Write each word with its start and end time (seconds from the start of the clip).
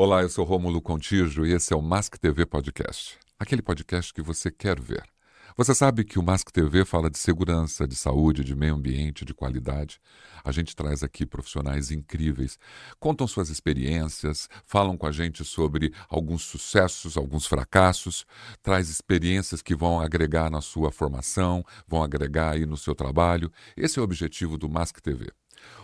Olá, 0.00 0.22
eu 0.22 0.28
sou 0.28 0.44
Rômulo 0.44 0.80
Contígio 0.80 1.44
e 1.44 1.52
esse 1.52 1.74
é 1.74 1.76
o 1.76 1.82
Mask 1.82 2.18
TV 2.18 2.46
Podcast. 2.46 3.18
Aquele 3.36 3.60
podcast 3.60 4.14
que 4.14 4.22
você 4.22 4.48
quer 4.48 4.80
ver. 4.80 5.02
Você 5.56 5.74
sabe 5.74 6.04
que 6.04 6.20
o 6.20 6.22
Mask 6.22 6.50
TV 6.52 6.84
fala 6.84 7.10
de 7.10 7.18
segurança, 7.18 7.84
de 7.84 7.96
saúde, 7.96 8.44
de 8.44 8.54
meio 8.54 8.76
ambiente, 8.76 9.24
de 9.24 9.34
qualidade. 9.34 10.00
A 10.44 10.52
gente 10.52 10.76
traz 10.76 11.02
aqui 11.02 11.26
profissionais 11.26 11.90
incríveis, 11.90 12.60
contam 13.00 13.26
suas 13.26 13.48
experiências, 13.48 14.48
falam 14.64 14.96
com 14.96 15.04
a 15.04 15.10
gente 15.10 15.44
sobre 15.44 15.92
alguns 16.08 16.42
sucessos, 16.42 17.16
alguns 17.16 17.46
fracassos, 17.46 18.24
traz 18.62 18.88
experiências 18.88 19.60
que 19.60 19.74
vão 19.74 19.98
agregar 19.98 20.48
na 20.48 20.60
sua 20.60 20.92
formação, 20.92 21.64
vão 21.88 22.04
agregar 22.04 22.50
aí 22.52 22.64
no 22.64 22.76
seu 22.76 22.94
trabalho. 22.94 23.50
Esse 23.76 23.98
é 23.98 24.00
o 24.00 24.04
objetivo 24.04 24.56
do 24.56 24.68
Mask 24.68 25.00
TV. 25.00 25.26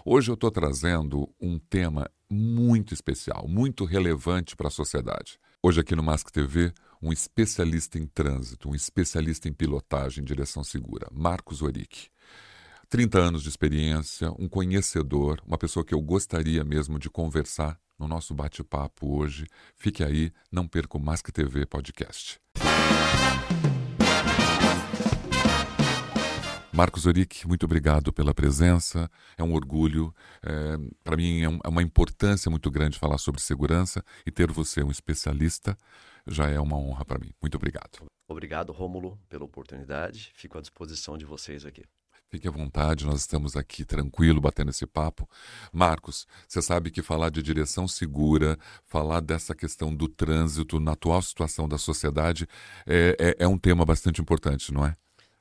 Hoje 0.05 0.31
eu 0.31 0.35
estou 0.35 0.51
trazendo 0.51 1.29
um 1.41 1.59
tema 1.59 2.11
muito 2.31 2.93
especial, 2.93 3.47
muito 3.49 3.85
relevante 3.85 4.57
para 4.57 4.69
a 4.69 4.71
sociedade. 4.71 5.39
Hoje 5.63 5.81
aqui 5.81 5.95
no 5.95 6.03
Mask 6.03 6.31
TV, 6.31 6.73
um 7.01 7.13
especialista 7.13 7.99
em 7.99 8.07
trânsito, 8.07 8.69
um 8.69 8.75
especialista 8.75 9.49
em 9.49 9.53
pilotagem 9.53 10.23
em 10.23 10.25
direção 10.27 10.63
segura, 10.63 11.09
Marcos 11.13 11.63
Oric. 11.63 12.09
30 12.89 13.19
anos 13.19 13.43
de 13.43 13.49
experiência, 13.49 14.31
um 14.39 14.49
conhecedor, 14.49 15.41
uma 15.47 15.59
pessoa 15.59 15.85
que 15.85 15.95
eu 15.95 16.01
gostaria 16.01 16.63
mesmo 16.65 16.99
de 16.99 17.11
conversar 17.11 17.79
no 17.99 18.07
nosso 18.07 18.35
bate-papo 18.35 19.17
hoje. 19.17 19.47
Fique 19.77 20.05
aí, 20.05 20.33
não 20.51 20.67
perca 20.67 20.97
o 20.97 21.01
Mask 21.01 21.29
TV 21.31 21.67
Podcast. 21.67 22.39
Marcos 26.75 27.07
Oric, 27.07 27.47
muito 27.47 27.67
obrigado 27.67 28.13
pela 28.13 28.35
presença. 28.35 29.09
É 29.39 29.45
um 29.45 29.55
orgulho, 29.55 30.13
é, 30.43 30.77
para 31.05 31.17
mim 31.17 31.41
é, 31.41 31.49
um, 31.49 31.61
é, 31.63 31.69
uma 31.69 31.83
importância 31.85 32.51
muito 32.51 32.69
grande 32.69 32.99
falar 32.99 33.19
sobre 33.19 33.41
segurança 33.41 34.05
e 34.27 34.31
ter 34.33 34.51
você 34.51 34.83
um 34.83 34.91
especialista 34.91 35.79
já 36.27 36.49
é 36.49 36.59
uma 36.59 36.77
honra 36.77 37.05
para 37.05 37.21
mim. 37.21 37.31
Muito 37.41 37.55
obrigado. 37.55 38.05
Obrigado, 38.27 38.73
Rômulo, 38.73 39.17
pela 39.29 39.45
oportunidade. 39.45 40.33
Fico 40.35 40.59
à 40.59 40.61
disposição 40.61 41.17
de 41.17 41.25
vocês 41.25 41.65
aqui. 41.65 41.85
Fique 42.29 42.49
à 42.49 42.51
vontade, 42.51 43.07
nós 43.07 43.21
estamos 43.21 43.55
aqui 43.55 43.85
tranquilo, 43.85 44.41
batendo 44.41 44.71
esse 44.71 44.85
papo. 44.85 45.29
Marcos, 45.73 46.27
você 46.49 46.61
sabe 46.61 46.91
que 46.91 47.03
falar 47.03 47.31
de 47.31 47.41
direção 47.41 47.87
segura, 47.87 48.59
falar 48.85 49.21
dessa 49.21 49.55
questão 49.55 49.95
do 49.95 50.09
trânsito 50.09 50.81
na 50.81 50.93
atual 50.93 51.23
situação 51.23 51.69
da 51.69 51.79
sociedade 51.79 52.49
é, 52.85 53.17
é, 53.21 53.45
é 53.45 53.47
um 53.47 53.59
tema 53.59 53.85
bastante 53.85 54.21
importante, 54.21 54.73
não 54.73 54.85
é? 54.85 54.97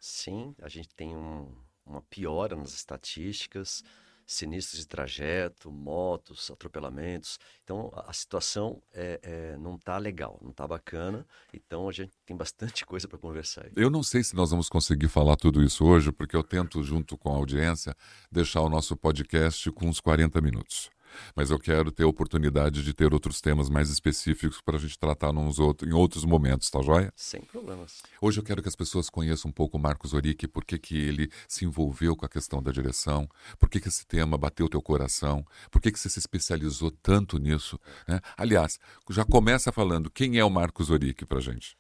Sim, 0.06 0.54
a 0.62 0.68
gente 0.68 0.90
tem 0.98 1.16
um, 1.16 1.48
uma 1.86 2.02
piora 2.02 2.58
nas 2.58 2.74
estatísticas, 2.74 3.82
sinistros 4.28 4.82
de 4.82 4.86
trajeto, 4.86 5.72
motos, 5.72 6.52
atropelamentos. 6.52 7.40
Então 7.64 7.90
a, 7.94 8.10
a 8.10 8.14
situação 8.14 8.84
é, 8.92 9.18
é, 9.24 9.58
não 9.58 9.76
está 9.76 9.98
legal, 9.98 10.38
não 10.42 10.52
está 10.52 10.68
bacana. 10.68 11.26
Então 11.54 11.88
a 11.88 11.94
gente 11.94 12.12
tem 12.26 12.36
bastante 12.36 12.84
coisa 12.86 13.08
para 13.08 13.18
conversar. 13.18 13.64
Aí. 13.64 13.72
Eu 13.78 13.90
não 13.90 14.04
sei 14.04 14.26
se 14.26 14.36
nós 14.36 14.50
vamos 14.50 14.68
conseguir 14.68 15.08
falar 15.08 15.38
tudo 15.38 15.64
isso 15.64 15.86
hoje, 15.86 16.12
porque 16.12 16.36
eu 16.36 16.44
tento, 16.44 16.84
junto 16.84 17.18
com 17.18 17.30
a 17.30 17.38
audiência, 17.38 17.96
deixar 18.30 18.60
o 18.60 18.68
nosso 18.68 18.98
podcast 18.98 19.72
com 19.72 19.88
uns 19.88 20.02
40 20.02 20.42
minutos 20.42 20.92
mas 21.36 21.52
eu 21.52 21.60
quero 21.60 21.92
ter 21.92 22.04
a 22.04 22.08
oportunidade 22.08 22.84
de 22.84 22.94
ter 22.94 23.14
outros 23.14 23.42
temas 23.42 23.70
mais 23.70 23.90
específicos 23.90 24.62
para 24.62 24.78
a 24.78 24.80
gente 24.80 24.98
tratar 24.98 25.32
nos 25.32 25.60
outros, 25.60 25.90
em 25.90 25.94
outros 25.94 26.26
momentos, 26.26 26.70
tá 26.70 26.82
joia? 26.82 27.12
Sem 27.16 27.42
problemas. 27.42 28.02
Hoje 28.22 28.40
eu 28.40 28.44
quero 28.44 28.62
que 28.62 28.70
as 28.70 28.76
pessoas 28.76 29.10
conheçam 29.10 29.50
um 29.50 29.54
pouco 29.54 29.78
o 29.78 29.82
Marcos 29.82 30.14
Oric, 30.14 30.48
por 30.48 30.66
que, 30.66 30.78
que 30.78 30.98
ele 30.98 31.30
se 31.48 31.66
envolveu 31.66 32.16
com 32.16 32.26
a 32.26 32.30
questão 32.30 32.62
da 32.62 32.72
direção, 32.72 33.28
por 33.60 33.70
que, 33.70 33.80
que 33.80 33.88
esse 33.88 34.06
tema 34.06 34.38
bateu 34.38 34.70
teu 34.70 34.82
coração, 34.82 35.46
por 35.72 35.82
que, 35.82 35.92
que 35.92 36.00
você 36.00 36.10
se 36.10 36.20
especializou 36.20 36.92
tanto 36.92 37.38
nisso. 37.38 37.80
Né? 38.08 38.20
Aliás, 38.38 38.80
já 39.10 39.26
começa 39.26 39.72
falando 39.72 40.10
quem 40.10 40.38
é 40.38 40.46
o 40.46 40.50
Marcos 40.50 40.90
Oric 40.90 41.26
para 41.26 41.40
gente. 41.40 41.78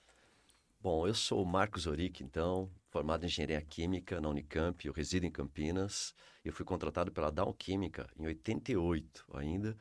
Bom, 0.81 1.07
eu 1.07 1.13
sou 1.13 1.41
o 1.41 1.45
Marcos 1.45 1.87
Oric, 1.87 2.21
então, 2.23 2.69
formado 2.93 3.23
em 3.23 3.25
Engenharia 3.25 3.59
Química 3.59 4.21
na 4.21 4.29
Unicamp, 4.29 4.85
eu 4.85 4.93
resido 4.93 5.25
em 5.25 5.31
Campinas. 5.31 6.13
Eu 6.45 6.53
fui 6.53 6.63
contratado 6.63 7.11
pela 7.11 7.31
Dow 7.31 7.51
Química 7.51 8.07
em 8.15 8.27
88 8.27 9.25
ainda. 9.33 9.75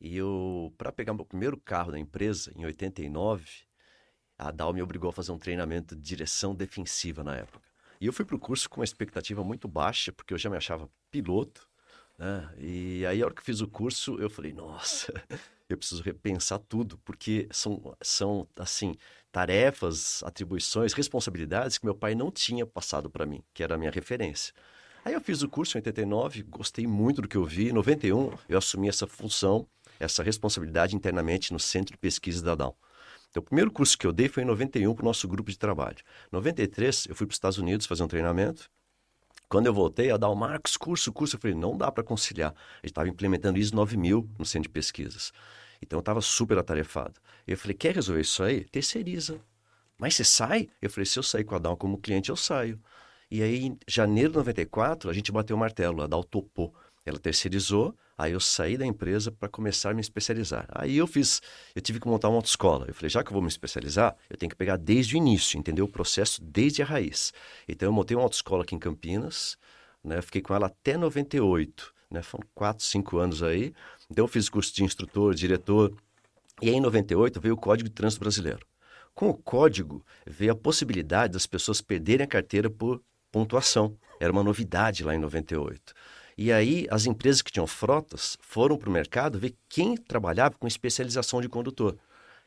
E 0.00 0.16
eu, 0.16 0.72
para 0.78 0.92
pegar 0.92 1.12
meu 1.12 1.24
primeiro 1.24 1.56
carro 1.56 1.90
da 1.90 1.98
empresa, 1.98 2.52
em 2.54 2.64
89, 2.64 3.44
a 4.38 4.52
Dow 4.52 4.72
me 4.72 4.80
obrigou 4.80 5.10
a 5.10 5.12
fazer 5.12 5.32
um 5.32 5.38
treinamento 5.38 5.96
de 5.96 6.02
direção 6.02 6.54
defensiva 6.54 7.24
na 7.24 7.36
época. 7.36 7.68
E 8.00 8.06
eu 8.06 8.12
fui 8.12 8.24
para 8.24 8.36
o 8.36 8.38
curso 8.38 8.70
com 8.70 8.80
uma 8.80 8.84
expectativa 8.84 9.42
muito 9.42 9.66
baixa, 9.66 10.12
porque 10.12 10.32
eu 10.32 10.38
já 10.38 10.48
me 10.48 10.56
achava 10.56 10.88
piloto. 11.10 11.68
Né? 12.16 12.54
E 12.58 13.06
aí, 13.06 13.20
a 13.22 13.24
hora 13.24 13.34
que 13.34 13.42
fiz 13.42 13.60
o 13.60 13.66
curso, 13.66 14.20
eu 14.20 14.30
falei, 14.30 14.52
nossa, 14.52 15.12
eu 15.68 15.76
preciso 15.76 16.00
repensar 16.00 16.60
tudo, 16.60 16.96
porque 16.98 17.48
são, 17.50 17.96
são 18.00 18.46
assim, 18.54 18.94
tarefas, 19.32 20.22
atribuições, 20.22 20.92
responsabilidades 20.92 21.78
que 21.78 21.86
meu 21.86 21.94
pai 21.94 22.14
não 22.14 22.30
tinha 22.30 22.66
passado 22.66 23.08
para 23.08 23.24
mim, 23.24 23.42
que 23.54 23.62
era 23.62 23.74
a 23.74 23.78
minha 23.78 23.90
referência. 23.90 24.52
Aí 25.04 25.14
eu 25.14 25.20
fiz 25.20 25.42
o 25.42 25.48
curso 25.48 25.76
em 25.76 25.80
89, 25.80 26.42
gostei 26.44 26.86
muito 26.86 27.22
do 27.22 27.26
que 27.26 27.36
eu 27.36 27.44
vi. 27.44 27.70
Em 27.70 27.72
91, 27.72 28.30
eu 28.48 28.58
assumi 28.58 28.88
essa 28.88 29.06
função, 29.06 29.66
essa 29.98 30.22
responsabilidade 30.22 30.94
internamente 30.94 31.52
no 31.52 31.58
Centro 31.58 31.92
de 31.92 31.98
Pesquisa 31.98 32.44
da 32.44 32.54
Dow. 32.54 32.76
Então, 33.30 33.40
o 33.40 33.44
primeiro 33.44 33.72
curso 33.72 33.96
que 33.96 34.06
eu 34.06 34.12
dei 34.12 34.28
foi 34.28 34.42
em 34.42 34.46
91 34.46 34.94
para 34.94 35.02
o 35.02 35.06
nosso 35.06 35.26
grupo 35.26 35.50
de 35.50 35.58
trabalho. 35.58 35.96
Em 36.30 36.36
93, 36.36 37.06
eu 37.08 37.14
fui 37.16 37.26
para 37.26 37.32
os 37.32 37.36
Estados 37.36 37.58
Unidos 37.58 37.86
fazer 37.86 38.02
um 38.02 38.08
treinamento. 38.08 38.70
Quando 39.48 39.66
eu 39.66 39.74
voltei 39.74 40.10
a 40.10 40.16
o 40.16 40.34
Marcos, 40.34 40.76
curso, 40.76 41.12
curso, 41.12 41.36
eu 41.36 41.40
falei, 41.40 41.56
não 41.56 41.76
dá 41.76 41.90
para 41.90 42.04
conciliar. 42.04 42.50
A 42.50 42.76
gente 42.76 42.92
estava 42.92 43.08
implementando 43.08 43.58
ISO 43.58 43.74
9000 43.74 44.28
no 44.38 44.44
Centro 44.44 44.68
de 44.68 44.72
Pesquisas. 44.72 45.32
Então, 45.82 45.98
eu 45.98 46.00
estava 46.00 46.20
super 46.20 46.56
atarefado. 46.58 47.20
Eu 47.46 47.58
falei, 47.58 47.76
quer 47.76 47.94
resolver 47.94 48.20
isso 48.20 48.42
aí? 48.42 48.64
Terceiriza. 48.64 49.40
Mas 49.98 50.14
você 50.14 50.24
sai? 50.24 50.68
Eu 50.80 50.90
falei, 50.90 51.06
se 51.06 51.18
eu 51.18 51.22
sair 51.22 51.44
com 51.44 51.54
a 51.54 51.58
Dow 51.58 51.76
como 51.76 51.98
cliente, 51.98 52.30
eu 52.30 52.36
saio. 52.36 52.80
E 53.30 53.42
aí, 53.42 53.66
em 53.66 53.78
janeiro 53.88 54.30
de 54.30 54.36
94, 54.38 55.10
a 55.10 55.12
gente 55.12 55.32
bateu 55.32 55.56
o 55.56 55.58
martelo, 55.58 56.02
a 56.02 56.06
Dow 56.06 56.22
topou. 56.22 56.74
Ela 57.04 57.18
terceirizou, 57.18 57.96
aí 58.16 58.32
eu 58.32 58.38
saí 58.40 58.76
da 58.76 58.86
empresa 58.86 59.32
para 59.32 59.48
começar 59.48 59.90
a 59.90 59.94
me 59.94 60.00
especializar. 60.00 60.66
Aí 60.70 60.96
eu 60.96 61.06
fiz, 61.06 61.40
eu 61.74 61.82
tive 61.82 61.98
que 61.98 62.06
montar 62.06 62.28
uma 62.28 62.36
autoescola. 62.36 62.86
Eu 62.86 62.94
falei, 62.94 63.10
já 63.10 63.24
que 63.24 63.30
eu 63.30 63.32
vou 63.32 63.42
me 63.42 63.48
especializar, 63.48 64.16
eu 64.30 64.36
tenho 64.36 64.50
que 64.50 64.56
pegar 64.56 64.76
desde 64.76 65.16
o 65.16 65.18
início, 65.18 65.58
entendeu? 65.58 65.86
O 65.86 65.88
processo 65.88 66.40
desde 66.42 66.82
a 66.82 66.84
raiz. 66.84 67.32
Então 67.66 67.88
eu 67.88 67.92
montei 67.92 68.16
uma 68.16 68.22
autoescola 68.22 68.62
aqui 68.62 68.74
em 68.74 68.78
Campinas, 68.78 69.56
né? 70.04 70.22
Fiquei 70.22 70.42
com 70.42 70.54
ela 70.54 70.66
até 70.66 70.96
98, 70.96 71.92
né? 72.10 72.22
Foram 72.22 72.46
quatro, 72.54 72.84
cinco 72.84 73.18
anos 73.18 73.42
aí. 73.42 73.72
Então 74.12 74.24
eu 74.24 74.28
fiz 74.28 74.50
curso 74.50 74.74
de 74.74 74.84
instrutor, 74.84 75.34
diretor. 75.34 75.90
E 76.60 76.68
aí 76.68 76.74
em 76.74 76.80
98 76.82 77.40
veio 77.40 77.54
o 77.54 77.56
Código 77.56 77.88
de 77.88 77.94
Trânsito 77.94 78.20
Brasileiro. 78.20 78.60
Com 79.14 79.30
o 79.30 79.34
código 79.34 80.04
veio 80.26 80.52
a 80.52 80.54
possibilidade 80.54 81.32
das 81.32 81.46
pessoas 81.46 81.80
perderem 81.80 82.24
a 82.24 82.28
carteira 82.28 82.68
por 82.68 83.02
pontuação. 83.30 83.96
Era 84.20 84.30
uma 84.30 84.42
novidade 84.42 85.02
lá 85.02 85.14
em 85.14 85.18
98. 85.18 85.94
E 86.36 86.52
aí 86.52 86.86
as 86.90 87.06
empresas 87.06 87.40
que 87.40 87.50
tinham 87.50 87.66
frotas 87.66 88.36
foram 88.42 88.76
para 88.76 88.90
o 88.90 88.92
mercado 88.92 89.38
ver 89.38 89.54
quem 89.66 89.96
trabalhava 89.96 90.56
com 90.58 90.66
especialização 90.66 91.40
de 91.40 91.48
condutor. 91.48 91.96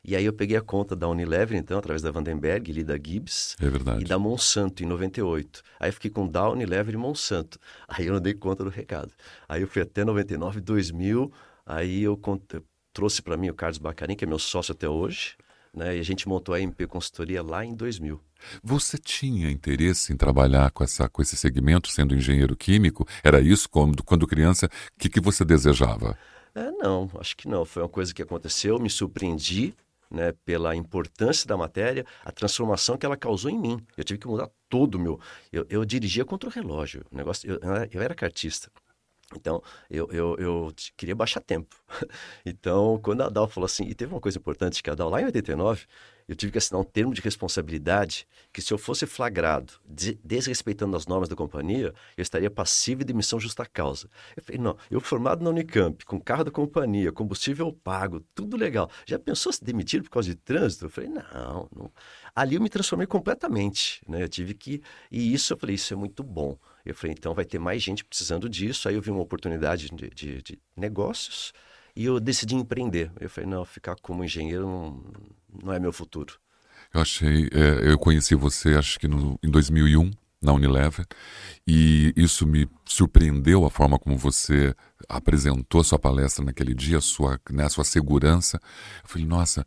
E 0.07 0.15
aí 0.15 0.23
eu 0.23 0.33
peguei 0.33 0.55
a 0.55 0.61
conta 0.61 0.95
da 0.95 1.07
Unilever, 1.07 1.57
então, 1.57 1.79
através 1.79 2.03
da 2.03 2.11
Vandenberg, 2.11 2.71
e 2.71 2.83
da 2.83 2.93
Gibbs. 2.93 3.55
É 3.59 3.67
verdade. 3.67 4.03
E 4.03 4.07
da 4.07 4.19
Monsanto, 4.19 4.83
em 4.83 4.85
98. 4.85 5.63
Aí 5.79 5.89
eu 5.89 5.93
fiquei 5.93 6.11
com 6.11 6.27
da 6.27 6.47
Unilever 6.47 6.93
e 6.93 6.97
Monsanto. 6.97 7.57
Aí 7.87 8.05
eu 8.05 8.13
não 8.13 8.21
dei 8.21 8.35
conta 8.35 8.63
do 8.63 8.69
recado. 8.69 9.11
Aí 9.49 9.63
eu 9.63 9.67
fui 9.67 9.81
até 9.81 10.05
99, 10.05 10.61
2000. 10.61 11.33
Aí 11.65 12.03
eu, 12.03 12.19
eu 12.53 12.63
trouxe 12.93 13.21
para 13.21 13.37
mim 13.37 13.49
o 13.49 13.53
Carlos 13.53 13.77
Bacarin, 13.77 14.15
que 14.15 14.25
é 14.25 14.27
meu 14.27 14.39
sócio 14.39 14.71
até 14.71 14.87
hoje. 14.87 15.35
Né? 15.73 15.97
E 15.97 15.99
a 15.99 16.03
gente 16.03 16.27
montou 16.27 16.55
a 16.55 16.61
MP 16.61 16.87
Consultoria 16.87 17.43
lá 17.43 17.65
em 17.65 17.75
2000. 17.75 18.21
Você 18.63 18.97
tinha 18.97 19.51
interesse 19.51 20.13
em 20.13 20.17
trabalhar 20.17 20.71
com, 20.71 20.83
essa, 20.83 21.09
com 21.09 21.21
esse 21.21 21.35
segmento, 21.35 21.89
sendo 21.89 22.15
engenheiro 22.15 22.55
químico? 22.55 23.05
Era 23.21 23.41
isso 23.41 23.69
quando, 23.69 24.01
quando 24.03 24.25
criança? 24.25 24.67
O 24.67 24.69
que, 24.99 25.09
que 25.09 25.19
você 25.19 25.43
desejava? 25.43 26.17
É, 26.53 26.71
não, 26.71 27.09
acho 27.19 27.35
que 27.35 27.47
não. 27.47 27.65
Foi 27.65 27.83
uma 27.83 27.89
coisa 27.89 28.13
que 28.13 28.21
aconteceu, 28.21 28.79
me 28.79 28.89
surpreendi 28.89 29.75
né, 30.09 30.33
pela 30.45 30.73
importância 30.75 31.45
da 31.45 31.57
matéria, 31.57 32.06
a 32.23 32.31
transformação 32.31 32.97
que 32.97 33.06
ela 33.06 33.18
causou 33.18 33.51
em 33.51 33.59
mim. 33.59 33.85
Eu 33.97 34.03
tive 34.06 34.19
que 34.19 34.27
mudar 34.27 34.50
todo 34.69 34.95
o 34.95 35.00
meu. 35.00 35.19
Eu, 35.51 35.65
eu 35.69 35.83
dirigia 35.83 36.23
contra 36.23 36.47
o 36.47 36.51
relógio. 36.51 37.03
O 37.11 37.18
negócio, 37.18 37.50
eu, 37.50 37.59
eu 37.91 38.01
era 38.01 38.15
cartista. 38.15 38.71
Então, 39.37 39.61
eu, 39.89 40.07
eu, 40.11 40.35
eu 40.37 40.73
queria 40.97 41.15
baixar 41.15 41.41
tempo. 41.41 41.75
então, 42.45 42.99
quando 43.03 43.21
a 43.21 43.29
Dal 43.29 43.47
falou 43.47 43.65
assim, 43.65 43.85
e 43.85 43.93
teve 43.93 44.13
uma 44.13 44.21
coisa 44.21 44.37
importante 44.37 44.81
que 44.81 44.89
a 44.89 44.95
Dal, 44.95 45.09
lá 45.09 45.21
em 45.21 45.25
89, 45.25 45.85
eu 46.27 46.35
tive 46.35 46.51
que 46.51 46.57
assinar 46.57 46.81
um 46.81 46.83
termo 46.83 47.13
de 47.13 47.21
responsabilidade 47.21 48.27
que 48.51 48.61
se 48.61 48.73
eu 48.73 48.77
fosse 48.77 49.05
flagrado 49.05 49.73
desrespeitando 50.23 50.97
as 50.97 51.05
normas 51.05 51.29
da 51.29 51.35
companhia, 51.35 51.93
eu 52.17 52.21
estaria 52.21 52.49
passivo 52.49 52.99
de 52.99 53.05
demissão 53.05 53.39
justa 53.39 53.65
causa. 53.65 54.09
Eu 54.35 54.43
falei, 54.43 54.59
não, 54.59 54.75
eu 54.89 54.99
formado 54.99 55.43
na 55.43 55.51
Unicamp, 55.51 56.03
com 56.05 56.19
carro 56.19 56.43
da 56.43 56.51
companhia, 56.51 57.11
combustível 57.11 57.71
pago, 57.71 58.21
tudo 58.33 58.57
legal. 58.57 58.89
Já 59.05 59.19
pensou 59.19 59.51
se 59.53 59.63
demitir 59.63 60.01
por 60.01 60.09
causa 60.09 60.29
de 60.29 60.35
trânsito? 60.35 60.85
Eu 60.85 60.89
falei, 60.89 61.09
não, 61.09 61.69
não. 61.75 61.91
Ali 62.33 62.55
eu 62.55 62.61
me 62.61 62.69
transformei 62.69 63.05
completamente, 63.05 64.01
né? 64.07 64.23
Eu 64.23 64.29
tive 64.29 64.53
que... 64.53 64.81
E 65.11 65.33
isso, 65.33 65.53
eu 65.53 65.57
falei, 65.57 65.75
isso 65.75 65.93
é 65.93 65.97
muito 65.97 66.23
bom. 66.23 66.57
Eu 66.85 66.93
falei, 66.93 67.15
então 67.17 67.33
vai 67.33 67.45
ter 67.45 67.59
mais 67.59 67.81
gente 67.81 68.05
precisando 68.05 68.47
disso. 68.47 68.87
Aí 68.87 68.95
eu 68.95 69.01
vi 69.01 69.09
uma 69.09 69.21
oportunidade 69.21 69.89
de, 69.89 70.09
de, 70.09 70.41
de 70.41 70.59
negócios 70.77 71.51
E 71.95 72.05
eu 72.05 72.19
decidi 72.19 72.55
empreender. 72.55 73.11
Eu 73.19 73.29
falei, 73.29 73.49
não, 73.49 73.65
ficar 73.65 73.95
como 74.01 74.23
engenheiro 74.23 74.67
não, 74.67 75.03
não 75.63 75.73
é 75.73 75.79
meu 75.79 75.91
futuro. 75.91 76.37
Eu 76.93 77.01
achei, 77.01 77.49
é, 77.51 77.91
eu 77.91 77.97
conheci 77.97 78.35
você 78.35 78.75
acho 78.75 78.99
que 78.99 79.07
no, 79.07 79.39
em 79.43 79.49
2001 79.49 80.11
na 80.41 80.53
Unilever 80.53 81.05
e 81.67 82.13
isso 82.15 82.45
me 82.45 82.69
surpreendeu 82.87 83.65
a 83.65 83.69
forma 83.69 83.97
como 83.97 84.17
você 84.17 84.73
apresentou 85.09 85.83
sua 85.83 85.99
palestra 85.99 86.43
naquele 86.43 86.73
dia, 86.73 87.01
sua, 87.01 87.39
né, 87.49 87.67
sua 87.69 87.83
segurança. 87.83 88.59
Eu 89.03 89.09
falei, 89.09 89.27
nossa, 89.27 89.65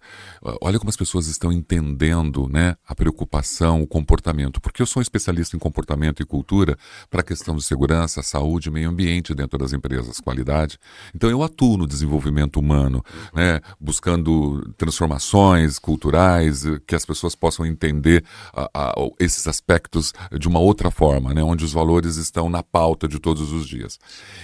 olha 0.60 0.78
como 0.78 0.88
as 0.88 0.96
pessoas 0.96 1.26
estão 1.26 1.52
entendendo 1.52 2.48
né, 2.48 2.76
a 2.86 2.94
preocupação, 2.94 3.82
o 3.82 3.86
comportamento. 3.86 4.60
Porque 4.60 4.82
eu 4.82 4.86
sou 4.86 5.00
um 5.00 5.02
especialista 5.02 5.56
em 5.56 5.58
comportamento 5.58 6.22
e 6.22 6.26
cultura 6.26 6.76
para 7.10 7.20
a 7.20 7.24
questão 7.24 7.56
de 7.56 7.62
segurança, 7.62 8.22
saúde 8.22 8.70
meio 8.70 8.88
ambiente 8.88 9.34
dentro 9.34 9.58
das 9.58 9.72
empresas, 9.72 10.20
qualidade. 10.20 10.78
Então 11.14 11.28
eu 11.28 11.42
atuo 11.42 11.76
no 11.76 11.86
desenvolvimento 11.86 12.58
humano, 12.58 13.02
né, 13.34 13.60
buscando 13.80 14.72
transformações 14.76 15.78
culturais, 15.78 16.64
que 16.86 16.94
as 16.94 17.04
pessoas 17.04 17.34
possam 17.34 17.66
entender 17.66 18.24
a, 18.52 18.68
a, 18.74 18.94
esses 19.20 19.46
aspectos 19.46 20.12
de 20.38 20.48
uma 20.48 20.58
outra 20.58 20.90
forma, 20.90 21.34
né, 21.34 21.42
onde 21.42 21.64
os 21.64 21.72
valores 21.72 22.16
estão 22.16 22.48
na 22.48 22.62
pauta 22.62 23.07
de 23.08 23.18
todos 23.18 23.52
os 23.52 23.66
dias. 23.66 23.98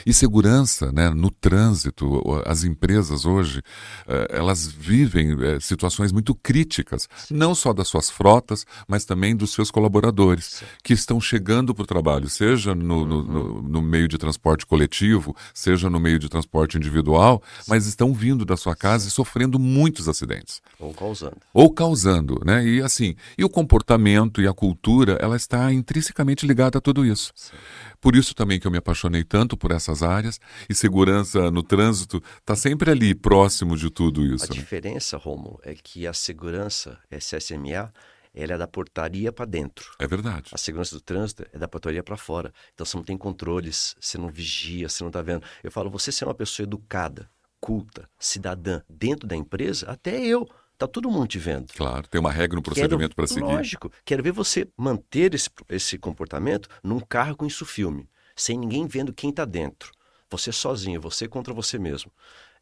E 0.04 0.12
segurança 0.12 0.90
né, 0.92 1.10
no 1.10 1.30
trânsito, 1.30 2.22
as 2.44 2.64
empresas 2.64 3.24
hoje, 3.24 3.62
eh, 4.06 4.28
elas 4.30 4.66
vivem 4.66 5.36
eh, 5.40 5.60
situações 5.60 6.12
muito 6.12 6.34
críticas, 6.34 7.08
não 7.30 7.54
só 7.54 7.72
das 7.72 7.88
suas 7.88 8.10
frotas, 8.10 8.66
mas 8.88 9.04
também 9.04 9.36
dos 9.36 9.52
seus 9.52 9.70
colaboradores, 9.70 10.62
que 10.82 10.92
estão 10.92 11.20
chegando 11.20 11.74
para 11.74 11.82
o 11.82 11.86
trabalho, 11.86 12.28
seja 12.28 12.74
no, 12.74 13.04
no, 13.04 13.22
no, 13.22 13.62
no, 13.62 13.82
meio 13.82 14.08
de 14.08 14.18
transporte 14.18 14.66
coletivo, 14.66 15.36
seja 15.52 15.90
no 15.90 16.00
meio 16.00 16.18
de 16.18 16.28
transporte 16.28 16.76
individual, 16.76 17.42
mas 17.68 17.86
estão 17.86 18.12
vindo 18.12 18.44
da 18.44 18.56
sua 18.56 18.74
casa 18.74 19.08
e 19.08 19.10
sofrendo 19.10 19.58
muitos 19.58 20.08
acidentes. 20.08 20.62
Ou 20.78 20.92
causando. 20.92 21.36
Ou 21.52 21.72
causando, 21.72 22.40
né? 22.44 22.66
E 22.66 22.82
assim, 22.82 23.14
e 23.36 23.44
o 23.44 23.48
comportamento 23.48 24.40
e 24.40 24.46
a 24.46 24.52
cultura, 24.52 25.18
ela 25.20 25.36
está 25.36 25.72
intrinsecamente 25.72 26.46
ligada 26.46 26.78
a 26.78 26.80
tudo 26.80 27.04
isso. 27.04 27.32
Sim. 27.34 27.56
Por 28.04 28.14
isso 28.14 28.34
também 28.34 28.60
que 28.60 28.66
eu 28.66 28.70
me 28.70 28.76
apaixonei 28.76 29.24
tanto 29.24 29.56
por 29.56 29.70
essas 29.70 30.02
áreas 30.02 30.38
e 30.68 30.74
segurança 30.74 31.50
no 31.50 31.62
trânsito 31.62 32.22
está 32.38 32.54
sempre 32.54 32.90
ali, 32.90 33.14
próximo 33.14 33.78
de 33.78 33.88
tudo 33.88 34.26
isso. 34.26 34.44
A 34.44 34.48
né? 34.48 34.52
diferença, 34.52 35.16
Romo, 35.16 35.58
é 35.62 35.74
que 35.74 36.06
a 36.06 36.12
segurança 36.12 36.98
SSMA 37.10 37.90
ela 38.34 38.52
é 38.52 38.58
da 38.58 38.68
portaria 38.68 39.32
para 39.32 39.46
dentro. 39.46 39.90
É 39.98 40.06
verdade. 40.06 40.50
A 40.52 40.58
segurança 40.58 40.94
do 40.94 41.00
trânsito 41.00 41.46
é 41.50 41.56
da 41.56 41.66
portaria 41.66 42.02
para 42.02 42.18
fora. 42.18 42.52
Então 42.74 42.84
você 42.84 42.94
não 42.94 43.04
tem 43.04 43.16
controles, 43.16 43.96
você 43.98 44.18
não 44.18 44.28
vigia, 44.28 44.86
você 44.86 45.02
não 45.02 45.08
está 45.08 45.22
vendo. 45.22 45.42
Eu 45.62 45.70
falo, 45.70 45.88
você 45.88 46.12
ser 46.12 46.26
uma 46.26 46.34
pessoa 46.34 46.64
educada, 46.64 47.30
culta, 47.58 48.06
cidadã 48.18 48.82
dentro 48.86 49.26
da 49.26 49.34
empresa, 49.34 49.90
até 49.90 50.20
eu 50.20 50.46
Tá 50.76 50.88
todo 50.88 51.10
mundo 51.10 51.28
te 51.28 51.38
vendo. 51.38 51.72
Claro, 51.72 52.08
tem 52.08 52.20
uma 52.20 52.32
regra 52.32 52.56
no 52.56 52.62
procedimento 52.62 53.14
para 53.14 53.26
seguir. 53.26 53.42
Lógico. 53.42 53.92
Quero 54.04 54.22
ver 54.22 54.32
você 54.32 54.68
manter 54.76 55.34
esse, 55.34 55.48
esse 55.68 55.98
comportamento 55.98 56.68
num 56.82 56.98
carro 57.00 57.36
com 57.36 57.46
isso 57.46 57.64
filme, 57.64 58.08
sem 58.34 58.58
ninguém 58.58 58.86
vendo 58.86 59.12
quem 59.12 59.30
está 59.30 59.44
dentro. 59.44 59.92
Você 60.30 60.50
sozinho, 60.50 61.00
você 61.00 61.28
contra 61.28 61.54
você 61.54 61.78
mesmo. 61.78 62.10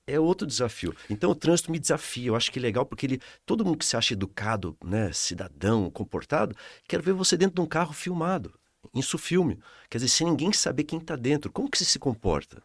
É 0.06 0.18
outro 0.18 0.46
desafio. 0.46 0.94
Então 1.08 1.30
o 1.30 1.34
trânsito 1.34 1.70
me 1.70 1.78
desafia. 1.78 2.28
Eu 2.28 2.36
acho 2.36 2.50
que 2.50 2.58
é 2.58 2.62
legal 2.62 2.84
porque 2.84 3.06
ele, 3.06 3.20
todo 3.46 3.64
mundo 3.64 3.78
que 3.78 3.86
se 3.86 3.96
acha 3.96 4.12
educado, 4.12 4.76
né, 4.84 5.12
cidadão, 5.12 5.90
comportado, 5.90 6.54
quero 6.86 7.02
ver 7.02 7.12
você 7.12 7.36
dentro 7.36 7.54
de 7.54 7.60
um 7.60 7.66
carro 7.66 7.92
filmado, 7.92 8.52
isso 8.94 9.16
filme. 9.16 9.58
Quer 9.88 9.98
dizer, 9.98 10.08
sem 10.08 10.26
ninguém 10.26 10.52
saber 10.52 10.84
quem 10.84 10.98
está 10.98 11.16
dentro, 11.16 11.50
como 11.50 11.70
que 11.70 11.78
você 11.78 11.84
se 11.84 11.98
comporta? 11.98 12.62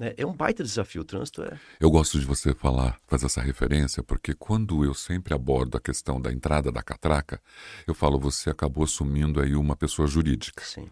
Né? 0.00 0.14
É 0.16 0.24
um 0.24 0.32
baita 0.32 0.64
desafio, 0.64 1.02
o 1.02 1.04
trânsito 1.04 1.42
é. 1.42 1.60
Eu 1.78 1.90
gosto 1.90 2.18
de 2.18 2.24
você 2.24 2.54
falar, 2.54 2.96
fazer 3.06 3.26
essa 3.26 3.42
referência, 3.42 4.02
porque 4.02 4.32
quando 4.32 4.82
eu 4.82 4.94
sempre 4.94 5.34
abordo 5.34 5.76
a 5.76 5.80
questão 5.80 6.18
da 6.18 6.32
entrada 6.32 6.72
da 6.72 6.82
catraca, 6.82 7.38
eu 7.86 7.92
falo, 7.92 8.18
você 8.18 8.48
acabou 8.48 8.84
assumindo 8.84 9.42
aí 9.42 9.54
uma 9.54 9.76
pessoa 9.76 10.08
jurídica. 10.08 10.64
Sim. 10.64 10.88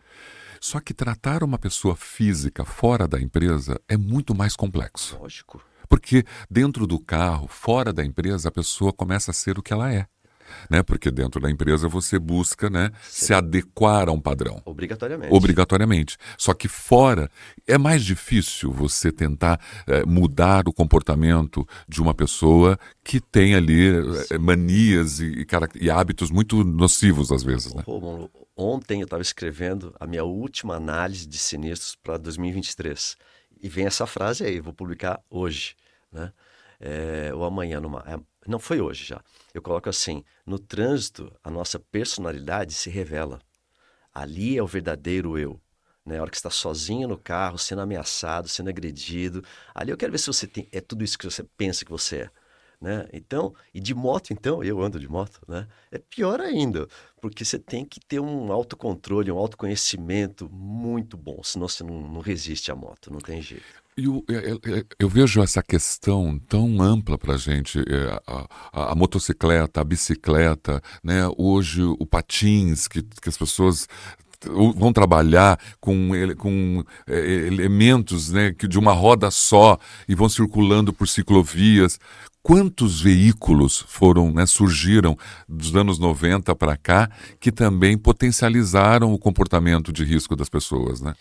Só 0.60 0.78
que 0.78 0.92
tratar 0.92 1.42
uma 1.42 1.58
pessoa 1.58 1.96
física 1.96 2.66
fora 2.66 3.08
da 3.08 3.18
empresa 3.18 3.80
é 3.88 3.96
muito 3.96 4.34
mais 4.34 4.54
complexo. 4.54 5.16
Lógico. 5.18 5.64
Porque 5.88 6.22
dentro 6.50 6.86
do 6.86 7.00
carro, 7.00 7.48
fora 7.48 7.94
da 7.94 8.04
empresa, 8.04 8.50
a 8.50 8.52
pessoa 8.52 8.92
começa 8.92 9.30
a 9.30 9.34
ser 9.34 9.58
o 9.58 9.62
que 9.62 9.72
ela 9.72 9.90
é 9.90 10.06
né? 10.68 10.82
Porque 10.82 11.10
dentro 11.10 11.40
da 11.40 11.50
empresa 11.50 11.88
você 11.88 12.18
busca, 12.18 12.70
né, 12.70 12.90
se 13.02 13.32
adequar 13.32 14.08
a 14.08 14.12
um 14.12 14.20
padrão. 14.20 14.62
Obrigatoriamente. 14.64 15.34
Obrigatoriamente. 15.34 16.16
Só 16.36 16.54
que 16.54 16.68
fora 16.68 17.30
é 17.66 17.78
mais 17.78 18.04
difícil 18.04 18.72
você 18.72 19.10
tentar 19.12 19.60
é, 19.86 20.04
mudar 20.04 20.68
o 20.68 20.72
comportamento 20.72 21.66
de 21.88 22.00
uma 22.00 22.14
pessoa 22.14 22.78
que 23.04 23.20
tem 23.20 23.54
ali 23.54 23.88
é, 24.30 24.38
manias 24.38 25.20
e, 25.20 25.46
e, 25.80 25.90
hábitos 25.90 26.30
muito 26.30 26.64
nocivos 26.64 27.32
às 27.32 27.42
vezes, 27.42 27.74
né? 27.74 27.82
Romulo, 27.86 28.30
ontem 28.56 29.00
eu 29.00 29.04
estava 29.04 29.22
escrevendo 29.22 29.94
a 29.98 30.06
minha 30.06 30.24
última 30.24 30.76
análise 30.76 31.26
de 31.26 31.38
sinistros 31.38 31.96
para 31.96 32.16
2023 32.18 33.16
e 33.60 33.68
vem 33.68 33.86
essa 33.86 34.06
frase 34.06 34.44
aí, 34.44 34.60
vou 34.60 34.72
publicar 34.72 35.20
hoje, 35.30 35.74
né? 36.12 36.32
É, 36.80 37.32
ou 37.34 37.44
amanhã, 37.44 37.80
numa, 37.80 38.04
é, 38.06 38.18
não 38.46 38.58
foi 38.58 38.80
hoje 38.80 39.04
já. 39.04 39.20
Eu 39.52 39.62
coloco 39.62 39.88
assim: 39.88 40.24
no 40.44 40.58
trânsito, 40.58 41.32
a 41.42 41.50
nossa 41.50 41.78
personalidade 41.78 42.72
se 42.74 42.90
revela. 42.90 43.40
Ali 44.12 44.58
é 44.58 44.62
o 44.62 44.66
verdadeiro 44.66 45.38
eu. 45.38 45.60
Né? 46.04 46.18
A 46.18 46.22
hora 46.22 46.30
que 46.30 46.36
está 46.36 46.50
sozinho 46.50 47.06
no 47.06 47.18
carro, 47.18 47.58
sendo 47.58 47.82
ameaçado, 47.82 48.48
sendo 48.48 48.70
agredido. 48.70 49.44
Ali 49.74 49.90
eu 49.90 49.96
quero 49.96 50.12
ver 50.12 50.18
se 50.18 50.26
você 50.26 50.46
tem. 50.46 50.68
É 50.72 50.80
tudo 50.80 51.04
isso 51.04 51.18
que 51.18 51.24
você 51.24 51.44
pensa 51.56 51.84
que 51.84 51.90
você 51.90 52.22
é. 52.22 52.30
Né? 52.80 53.08
Então, 53.12 53.54
e 53.74 53.80
de 53.80 53.92
moto, 53.92 54.32
então, 54.32 54.62
eu 54.62 54.80
ando 54.80 55.00
de 55.00 55.08
moto, 55.08 55.40
né? 55.48 55.66
É 55.90 55.98
pior 55.98 56.40
ainda, 56.40 56.86
porque 57.20 57.44
você 57.44 57.58
tem 57.58 57.84
que 57.84 58.00
ter 58.00 58.20
um 58.20 58.52
autocontrole, 58.52 59.30
um 59.30 59.38
autoconhecimento 59.38 60.48
muito 60.50 61.16
bom, 61.16 61.40
senão 61.42 61.68
você 61.68 61.84
não, 61.84 62.00
não 62.00 62.20
resiste 62.20 62.70
à 62.70 62.74
moto, 62.74 63.12
não 63.12 63.20
tem 63.20 63.40
jeito. 63.42 63.64
Eu, 63.96 64.24
eu, 64.28 64.60
eu, 64.96 65.08
vejo 65.08 65.42
essa 65.42 65.60
questão 65.60 66.38
tão 66.48 66.80
ampla 66.80 67.18
para 67.18 67.34
a 67.34 67.36
gente, 67.36 67.80
é, 67.80 68.20
a, 68.72 68.94
motocicleta, 68.94 69.80
a 69.80 69.84
bicicleta, 69.84 70.80
né? 71.02 71.28
hoje 71.36 71.82
o 71.82 72.06
patins, 72.06 72.86
que, 72.86 73.02
que 73.02 73.28
as 73.28 73.36
pessoas 73.36 73.88
vão 74.76 74.92
trabalhar 74.92 75.58
com, 75.80 76.10
com 76.36 76.84
é, 77.08 77.18
elementos 77.18 78.30
né, 78.30 78.52
de 78.52 78.78
uma 78.78 78.92
roda 78.92 79.32
só 79.32 79.76
e 80.08 80.14
vão 80.14 80.28
circulando 80.28 80.92
por 80.92 81.08
ciclovias. 81.08 81.98
Quantos 82.48 83.02
veículos 83.02 83.84
foram, 83.88 84.32
né, 84.32 84.46
surgiram 84.46 85.18
dos 85.46 85.76
anos 85.76 85.98
90 85.98 86.56
para 86.56 86.78
cá 86.78 87.10
que 87.38 87.52
também 87.52 87.98
potencializaram 87.98 89.12
o 89.12 89.18
comportamento 89.18 89.92
de 89.92 90.02
risco 90.02 90.34
das 90.34 90.48
pessoas, 90.48 91.02
né? 91.02 91.14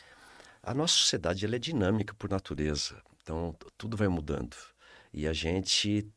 A 0.64 0.74
nossa 0.74 0.94
sociedade 0.94 1.46
ela 1.46 1.58
é 1.58 1.60
dinâmica 1.60 2.14
por 2.14 2.30
natureza, 2.30 2.96
então 3.22 3.54
tudo 3.78 3.98
vai 3.98 4.08
mudando 4.08 4.56
e 5.14 5.28
a 5.28 5.34
gente 5.34 6.10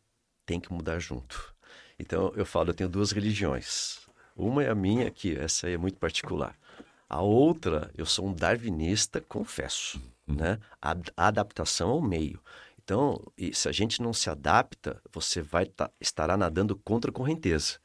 tem 0.46 0.60
que 0.60 0.72
mudar 0.72 1.00
junto. 1.00 1.52
Então 1.98 2.32
eu 2.36 2.46
falo, 2.46 2.70
eu 2.70 2.74
tenho 2.74 2.88
duas 2.88 3.10
religiões. 3.10 3.98
Uma 4.36 4.62
é 4.62 4.70
a 4.70 4.76
minha, 4.76 5.10
que 5.10 5.36
essa 5.36 5.68
é 5.68 5.76
muito 5.76 5.98
particular. 5.98 6.54
A 7.08 7.20
outra, 7.20 7.90
eu 7.98 8.06
sou 8.06 8.28
um 8.28 8.32
darwinista, 8.32 9.20
confesso, 9.20 10.00
uhum. 10.28 10.36
né? 10.36 10.60
A, 10.80 10.94
a 11.16 11.26
adaptação 11.26 11.90
ao 11.90 12.00
meio. 12.00 12.40
Então, 12.90 13.22
se 13.52 13.68
a 13.68 13.72
gente 13.72 14.02
não 14.02 14.12
se 14.12 14.28
adapta, 14.28 15.00
você 15.12 15.40
vai 15.40 15.64
tá, 15.64 15.88
estará 16.00 16.36
nadando 16.36 16.74
contra 16.74 17.08
a 17.08 17.14
correnteza. 17.14 17.78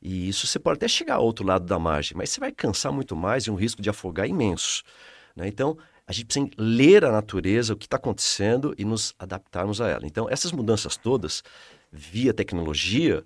E 0.00 0.28
isso 0.28 0.46
você 0.46 0.60
pode 0.60 0.76
até 0.76 0.86
chegar 0.86 1.16
ao 1.16 1.24
outro 1.24 1.44
lado 1.44 1.66
da 1.66 1.76
margem, 1.76 2.16
mas 2.16 2.30
você 2.30 2.38
vai 2.38 2.52
cansar 2.52 2.92
muito 2.92 3.16
mais 3.16 3.44
e 3.44 3.50
um 3.50 3.56
risco 3.56 3.82
de 3.82 3.90
afogar 3.90 4.28
imenso. 4.28 4.84
Né? 5.34 5.48
Então, 5.48 5.76
a 6.06 6.12
gente 6.12 6.26
precisa 6.26 6.48
ler 6.56 7.04
a 7.04 7.10
natureza, 7.10 7.72
o 7.72 7.76
que 7.76 7.86
está 7.86 7.96
acontecendo 7.96 8.72
e 8.78 8.84
nos 8.84 9.12
adaptarmos 9.18 9.80
a 9.80 9.88
ela. 9.88 10.06
Então, 10.06 10.30
essas 10.30 10.52
mudanças 10.52 10.96
todas, 10.96 11.42
via 11.90 12.32
tecnologia, 12.32 13.24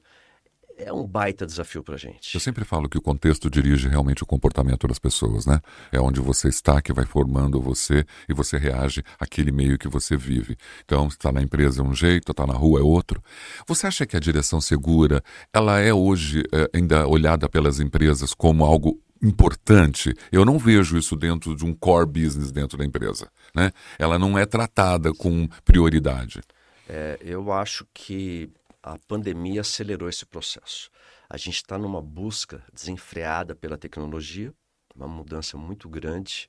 é 0.79 0.93
um 0.93 1.07
baita 1.07 1.45
desafio 1.45 1.83
para 1.83 1.97
a 1.97 1.99
gente. 1.99 2.35
Eu 2.35 2.41
sempre 2.41 2.65
falo 2.65 2.89
que 2.89 2.97
o 2.97 3.03
contexto 3.03 3.51
dirige 3.51 3.89
realmente 3.89 4.23
o 4.23 4.27
comportamento 4.27 4.87
das 4.87 4.99
pessoas, 4.99 5.45
né? 5.45 5.61
É 5.91 6.01
onde 6.01 6.21
você 6.21 6.49
está 6.49 6.81
que 6.81 6.93
vai 6.93 7.05
formando 7.05 7.61
você 7.61 8.05
e 8.29 8.33
você 8.33 8.57
reage 8.57 9.03
àquele 9.19 9.51
meio 9.51 9.77
que 9.77 9.89
você 9.89 10.17
vive. 10.17 10.57
Então, 10.85 11.09
está 11.09 11.33
na 11.33 11.43
empresa 11.43 11.83
é 11.83 11.85
um 11.85 11.95
jeito, 11.95 12.31
está 12.31 12.47
na 12.47 12.55
rua 12.55 12.81
é 12.81 12.83
outro. 12.83 13.23
Você 13.67 13.87
acha 13.87 14.07
que 14.07 14.17
a 14.17 14.21
direção 14.21 14.61
segura, 14.61 15.23
ela 15.53 15.81
é 15.81 15.93
hoje 15.93 16.45
é, 16.53 16.71
ainda 16.73 17.07
olhada 17.07 17.49
pelas 17.49 17.81
empresas 17.81 18.33
como 18.33 18.65
algo 18.65 19.01
importante. 19.21 20.15
Eu 20.31 20.45
não 20.45 20.59
vejo 20.59 20.97
isso 20.97 21.17
dentro 21.17 21.57
de 21.57 21.65
um 21.65 21.75
core 21.75 22.07
business 22.07 22.53
dentro 22.53 22.79
da 22.79 22.85
empresa. 22.85 23.29
Né? 23.55 23.73
Ela 23.99 24.19
não 24.19 24.39
é 24.39 24.47
tratada 24.47 25.13
com 25.13 25.49
prioridade. 25.65 26.41
É, 26.89 27.19
eu 27.21 27.53
acho 27.53 27.87
que 27.93 28.49
a 28.83 28.99
pandemia 28.99 29.61
acelerou 29.61 30.09
esse 30.09 30.25
processo. 30.25 30.91
A 31.29 31.37
gente 31.37 31.57
está 31.57 31.79
numa 31.79 32.01
busca 32.01 32.65
desenfreada 32.73 33.55
pela 33.55 33.77
tecnologia, 33.77 34.55
uma 34.95 35.09
mudança 35.09 35.57
muito 35.57 35.89
grande 35.89 36.49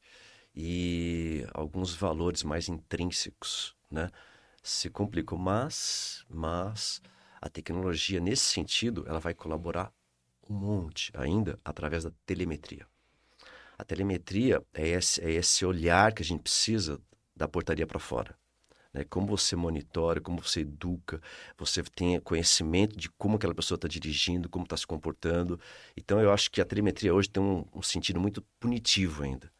e 0.56 1.46
alguns 1.54 1.94
valores 1.94 2.44
mais 2.44 2.70
intrínsecos, 2.70 3.76
né? 3.90 4.10
se 4.62 4.90
complicou, 4.90 5.38
mas, 5.38 6.26
mas 6.30 7.02
a 7.42 7.50
tecnologia 7.50 8.20
nesse 8.20 8.44
sentido, 8.46 9.06
ela 9.08 9.20
vai 9.20 9.34
colaborar 9.34 9.92
um 10.50 10.54
monte 10.54 11.12
ainda 11.16 11.60
através 11.64 12.04
da 12.04 12.12
telemetria. 12.26 12.86
A 13.78 13.84
telemetria 13.84 14.62
é 14.74 14.88
esse, 14.90 15.24
é 15.24 15.32
esse 15.32 15.66
olhar 15.66 16.14
que 16.14 16.22
a 16.22 16.26
gente 16.26 16.42
precisa 16.42 17.00
da 17.36 17.48
portaria 17.48 17.88
para 17.88 18.00
fora. 18.00 18.38
Né? 18.94 19.04
Como 19.04 19.28
você 19.28 19.56
monitora, 19.56 20.20
como 20.20 20.42
você 20.42 20.62
educa, 20.62 21.22
você 21.58 21.84
tem 21.84 22.20
conhecimento 22.20 22.98
de 22.98 23.10
como 23.10 23.36
aquela 23.36 23.54
pessoa 23.54 23.76
está 23.76 23.88
dirigindo, 23.88 24.50
como 24.50 24.64
está 24.64 24.76
se 24.76 24.88
comportando. 24.88 25.60
Então, 25.96 26.20
eu 26.20 26.32
acho 26.32 26.50
que 26.50 26.62
a 26.62 26.66
telemetria 26.66 27.14
hoje 27.14 27.30
tem 27.30 27.42
um, 27.42 27.66
um 27.74 27.82
sentido 27.82 28.20
muito 28.20 28.42
punitivo 28.60 29.24
ainda. 29.24 29.52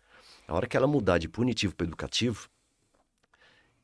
A 0.48 0.54
hora 0.56 0.68
que 0.68 0.76
ela 0.76 0.88
mudar 0.88 1.20
de 1.20 1.30
punitivo 1.30 1.76
para 1.76 1.86
educativo, 1.86 2.50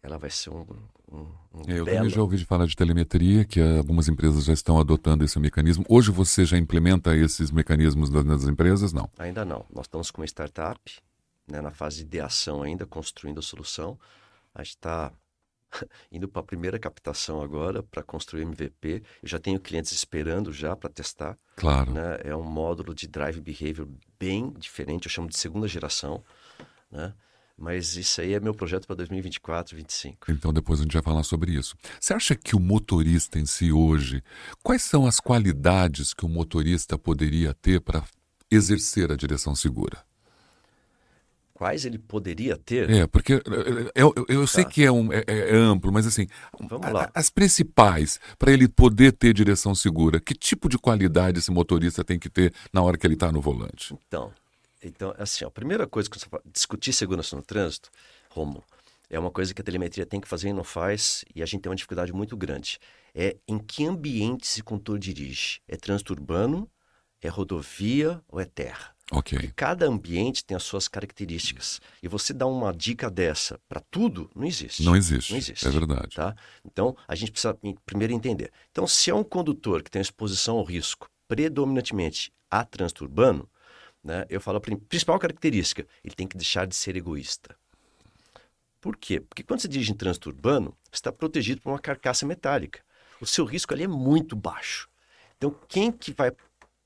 ela 0.01 0.17
vai 0.17 0.29
ser 0.31 0.49
um, 0.49 0.65
um, 1.11 1.17
um 1.53 1.61
é, 1.67 1.79
eu 1.79 1.85
belo... 1.85 1.97
também 1.97 2.09
já 2.09 2.21
ouvi 2.21 2.43
falar 2.43 2.65
de 2.65 2.75
telemetria, 2.75 3.45
que 3.45 3.59
algumas 3.59 4.07
empresas 4.07 4.45
já 4.45 4.53
estão 4.53 4.79
adotando 4.79 5.23
esse 5.23 5.37
mecanismo. 5.39 5.85
Hoje 5.87 6.11
você 6.11 6.43
já 6.43 6.57
implementa 6.57 7.15
esses 7.15 7.51
mecanismos 7.51 8.09
nas 8.09 8.45
empresas? 8.45 8.93
Não. 8.93 9.09
Ainda 9.17 9.45
não. 9.45 9.65
Nós 9.73 9.85
estamos 9.85 10.09
com 10.09 10.21
uma 10.21 10.25
startup, 10.25 10.79
né, 11.47 11.61
na 11.61 11.71
fase 11.71 11.97
de 11.97 12.03
ideação 12.03 12.63
ainda, 12.63 12.85
construindo 12.85 13.39
a 13.39 13.43
solução. 13.43 13.99
A 14.53 14.63
gente 14.63 14.75
está 14.75 15.11
indo 16.11 16.27
para 16.27 16.41
a 16.41 16.45
primeira 16.45 16.79
captação 16.79 17.41
agora 17.41 17.83
para 17.83 18.03
construir 18.03 18.43
MVP. 18.43 19.03
Eu 19.21 19.29
já 19.29 19.39
tenho 19.39 19.59
clientes 19.59 19.91
esperando 19.91 20.51
já 20.51 20.75
para 20.75 20.89
testar. 20.89 21.37
Claro. 21.55 21.91
Né? 21.91 22.19
É 22.23 22.35
um 22.35 22.43
módulo 22.43 22.93
de 22.93 23.07
drive 23.07 23.41
behavior 23.41 23.87
bem 24.19 24.51
diferente, 24.57 25.05
eu 25.05 25.11
chamo 25.11 25.29
de 25.29 25.37
segunda 25.37 25.67
geração. 25.67 26.23
Né? 26.91 27.13
Mas 27.57 27.95
isso 27.95 28.19
aí 28.19 28.33
é 28.33 28.39
meu 28.39 28.53
projeto 28.53 28.85
para 28.85 28.97
2024, 28.97 29.75
2025. 29.75 30.31
Então 30.31 30.51
depois 30.51 30.79
a 30.79 30.83
gente 30.83 30.93
vai 30.93 31.01
falar 31.01 31.23
sobre 31.23 31.53
isso. 31.53 31.75
Você 31.99 32.13
acha 32.13 32.35
que 32.35 32.55
o 32.55 32.59
motorista 32.59 33.39
em 33.39 33.45
si 33.45 33.71
hoje, 33.71 34.21
quais 34.61 34.83
são 34.83 35.05
as 35.05 35.19
qualidades 35.19 36.13
que 36.13 36.25
o 36.25 36.29
motorista 36.29 36.97
poderia 36.97 37.53
ter 37.53 37.79
para 37.79 38.03
exercer 38.51 39.11
a 39.11 39.15
direção 39.15 39.55
segura? 39.55 40.03
Quais 41.55 41.85
ele 41.85 41.97
poderia 41.97 42.57
ter? 42.57 42.89
É, 42.89 43.07
porque 43.07 43.41
eu, 43.95 44.13
eu, 44.13 44.25
eu 44.27 44.41
tá. 44.41 44.47
sei 44.47 44.65
que 44.65 44.83
é, 44.83 44.91
um, 44.91 45.11
é, 45.13 45.23
é, 45.25 45.55
amplo, 45.55 45.89
mas 45.89 46.05
assim, 46.05 46.27
Vamos 46.59 46.91
lá. 46.91 47.09
as 47.13 47.29
principais 47.29 48.19
para 48.37 48.51
ele 48.51 48.67
poder 48.67 49.13
ter 49.13 49.33
direção 49.33 49.73
segura, 49.73 50.19
que 50.19 50.33
tipo 50.35 50.67
de 50.67 50.77
qualidade 50.77 51.39
esse 51.39 51.49
motorista 51.49 52.03
tem 52.03 52.19
que 52.19 52.29
ter 52.29 52.53
na 52.73 52.81
hora 52.81 52.97
que 52.97 53.07
ele 53.07 53.13
está 53.13 53.31
no 53.31 53.39
volante? 53.39 53.97
Então, 54.05 54.33
então, 54.83 55.15
assim, 55.17 55.45
a 55.45 55.49
primeira 55.49 55.87
coisa 55.87 56.09
que 56.09 56.19
você 56.19 56.27
discutir 56.51 56.91
segurança 56.91 57.37
no 57.37 57.41
trânsito, 57.41 57.89
Romo, 58.29 58.61
é 59.09 59.17
uma 59.17 59.31
coisa 59.31 59.53
que 59.53 59.61
a 59.61 59.63
telemetria 59.63 60.05
tem 60.05 60.19
que 60.19 60.27
fazer 60.27 60.49
e 60.49 60.53
não 60.53 60.63
faz, 60.65 61.23
e 61.33 61.41
a 61.41 61.45
gente 61.45 61.61
tem 61.61 61.69
uma 61.69 61.75
dificuldade 61.77 62.11
muito 62.11 62.35
grande. 62.35 62.79
É 63.13 63.37
em 63.47 63.57
que 63.57 63.85
ambiente 63.85 64.43
esse 64.43 64.61
condutor 64.61 64.99
dirige? 64.99 65.61
É 65.69 65.77
trânsito 65.77 66.11
urbano, 66.11 66.69
é 67.21 67.29
rodovia 67.29 68.21
ou 68.27 68.41
é 68.41 68.45
terra? 68.45 68.94
Ok. 69.11 69.37
Porque 69.37 69.53
cada 69.55 69.85
ambiente 69.85 70.43
tem 70.43 70.57
as 70.57 70.63
suas 70.63 70.87
características. 70.87 71.79
E 72.01 72.07
você 72.07 72.33
dá 72.33 72.47
uma 72.47 72.73
dica 72.73 73.09
dessa 73.09 73.59
para 73.69 73.79
tudo, 73.79 74.29
não 74.35 74.45
existe. 74.45 74.83
Não 74.83 74.95
existe. 74.95 75.31
Não 75.31 75.37
existe. 75.37 75.67
É 75.67 75.69
verdade. 75.69 76.15
Tá? 76.15 76.35
Então, 76.65 76.95
a 77.07 77.13
gente 77.13 77.31
precisa 77.31 77.57
primeiro 77.85 78.13
entender. 78.13 78.51
Então, 78.71 78.87
se 78.87 79.11
é 79.11 79.15
um 79.15 79.23
condutor 79.23 79.83
que 79.83 79.91
tem 79.91 80.01
exposição 80.01 80.57
ao 80.57 80.63
risco 80.63 81.09
predominantemente 81.27 82.33
a 82.49 82.63
trânsito 82.63 83.03
urbano, 83.03 83.47
né, 84.03 84.25
eu 84.29 84.39
falo 84.39 84.57
a 84.57 84.61
principal 84.61 85.17
característica, 85.19 85.85
ele 86.03 86.15
tem 86.15 86.27
que 86.27 86.37
deixar 86.37 86.65
de 86.65 86.75
ser 86.75 86.95
egoísta. 86.95 87.55
Por 88.79 88.95
quê? 88.95 89.19
Porque 89.19 89.43
quando 89.43 89.61
você 89.61 89.67
dirige 89.67 89.91
em 89.91 89.95
trânsito 89.95 90.29
urbano, 90.29 90.75
você 90.91 90.97
está 90.97 91.11
protegido 91.11 91.61
por 91.61 91.71
uma 91.71 91.79
carcaça 91.79 92.25
metálica. 92.25 92.81
O 93.19 93.25
seu 93.25 93.43
risco 93.43 93.73
ali 93.73 93.83
é 93.83 93.87
muito 93.87 94.35
baixo. 94.35 94.87
Então, 95.37 95.55
quem 95.67 95.91
que 95.91 96.13
vai 96.13 96.31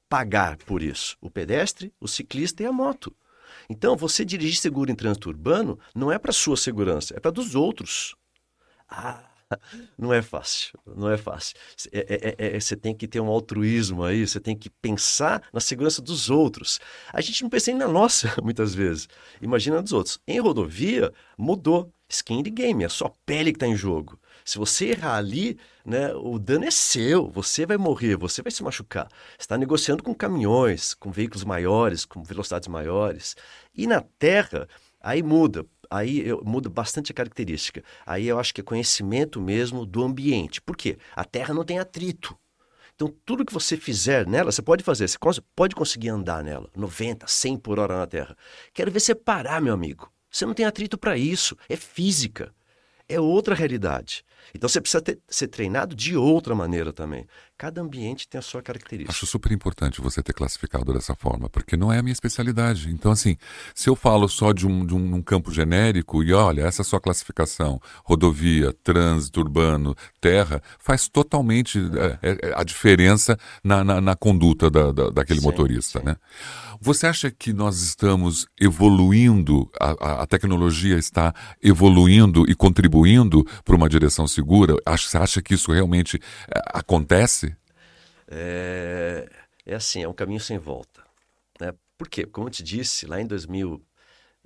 pagar 0.09 0.57
por 0.57 0.81
isso? 0.81 1.15
O 1.21 1.29
pedestre, 1.29 1.93
o 1.99 2.07
ciclista 2.07 2.63
e 2.63 2.65
a 2.65 2.71
moto. 2.71 3.15
Então, 3.69 3.95
você 3.95 4.25
dirigir 4.25 4.57
seguro 4.57 4.91
em 4.91 4.95
trânsito 4.95 5.29
urbano 5.29 5.79
não 5.95 6.11
é 6.11 6.17
para 6.17 6.33
sua 6.33 6.57
segurança, 6.57 7.15
é 7.15 7.19
para 7.19 7.31
dos 7.31 7.55
outros. 7.55 8.15
Ah, 8.89 9.29
não 9.97 10.13
é 10.13 10.21
fácil, 10.21 10.79
não 10.85 11.09
é 11.09 11.17
fácil. 11.17 11.55
É, 11.91 11.99
é, 11.99 12.35
é, 12.37 12.55
é, 12.55 12.59
você 12.59 12.75
tem 12.75 12.95
que 12.95 13.07
ter 13.07 13.19
um 13.19 13.27
altruísmo 13.27 14.03
aí, 14.03 14.27
você 14.27 14.39
tem 14.39 14.55
que 14.57 14.69
pensar 14.69 15.43
na 15.53 15.59
segurança 15.59 16.01
dos 16.01 16.29
outros. 16.29 16.79
A 17.13 17.21
gente 17.21 17.43
não 17.43 17.49
pensa 17.49 17.71
nem 17.71 17.79
na 17.79 17.87
nossa, 17.87 18.33
muitas 18.41 18.73
vezes. 18.73 19.07
Imagina 19.41 19.81
dos 19.81 19.93
outros. 19.93 20.19
Em 20.27 20.39
rodovia, 20.39 21.13
mudou. 21.37 21.93
Skin 22.09 22.41
de 22.41 22.49
game, 22.49 22.83
é 22.83 22.89
sua 22.89 23.11
pele 23.25 23.51
que 23.51 23.57
está 23.57 23.67
em 23.67 23.75
jogo. 23.75 24.19
Se 24.43 24.57
você 24.57 24.87
errar 24.87 25.17
ali, 25.17 25.59
né, 25.85 26.11
o 26.15 26.39
dano 26.39 26.65
é 26.65 26.71
seu, 26.71 27.29
você 27.29 27.65
vai 27.65 27.77
morrer, 27.77 28.15
você 28.15 28.41
vai 28.41 28.51
se 28.51 28.63
machucar. 28.63 29.07
Você 29.37 29.41
está 29.41 29.57
negociando 29.57 30.03
com 30.03 30.13
caminhões, 30.13 30.95
com 30.95 31.11
veículos 31.11 31.43
maiores, 31.43 32.05
com 32.05 32.23
velocidades 32.23 32.67
maiores. 32.67 33.35
E 33.75 33.85
na 33.85 34.01
terra, 34.01 34.67
aí 34.99 35.21
muda 35.21 35.65
aí 35.89 36.27
eu 36.27 36.41
mudo 36.45 36.69
bastante 36.69 37.11
a 37.11 37.15
característica. 37.15 37.83
Aí 38.05 38.27
eu 38.27 38.39
acho 38.39 38.53
que 38.53 38.61
é 38.61 38.63
conhecimento 38.63 39.41
mesmo 39.41 39.85
do 39.85 40.03
ambiente. 40.03 40.61
Por 40.61 40.77
quê? 40.77 40.97
A 41.15 41.25
Terra 41.25 41.53
não 41.53 41.63
tem 41.63 41.79
atrito. 41.79 42.37
Então, 42.95 43.13
tudo 43.25 43.45
que 43.45 43.53
você 43.53 43.77
fizer 43.77 44.27
nela, 44.27 44.51
você 44.51 44.61
pode 44.61 44.83
fazer. 44.83 45.07
Você 45.07 45.17
pode 45.55 45.73
conseguir 45.73 46.09
andar 46.09 46.43
nela, 46.43 46.69
90, 46.75 47.25
100 47.27 47.57
por 47.57 47.79
hora 47.79 47.97
na 47.97 48.05
Terra. 48.05 48.35
Quero 48.73 48.91
ver 48.91 48.99
você 48.99 49.15
parar, 49.15 49.61
meu 49.61 49.73
amigo. 49.73 50.11
Você 50.29 50.45
não 50.45 50.53
tem 50.53 50.65
atrito 50.65 50.97
para 50.97 51.17
isso. 51.17 51.55
É 51.67 51.75
física. 51.75 52.53
É 53.07 53.19
outra 53.19 53.55
realidade. 53.55 54.23
Então, 54.53 54.67
você 54.67 54.81
precisa 54.81 55.01
ter, 55.01 55.19
ser 55.27 55.47
treinado 55.47 55.95
de 55.95 56.15
outra 56.17 56.55
maneira 56.55 56.91
também. 56.91 57.27
Cada 57.57 57.81
ambiente 57.81 58.27
tem 58.27 58.39
a 58.39 58.41
sua 58.41 58.61
característica. 58.61 59.11
Acho 59.11 59.25
super 59.25 59.51
importante 59.51 60.01
você 60.01 60.23
ter 60.23 60.33
classificado 60.33 60.93
dessa 60.93 61.13
forma, 61.13 61.49
porque 61.49 61.75
não 61.75 61.91
é 61.91 61.99
a 61.99 62.01
minha 62.01 62.13
especialidade. 62.13 62.89
Então, 62.89 63.11
assim, 63.11 63.37
se 63.75 63.89
eu 63.89 63.95
falo 63.95 64.27
só 64.27 64.53
de 64.53 64.65
um, 64.65 64.85
de 64.85 64.95
um, 64.95 65.15
um 65.15 65.21
campo 65.21 65.51
genérico 65.51 66.23
e 66.23 66.33
olha, 66.33 66.61
essa 66.61 66.81
é 66.81 66.83
a 66.83 66.85
sua 66.85 67.01
classificação, 67.01 67.79
rodovia, 68.03 68.73
trânsito 68.83 69.41
urbano, 69.41 69.95
terra, 70.21 70.61
faz 70.79 71.07
totalmente 71.07 71.79
é, 72.21 72.29
é, 72.29 72.53
a 72.55 72.63
diferença 72.63 73.37
na, 73.63 73.83
na, 73.83 73.99
na 73.99 74.15
conduta 74.15 74.69
da, 74.69 74.91
da 74.91 75.09
daquele 75.09 75.39
sim, 75.39 75.45
motorista, 75.45 75.99
sim. 75.99 76.05
né? 76.05 76.15
Você 76.81 77.07
acha 77.07 77.29
que 77.29 77.51
nós 77.51 77.81
estamos 77.81 78.47
evoluindo, 78.59 79.69
a, 79.79 80.23
a 80.23 80.27
tecnologia 80.27 80.97
está 80.97 81.33
evoluindo 81.61 82.49
e 82.49 82.55
contribuindo 82.55 83.45
para 83.65 83.75
uma 83.75 83.89
direção 83.89 84.25
segura? 84.29 84.75
Você 84.87 85.17
acha 85.17 85.41
que 85.41 85.53
isso 85.53 85.71
realmente 85.71 86.17
é, 86.47 86.61
acontece? 86.67 87.55
É, 88.27 89.29
é 89.65 89.75
assim, 89.75 90.03
é 90.03 90.07
um 90.07 90.13
caminho 90.13 90.39
sem 90.39 90.57
volta. 90.57 91.03
Né? 91.59 91.73
Por 91.97 92.07
quê? 92.07 92.25
Como 92.25 92.47
eu 92.47 92.51
te 92.51 92.63
disse, 92.63 93.05
lá 93.05 93.19
em, 93.19 93.25
2000, 93.25 93.83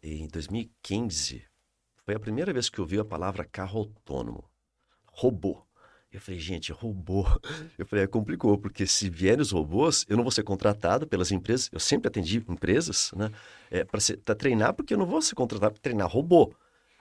em 0.02 0.28
2015, 0.28 1.44
foi 2.06 2.16
a 2.16 2.20
primeira 2.20 2.52
vez 2.52 2.70
que 2.70 2.80
eu 2.80 2.84
ouvi 2.84 3.00
a 3.00 3.06
palavra 3.06 3.46
carro 3.46 3.80
autônomo. 3.80 4.44
Robô. 5.06 5.64
Eu 6.12 6.22
falei, 6.22 6.40
gente, 6.40 6.72
robô. 6.72 7.26
Eu 7.78 7.88
falei, 7.88 8.06
é, 8.06 8.08
complicou, 8.08 8.56
porque 8.58 8.86
se 8.86 9.10
vierem 9.10 9.42
os 9.42 9.52
robôs, 9.52 10.06
eu 10.08 10.16
não 10.16 10.24
vou 10.24 10.32
ser 10.32 10.44
contratado 10.44 11.08
pelas 11.08 11.32
empresas. 11.32 11.70
Eu 11.74 11.80
sempre 11.80 12.08
atendi 12.08 12.38
empresas, 12.48 13.12
né? 13.16 13.32
É, 13.72 13.84
para 13.84 14.36
treinar, 14.36 14.76
porque 14.76 14.94
eu 14.94 14.98
não 14.98 15.08
vou 15.08 15.22
ser 15.24 15.34
contratado 15.34 15.74
para 15.74 15.82
treinar 15.82 16.08
robô. 16.08 16.54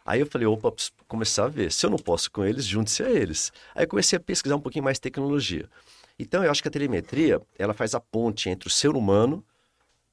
Aí 0.04 0.20
eu 0.20 0.26
falei, 0.26 0.46
opa, 0.46 0.72
começar 1.06 1.44
a 1.44 1.48
ver. 1.48 1.70
Se 1.72 1.86
eu 1.86 1.90
não 1.90 1.98
posso 1.98 2.30
com 2.30 2.44
eles, 2.44 2.66
junte-se 2.66 3.02
a 3.02 3.10
eles. 3.10 3.52
Aí 3.74 3.84
eu 3.84 3.88
comecei 3.88 4.16
a 4.16 4.20
pesquisar 4.20 4.56
um 4.56 4.60
pouquinho 4.60 4.84
mais 4.84 4.98
tecnologia. 4.98 5.68
Então, 6.18 6.44
eu 6.44 6.50
acho 6.50 6.62
que 6.62 6.68
a 6.68 6.70
telemetria, 6.70 7.40
ela 7.58 7.74
faz 7.74 7.94
a 7.94 8.00
ponte 8.00 8.48
entre 8.48 8.68
o 8.68 8.70
ser 8.70 8.90
humano, 8.90 9.44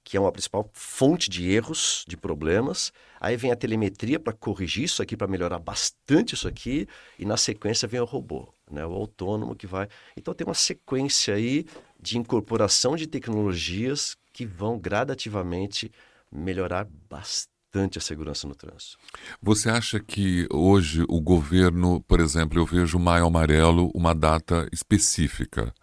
que 0.03 0.17
é 0.17 0.19
uma 0.19 0.31
principal 0.31 0.69
fonte 0.73 1.29
de 1.29 1.51
erros, 1.51 2.03
de 2.07 2.17
problemas, 2.17 2.91
aí 3.19 3.35
vem 3.35 3.51
a 3.51 3.55
telemetria 3.55 4.19
para 4.19 4.33
corrigir 4.33 4.85
isso 4.85 5.03
aqui, 5.03 5.15
para 5.15 5.27
melhorar 5.27 5.59
bastante 5.59 6.33
isso 6.33 6.47
aqui, 6.47 6.87
e 7.17 7.25
na 7.25 7.37
sequência 7.37 7.87
vem 7.87 7.99
o 7.99 8.05
robô, 8.05 8.51
né? 8.71 8.85
o 8.85 8.93
autônomo 8.93 9.55
que 9.55 9.67
vai... 9.67 9.87
Então, 10.17 10.33
tem 10.33 10.47
uma 10.47 10.55
sequência 10.55 11.35
aí 11.35 11.65
de 12.01 12.17
incorporação 12.17 12.95
de 12.95 13.05
tecnologias 13.05 14.17
que 14.33 14.45
vão 14.45 14.79
gradativamente 14.79 15.91
melhorar 16.31 16.87
bastante 17.09 17.58
bastante 17.69 17.99
a 17.99 18.01
segurança 18.01 18.47
no 18.47 18.55
trânsito. 18.55 18.97
Você 19.41 19.69
acha 19.69 19.99
que 19.99 20.47
hoje 20.51 21.05
o 21.07 21.21
governo, 21.21 22.01
por 22.07 22.19
exemplo, 22.19 22.59
eu 22.59 22.65
vejo 22.65 22.97
o 22.97 22.99
Maio 22.99 23.25
Amarelo 23.25 23.91
uma 23.93 24.13
data 24.13 24.67
específica. 24.71 25.73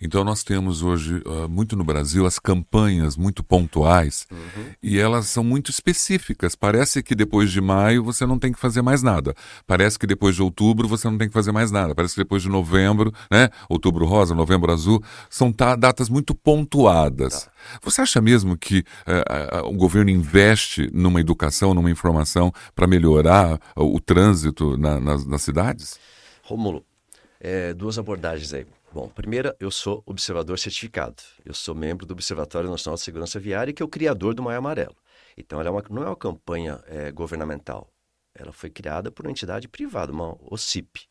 Então 0.00 0.24
nós 0.24 0.42
temos 0.42 0.82
hoje, 0.82 1.22
uh, 1.26 1.48
muito 1.48 1.76
no 1.76 1.84
Brasil, 1.84 2.24
as 2.24 2.38
campanhas 2.38 3.16
muito 3.16 3.44
pontuais 3.44 4.26
uhum. 4.30 4.72
e 4.82 4.98
elas 4.98 5.26
são 5.26 5.44
muito 5.44 5.70
específicas. 5.70 6.54
Parece 6.54 7.02
que 7.02 7.14
depois 7.14 7.50
de 7.50 7.60
maio 7.60 8.02
você 8.02 8.24
não 8.24 8.38
tem 8.38 8.50
que 8.50 8.58
fazer 8.58 8.80
mais 8.80 9.02
nada. 9.02 9.34
Parece 9.66 9.98
que 9.98 10.06
depois 10.06 10.34
de 10.34 10.42
outubro 10.42 10.88
você 10.88 11.08
não 11.10 11.18
tem 11.18 11.28
que 11.28 11.34
fazer 11.34 11.52
mais 11.52 11.70
nada. 11.70 11.94
Parece 11.94 12.14
que 12.14 12.20
depois 12.20 12.42
de 12.42 12.48
novembro, 12.48 13.12
né? 13.30 13.50
Outubro 13.68 14.06
rosa, 14.06 14.34
novembro 14.34 14.72
azul, 14.72 15.02
são 15.28 15.52
datas 15.78 16.08
muito 16.08 16.34
pontuadas. 16.34 17.44
Tá. 17.44 17.52
Você 17.82 18.00
acha 18.00 18.20
mesmo 18.22 18.56
que 18.56 18.78
uh, 18.78 19.64
uh, 19.64 19.68
o 19.68 19.76
governo 19.76 20.10
investe 20.10 20.88
numa 20.94 21.20
educação, 21.20 21.74
numa 21.74 21.90
informação 21.90 22.52
para 22.74 22.86
melhorar 22.86 23.60
o 23.76 24.00
trânsito 24.00 24.78
na, 24.78 24.98
nas, 24.98 25.26
nas, 25.26 25.42
cidades? 25.42 25.98
Rômulo, 26.42 26.84
é, 27.38 27.74
duas 27.74 27.98
abordagens 27.98 28.52
aí. 28.54 28.66
Bom, 28.92 29.08
primeira, 29.08 29.56
eu 29.60 29.70
sou 29.70 30.02
observador 30.04 30.58
certificado. 30.58 31.22
Eu 31.44 31.54
sou 31.54 31.76
membro 31.76 32.04
do 32.04 32.10
Observatório 32.10 32.68
Nacional 32.68 32.96
de 32.96 33.02
Segurança 33.02 33.38
Viária, 33.38 33.72
que 33.72 33.80
é 33.80 33.84
o 33.84 33.88
criador 33.88 34.34
do 34.34 34.42
Maio 34.42 34.58
Amarelo. 34.58 34.96
Então, 35.36 35.60
ela 35.60 35.68
é 35.68 35.70
uma, 35.70 35.84
não 35.88 36.02
é 36.02 36.06
uma 36.06 36.16
campanha 36.16 36.82
é, 36.88 37.12
governamental. 37.12 37.88
Ela 38.34 38.52
foi 38.52 38.68
criada 38.68 39.08
por 39.12 39.24
uma 39.24 39.30
entidade 39.30 39.68
privada, 39.68 40.10
uma 40.10 40.36
OCIP. 40.40 41.08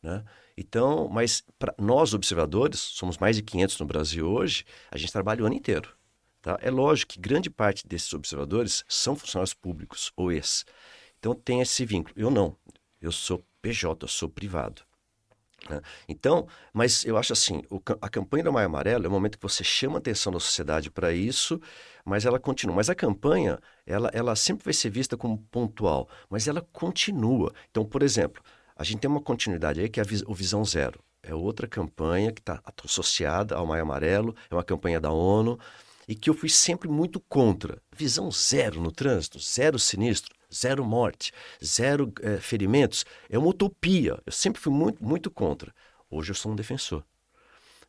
Né? 0.00 0.24
Então, 0.56 1.08
mas 1.08 1.42
nós, 1.76 2.14
observadores, 2.14 2.78
somos 2.78 3.18
mais 3.18 3.34
de 3.34 3.42
500 3.42 3.80
no 3.80 3.86
Brasil 3.86 4.24
hoje, 4.30 4.64
a 4.88 4.96
gente 4.96 5.12
trabalha 5.12 5.42
o 5.42 5.46
ano 5.46 5.56
inteiro. 5.56 5.92
Tá? 6.40 6.56
É 6.62 6.70
lógico 6.70 7.14
que 7.14 7.20
grande 7.20 7.50
parte 7.50 7.88
desses 7.88 8.12
observadores 8.14 8.84
são 8.86 9.16
funcionários 9.16 9.52
públicos 9.52 10.12
ou 10.16 10.30
ex. 10.30 10.64
Então, 11.18 11.34
tem 11.34 11.60
esse 11.60 11.84
vínculo. 11.84 12.14
Eu 12.16 12.30
não. 12.30 12.56
Eu 13.00 13.10
sou 13.10 13.44
PJ, 13.60 14.04
eu 14.04 14.08
sou 14.08 14.28
privado. 14.28 14.85
Né? 15.68 15.80
Então, 16.08 16.46
mas 16.72 17.04
eu 17.04 17.16
acho 17.16 17.32
assim, 17.32 17.62
o, 17.70 17.80
a 18.00 18.08
campanha 18.08 18.44
do 18.44 18.52
Maio 18.52 18.66
Amarelo 18.66 19.04
é 19.04 19.08
o 19.08 19.10
momento 19.10 19.38
que 19.38 19.42
você 19.42 19.64
chama 19.64 19.96
a 19.96 19.98
atenção 19.98 20.32
da 20.32 20.40
sociedade 20.40 20.90
para 20.90 21.12
isso, 21.12 21.60
mas 22.04 22.24
ela 22.24 22.38
continua. 22.38 22.76
Mas 22.76 22.90
a 22.90 22.94
campanha, 22.94 23.58
ela, 23.86 24.10
ela 24.12 24.36
sempre 24.36 24.64
vai 24.64 24.74
ser 24.74 24.90
vista 24.90 25.16
como 25.16 25.38
pontual, 25.50 26.08
mas 26.30 26.46
ela 26.48 26.64
continua. 26.72 27.52
Então, 27.70 27.84
por 27.84 28.02
exemplo, 28.02 28.42
a 28.76 28.84
gente 28.84 29.00
tem 29.00 29.10
uma 29.10 29.20
continuidade 29.20 29.80
aí 29.80 29.88
que 29.88 30.00
é 30.00 30.04
o 30.26 30.34
Visão 30.34 30.64
Zero. 30.64 31.00
É 31.22 31.34
outra 31.34 31.66
campanha 31.66 32.30
que 32.30 32.40
está 32.40 32.62
associada 32.84 33.56
ao 33.56 33.66
Maio 33.66 33.82
Amarelo, 33.82 34.36
é 34.48 34.54
uma 34.54 34.62
campanha 34.62 35.00
da 35.00 35.10
ONU, 35.10 35.58
e 36.06 36.14
que 36.14 36.30
eu 36.30 36.34
fui 36.34 36.48
sempre 36.48 36.88
muito 36.88 37.18
contra. 37.18 37.82
Visão 37.96 38.30
zero 38.30 38.80
no 38.80 38.92
trânsito, 38.92 39.40
zero 39.40 39.76
sinistro, 39.78 40.35
zero 40.52 40.84
morte, 40.84 41.32
zero 41.64 42.12
é, 42.22 42.38
ferimentos. 42.38 43.04
É 43.28 43.38
uma 43.38 43.48
utopia. 43.48 44.20
Eu 44.24 44.32
sempre 44.32 44.60
fui 44.60 44.72
muito, 44.72 45.04
muito 45.04 45.30
contra. 45.30 45.74
Hoje 46.10 46.30
eu 46.30 46.34
sou 46.34 46.52
um 46.52 46.56
defensor. 46.56 47.04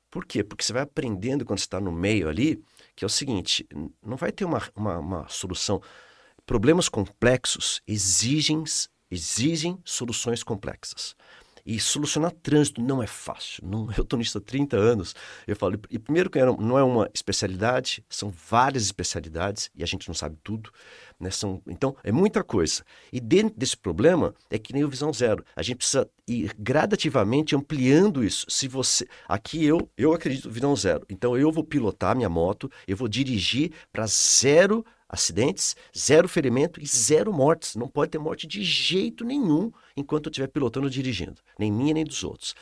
Por 0.10 0.26
quê? 0.26 0.44
Porque 0.44 0.64
você 0.64 0.74
vai 0.74 0.84
aprendendo 0.84 1.46
quando 1.46 1.60
você 1.60 1.66
está 1.66 1.80
no 1.80 1.92
meio 1.92 2.30
ali, 2.30 2.64
que 2.96 3.04
é 3.04 3.08
o 3.08 3.10
seguinte: 3.10 3.68
não 4.02 4.18
vai 4.18 4.32
ter 4.32 4.46
uma, 4.46 4.62
uma, 4.76 4.98
uma 5.00 5.30
solução. 5.30 5.82
Problemas 6.46 6.88
complexos 6.88 7.82
exigem, 7.86 8.64
exigem 9.12 9.78
soluções 9.84 10.44
complexas. 10.44 11.16
E 11.68 11.82
solucionar 11.82 12.32
trânsito 12.32 12.82
não 12.82 13.04
é 13.04 13.08
fácil. 13.08 13.62
Não, 13.68 13.92
eu 13.98 14.04
estou 14.04 14.18
nisso 14.18 14.38
há 14.38 14.42
30 14.42 14.78
anos. 14.78 15.14
Eu 15.46 15.54
falo, 15.54 15.78
e 15.90 16.00
primeiro 16.00 16.30
que 16.30 16.40
não 16.40 16.80
é 16.80 16.84
uma 16.84 17.10
especialidade, 17.14 18.02
são 18.10 18.34
várias 18.50 18.84
especialidades 18.84 19.70
e 19.76 19.84
a 19.84 19.86
gente 19.86 20.08
não 20.08 20.16
sabe 20.16 20.38
tudo. 20.42 20.72
Né? 21.20 21.30
São, 21.30 21.62
então, 21.68 21.94
é 22.06 22.12
muita 22.12 22.42
coisa. 22.42 22.86
E 23.12 23.20
dentro 23.20 23.54
desse 23.58 23.76
problema, 23.76 24.34
é 24.50 24.58
que 24.58 24.72
nem 24.72 24.86
o 24.86 24.90
Visão 24.90 25.12
Zero. 25.12 25.44
A 25.58 25.62
gente 25.62 25.78
precisa 25.78 26.10
ir 26.26 26.56
gradativamente 26.58 27.54
ampliando 27.54 28.24
isso. 28.24 28.46
Se 28.50 28.70
você. 28.70 29.06
Aqui 29.28 29.66
eu, 29.66 29.90
eu 29.98 30.14
acredito 30.14 30.50
Visão 30.50 30.74
Zero. 30.74 31.06
Então, 31.10 31.38
eu 31.38 31.52
vou 31.52 31.66
pilotar 31.66 32.16
minha 32.16 32.30
moto, 32.30 32.72
eu 32.88 32.96
vou 32.96 33.10
dirigir 33.10 33.74
para 33.92 34.08
zero 34.08 34.86
acidentes, 35.10 35.76
zero 35.98 36.28
ferimento 36.28 36.82
e 36.82 36.86
zero 36.86 37.34
mortes. 37.34 37.76
Não 37.76 37.88
pode 37.88 38.12
ter 38.12 38.18
morte 38.18 38.48
de 38.48 38.64
jeito 38.64 39.24
nenhum 39.24 39.72
enquanto 39.96 40.28
eu 40.28 40.30
estiver 40.30 40.48
pilotando 40.48 40.88
ou 40.88 40.90
dirigindo, 40.90 41.42
nem 41.58 41.72
minha 41.72 41.94
nem 41.94 42.06
dos 42.06 42.24
outros. 42.24 42.56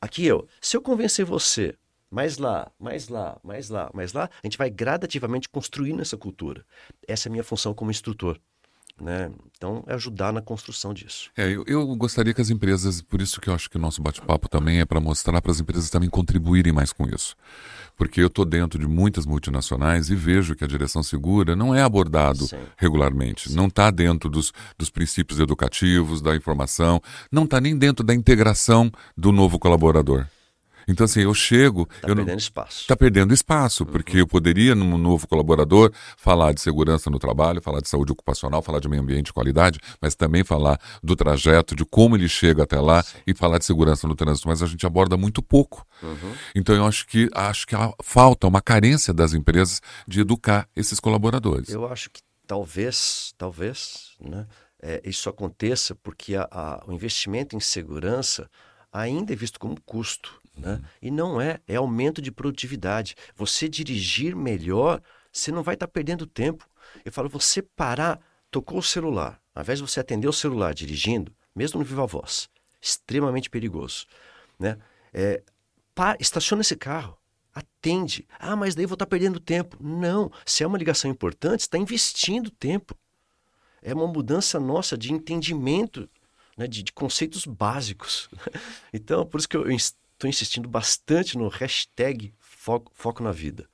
Aqui 0.00 0.24
eu, 0.24 0.48
se 0.60 0.76
eu 0.76 0.82
convencer 0.82 1.24
você, 1.24 1.76
mais 2.10 2.38
lá, 2.38 2.72
mais 2.78 3.08
lá, 3.08 3.38
mais 3.44 3.68
lá, 3.68 3.90
mais 3.94 4.12
lá, 4.12 4.24
a 4.42 4.46
gente 4.46 4.58
vai 4.58 4.70
gradativamente 4.70 5.48
construindo 5.48 6.00
essa 6.00 6.16
cultura. 6.16 6.64
Essa 7.06 7.28
é 7.28 7.30
a 7.30 7.32
minha 7.32 7.44
função 7.44 7.72
como 7.72 7.90
instrutor. 7.90 8.40
Né? 9.00 9.30
Então, 9.56 9.82
é 9.86 9.94
ajudar 9.94 10.32
na 10.32 10.40
construção 10.40 10.92
disso. 10.92 11.30
É, 11.36 11.48
eu, 11.48 11.64
eu, 11.66 11.86
gostaria 11.96 12.34
que 12.34 12.40
as 12.40 12.50
empresas, 12.50 13.00
por 13.00 13.20
isso 13.20 13.40
que 13.40 13.48
eu 13.48 13.54
acho 13.54 13.70
que 13.70 13.76
o 13.76 13.80
nosso 13.80 14.02
bate-papo 14.02 14.48
também 14.48 14.80
é 14.80 14.84
para 14.84 15.00
mostrar 15.00 15.40
para 15.40 15.50
as 15.50 15.60
empresas 15.60 15.88
também 15.90 16.08
contribuírem 16.08 16.72
mais 16.72 16.92
com 16.92 17.06
isso. 17.06 17.34
Porque 17.96 18.20
eu 18.20 18.26
estou 18.26 18.44
dentro 18.44 18.78
de 18.78 18.86
muitas 18.86 19.26
multinacionais 19.26 20.10
e 20.10 20.14
vejo 20.14 20.54
que 20.54 20.64
a 20.64 20.66
direção 20.66 21.02
segura 21.02 21.54
não 21.54 21.74
é 21.74 21.82
abordado 21.82 22.46
Sim. 22.46 22.58
regularmente, 22.76 23.50
Sim. 23.50 23.56
não 23.56 23.66
está 23.66 23.90
dentro 23.90 24.28
dos, 24.30 24.52
dos 24.78 24.90
princípios 24.90 25.40
educativos, 25.40 26.22
da 26.22 26.34
informação, 26.36 27.00
não 27.30 27.44
está 27.44 27.60
nem 27.60 27.76
dentro 27.76 28.04
da 28.04 28.14
integração 28.14 28.90
do 29.16 29.32
novo 29.32 29.58
colaborador. 29.58 30.26
Então, 30.90 31.04
assim, 31.04 31.20
eu 31.20 31.32
chego. 31.32 31.88
Está 31.94 32.08
perdendo 32.08 32.28
não... 32.28 32.36
espaço. 32.36 32.80
Está 32.80 32.96
perdendo 32.96 33.32
espaço, 33.32 33.84
uhum. 33.84 33.90
porque 33.90 34.20
eu 34.20 34.26
poderia, 34.26 34.74
num 34.74 34.98
novo 34.98 35.26
colaborador, 35.28 35.92
falar 36.16 36.52
de 36.52 36.60
segurança 36.60 37.08
no 37.08 37.18
trabalho, 37.18 37.62
falar 37.62 37.80
de 37.80 37.88
saúde 37.88 38.12
ocupacional, 38.12 38.60
falar 38.60 38.80
de 38.80 38.88
meio 38.88 39.00
ambiente 39.00 39.28
e 39.28 39.32
qualidade, 39.32 39.78
mas 40.00 40.14
também 40.14 40.42
falar 40.42 40.78
do 41.02 41.14
trajeto, 41.14 41.76
de 41.76 41.84
como 41.84 42.16
ele 42.16 42.28
chega 42.28 42.64
até 42.64 42.80
lá 42.80 43.02
Sim. 43.02 43.18
e 43.26 43.34
falar 43.34 43.58
de 43.58 43.64
segurança 43.64 44.08
no 44.08 44.16
trânsito. 44.16 44.48
Mas 44.48 44.62
a 44.62 44.66
gente 44.66 44.84
aborda 44.84 45.16
muito 45.16 45.42
pouco. 45.42 45.86
Uhum. 46.02 46.34
Então, 46.54 46.74
eu 46.74 46.84
acho 46.84 47.06
que, 47.06 47.30
acho 47.32 47.66
que 47.66 47.76
falta, 48.02 48.48
uma 48.48 48.60
carência 48.60 49.14
das 49.14 49.32
empresas 49.32 49.80
de 50.08 50.20
educar 50.20 50.68
esses 50.74 50.98
colaboradores. 50.98 51.68
Eu 51.68 51.86
acho 51.86 52.10
que 52.10 52.20
talvez, 52.46 53.32
talvez, 53.38 54.10
né? 54.20 54.46
É, 54.82 55.02
isso 55.04 55.28
aconteça 55.28 55.94
porque 55.94 56.34
a, 56.34 56.48
a, 56.50 56.84
o 56.86 56.92
investimento 56.92 57.54
em 57.54 57.60
segurança 57.60 58.48
ainda 58.92 59.32
é 59.32 59.36
visto 59.36 59.60
como 59.60 59.80
custo. 59.82 60.39
Né? 60.60 60.80
E 61.00 61.10
não 61.10 61.40
é, 61.40 61.60
é 61.66 61.76
aumento 61.76 62.20
de 62.20 62.30
produtividade. 62.30 63.14
Você 63.34 63.68
dirigir 63.68 64.36
melhor, 64.36 65.02
você 65.32 65.50
não 65.50 65.62
vai 65.62 65.74
estar 65.74 65.86
tá 65.86 65.92
perdendo 65.92 66.26
tempo. 66.26 66.68
Eu 67.04 67.12
falo, 67.12 67.28
você 67.28 67.62
parar, 67.62 68.20
tocou 68.50 68.78
o 68.78 68.82
celular, 68.82 69.40
ao 69.54 69.62
invés 69.62 69.78
de 69.78 69.86
você 69.86 70.00
atender 70.00 70.28
o 70.28 70.32
celular 70.32 70.74
dirigindo, 70.74 71.32
mesmo 71.54 71.78
no 71.78 71.84
viva 71.84 72.06
voz, 72.06 72.48
extremamente 72.80 73.48
perigoso. 73.48 74.06
Né? 74.58 74.76
É, 75.12 75.42
estaciona 76.18 76.62
esse 76.62 76.76
carro, 76.76 77.16
atende. 77.54 78.26
Ah, 78.38 78.56
mas 78.56 78.74
daí 78.74 78.86
vou 78.86 78.94
estar 78.94 79.06
tá 79.06 79.10
perdendo 79.10 79.40
tempo. 79.40 79.76
Não, 79.80 80.30
se 80.44 80.62
é 80.62 80.66
uma 80.66 80.78
ligação 80.78 81.10
importante, 81.10 81.60
está 81.60 81.78
investindo 81.78 82.50
tempo. 82.50 82.94
É 83.82 83.94
uma 83.94 84.06
mudança 84.06 84.60
nossa 84.60 84.96
de 84.96 85.12
entendimento 85.12 86.08
né, 86.56 86.66
de, 86.66 86.82
de, 86.82 86.92
conceitos 86.92 87.46
básicos. 87.46 88.28
Então, 88.92 89.24
por 89.24 89.38
isso 89.38 89.48
que 89.48 89.56
eu 89.56 89.70
estou 90.20 90.28
insistindo 90.28 90.68
bastante 90.68 91.38
no 91.38 91.48
hashtag 91.48 92.34
foco, 92.38 92.92
foco 92.94 93.22
na 93.22 93.32
vida. 93.32 93.66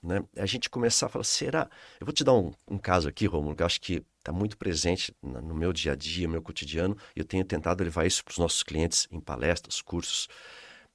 Né? 0.00 0.24
A 0.36 0.46
gente 0.46 0.70
começar 0.70 1.06
a 1.06 1.08
falar, 1.08 1.24
será? 1.24 1.68
Eu 1.98 2.06
vou 2.06 2.12
te 2.12 2.22
dar 2.22 2.34
um, 2.34 2.52
um 2.68 2.78
caso 2.78 3.08
aqui, 3.08 3.26
Romulo, 3.26 3.56
que 3.56 3.62
eu 3.62 3.66
acho 3.66 3.80
que 3.80 4.06
está 4.18 4.30
muito 4.32 4.56
presente 4.56 5.12
no 5.20 5.56
meu 5.56 5.72
dia 5.72 5.92
a 5.92 5.96
dia, 5.96 6.28
no 6.28 6.34
meu 6.34 6.42
cotidiano, 6.42 6.96
e 7.16 7.18
eu 7.18 7.24
tenho 7.24 7.44
tentado 7.44 7.82
levar 7.82 8.06
isso 8.06 8.24
para 8.24 8.30
os 8.30 8.38
nossos 8.38 8.62
clientes 8.62 9.08
em 9.10 9.18
palestras, 9.18 9.82
cursos. 9.82 10.28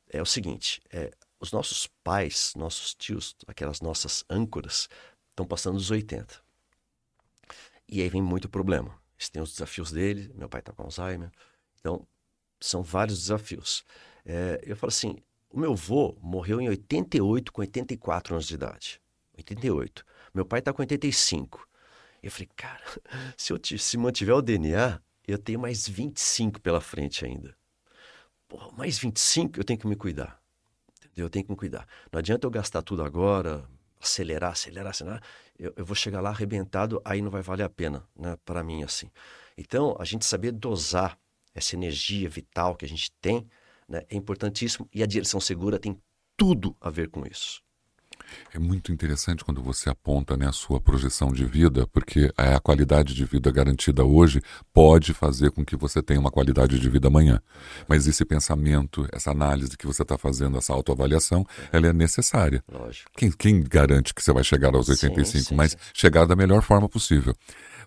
É 0.09 0.21
o 0.21 0.25
seguinte: 0.25 0.81
é, 0.89 1.11
os 1.37 1.51
nossos 1.51 1.85
pais, 2.01 2.53
nossos 2.55 2.95
tios, 2.95 3.35
aquelas 3.45 3.81
nossas 3.81 4.23
âncoras, 4.29 4.87
estão 5.31 5.45
passando 5.45 5.75
dos 5.75 5.91
80. 5.91 6.41
E 7.89 8.01
aí 8.01 8.07
vem 8.07 8.21
muito 8.21 8.47
problema. 8.47 8.97
Eles 9.17 9.27
têm 9.27 9.41
os 9.41 9.51
desafios 9.51 9.91
dele, 9.91 10.31
meu 10.33 10.47
pai 10.47 10.61
está 10.61 10.71
com 10.71 10.83
Alzheimer. 10.83 11.29
Então, 11.81 12.07
são 12.61 12.81
vários 12.81 13.19
desafios. 13.19 13.83
É, 14.25 14.61
eu 14.65 14.75
falo 14.75 14.89
assim, 14.89 15.17
o 15.49 15.59
meu 15.59 15.73
avô 15.73 16.17
morreu 16.21 16.59
em 16.59 16.69
88 16.69 17.51
com 17.51 17.61
84 17.61 18.33
anos 18.33 18.47
de 18.47 18.55
idade. 18.55 19.01
88. 19.37 20.05
Meu 20.33 20.45
pai 20.45 20.59
está 20.59 20.73
com 20.73 20.81
85. 20.81 21.67
Eu 22.21 22.31
falei, 22.31 22.49
cara, 22.55 22.83
se 23.37 23.51
eu 23.51 23.59
se 23.77 23.97
mantiver 23.97 24.35
o 24.35 24.41
DNA, 24.41 24.99
eu 25.27 25.37
tenho 25.37 25.59
mais 25.59 25.87
25 25.87 26.61
pela 26.61 26.81
frente 26.81 27.25
ainda. 27.25 27.55
Porra, 28.47 28.71
mais 28.71 28.97
25 28.97 29.59
eu 29.59 29.63
tenho 29.63 29.79
que 29.79 29.87
me 29.87 29.95
cuidar. 29.95 30.41
Entendeu? 30.97 31.25
Eu 31.25 31.29
tenho 31.29 31.45
que 31.45 31.51
me 31.51 31.57
cuidar. 31.57 31.87
Não 32.11 32.19
adianta 32.19 32.47
eu 32.47 32.51
gastar 32.51 32.81
tudo 32.81 33.03
agora, 33.03 33.67
acelerar, 34.01 34.51
acelerar, 34.51 34.91
acelerar. 34.91 35.21
Eu, 35.57 35.73
eu 35.75 35.85
vou 35.85 35.95
chegar 35.95 36.21
lá 36.21 36.29
arrebentado, 36.29 37.01
aí 37.05 37.21
não 37.21 37.29
vai 37.29 37.41
valer 37.41 37.63
a 37.63 37.69
pena, 37.69 38.07
né? 38.15 38.37
Para 38.45 38.63
mim, 38.63 38.83
assim. 38.83 39.09
Então, 39.57 39.95
a 39.99 40.05
gente 40.05 40.25
saber 40.25 40.51
dosar 40.51 41.17
essa 41.53 41.75
energia 41.75 42.27
vital 42.27 42.75
que 42.75 42.85
a 42.85 42.87
gente 42.87 43.11
tem 43.21 43.47
né, 43.87 44.03
é 44.09 44.15
importantíssimo 44.15 44.87
e 44.93 45.03
a 45.03 45.05
direção 45.05 45.39
segura 45.39 45.79
tem 45.79 45.97
tudo 46.37 46.75
a 46.81 46.89
ver 46.89 47.09
com 47.09 47.25
isso. 47.25 47.61
É 48.53 48.59
muito 48.59 48.91
interessante 48.91 49.43
quando 49.43 49.61
você 49.61 49.89
aponta 49.89 50.37
né, 50.37 50.47
a 50.47 50.51
sua 50.51 50.79
projeção 50.79 51.31
de 51.31 51.45
vida, 51.45 51.87
porque 51.87 52.31
a 52.37 52.59
qualidade 52.59 53.13
de 53.13 53.25
vida 53.25 53.51
garantida 53.51 54.03
hoje 54.03 54.41
pode 54.73 55.13
fazer 55.13 55.51
com 55.51 55.65
que 55.65 55.75
você 55.75 56.01
tenha 56.01 56.19
uma 56.19 56.31
qualidade 56.31 56.79
de 56.79 56.89
vida 56.89 57.07
amanhã. 57.07 57.41
Mas 57.87 58.07
esse 58.07 58.23
pensamento, 58.25 59.07
essa 59.11 59.31
análise 59.31 59.77
que 59.77 59.87
você 59.87 60.03
está 60.03 60.17
fazendo, 60.17 60.57
essa 60.57 60.73
autoavaliação, 60.73 61.45
ela 61.71 61.87
é 61.87 61.93
necessária. 61.93 62.63
Lógico. 62.71 63.11
Quem, 63.15 63.31
quem 63.31 63.63
garante 63.63 64.13
que 64.13 64.21
você 64.21 64.31
vai 64.31 64.43
chegar 64.43 64.73
aos 64.75 64.89
85, 64.89 65.25
sim, 65.25 65.43
sim, 65.43 65.55
mas 65.55 65.71
sim. 65.71 65.77
chegar 65.93 66.25
da 66.25 66.35
melhor 66.35 66.61
forma 66.61 66.87
possível. 66.87 67.35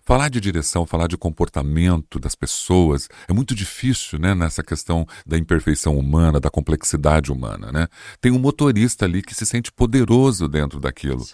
Falar 0.07 0.29
de 0.29 0.39
direção, 0.39 0.85
falar 0.85 1.07
de 1.07 1.17
comportamento 1.17 2.17
das 2.17 2.33
pessoas 2.33 3.09
é 3.27 3.33
muito 3.33 3.53
difícil, 3.53 4.17
né? 4.17 4.33
Nessa 4.33 4.63
questão 4.63 5.05
da 5.25 5.37
imperfeição 5.37 5.97
humana, 5.97 6.39
da 6.39 6.49
complexidade 6.49 7.29
humana, 7.29 7.73
né? 7.73 7.89
Tem 8.21 8.31
um 8.31 8.39
motorista 8.39 9.03
ali 9.03 9.21
que 9.21 9.35
se 9.35 9.45
sente 9.45 9.69
poderoso 9.69 10.47
dentro 10.47 10.79
daquilo. 10.79 11.27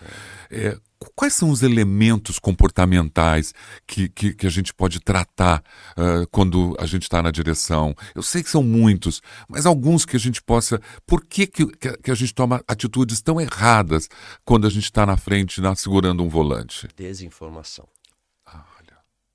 É, 0.50 0.76
quais 1.16 1.36
são 1.36 1.52
os 1.52 1.62
elementos 1.62 2.40
comportamentais 2.40 3.54
que, 3.86 4.10
que, 4.10 4.34
que 4.34 4.48
a 4.48 4.50
gente 4.50 4.74
pode 4.74 5.00
tratar 5.00 5.64
uh, 5.92 6.28
quando 6.32 6.76
a 6.80 6.88
gente 6.88 7.04
está 7.04 7.22
na 7.22 7.30
direção? 7.30 7.94
Eu 8.16 8.24
sei 8.24 8.42
que 8.42 8.50
são 8.50 8.64
muitos, 8.64 9.22
mas 9.48 9.68
alguns 9.68 10.04
que 10.04 10.16
a 10.16 10.20
gente 10.20 10.42
possa. 10.42 10.82
Por 11.06 11.24
que, 11.24 11.46
que, 11.46 11.68
que 11.68 12.10
a 12.10 12.16
gente 12.16 12.34
toma 12.34 12.64
atitudes 12.68 13.22
tão 13.22 13.40
erradas 13.40 14.10
quando 14.44 14.66
a 14.66 14.70
gente 14.72 14.86
está 14.86 15.06
na 15.06 15.16
frente, 15.16 15.62
na, 15.62 15.76
segurando 15.76 16.24
um 16.24 16.28
volante? 16.28 16.88
Desinformação. 16.98 17.88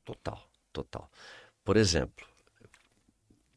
Total, 0.09 0.43
total. 0.73 1.11
Por 1.63 1.77
exemplo, 1.77 2.27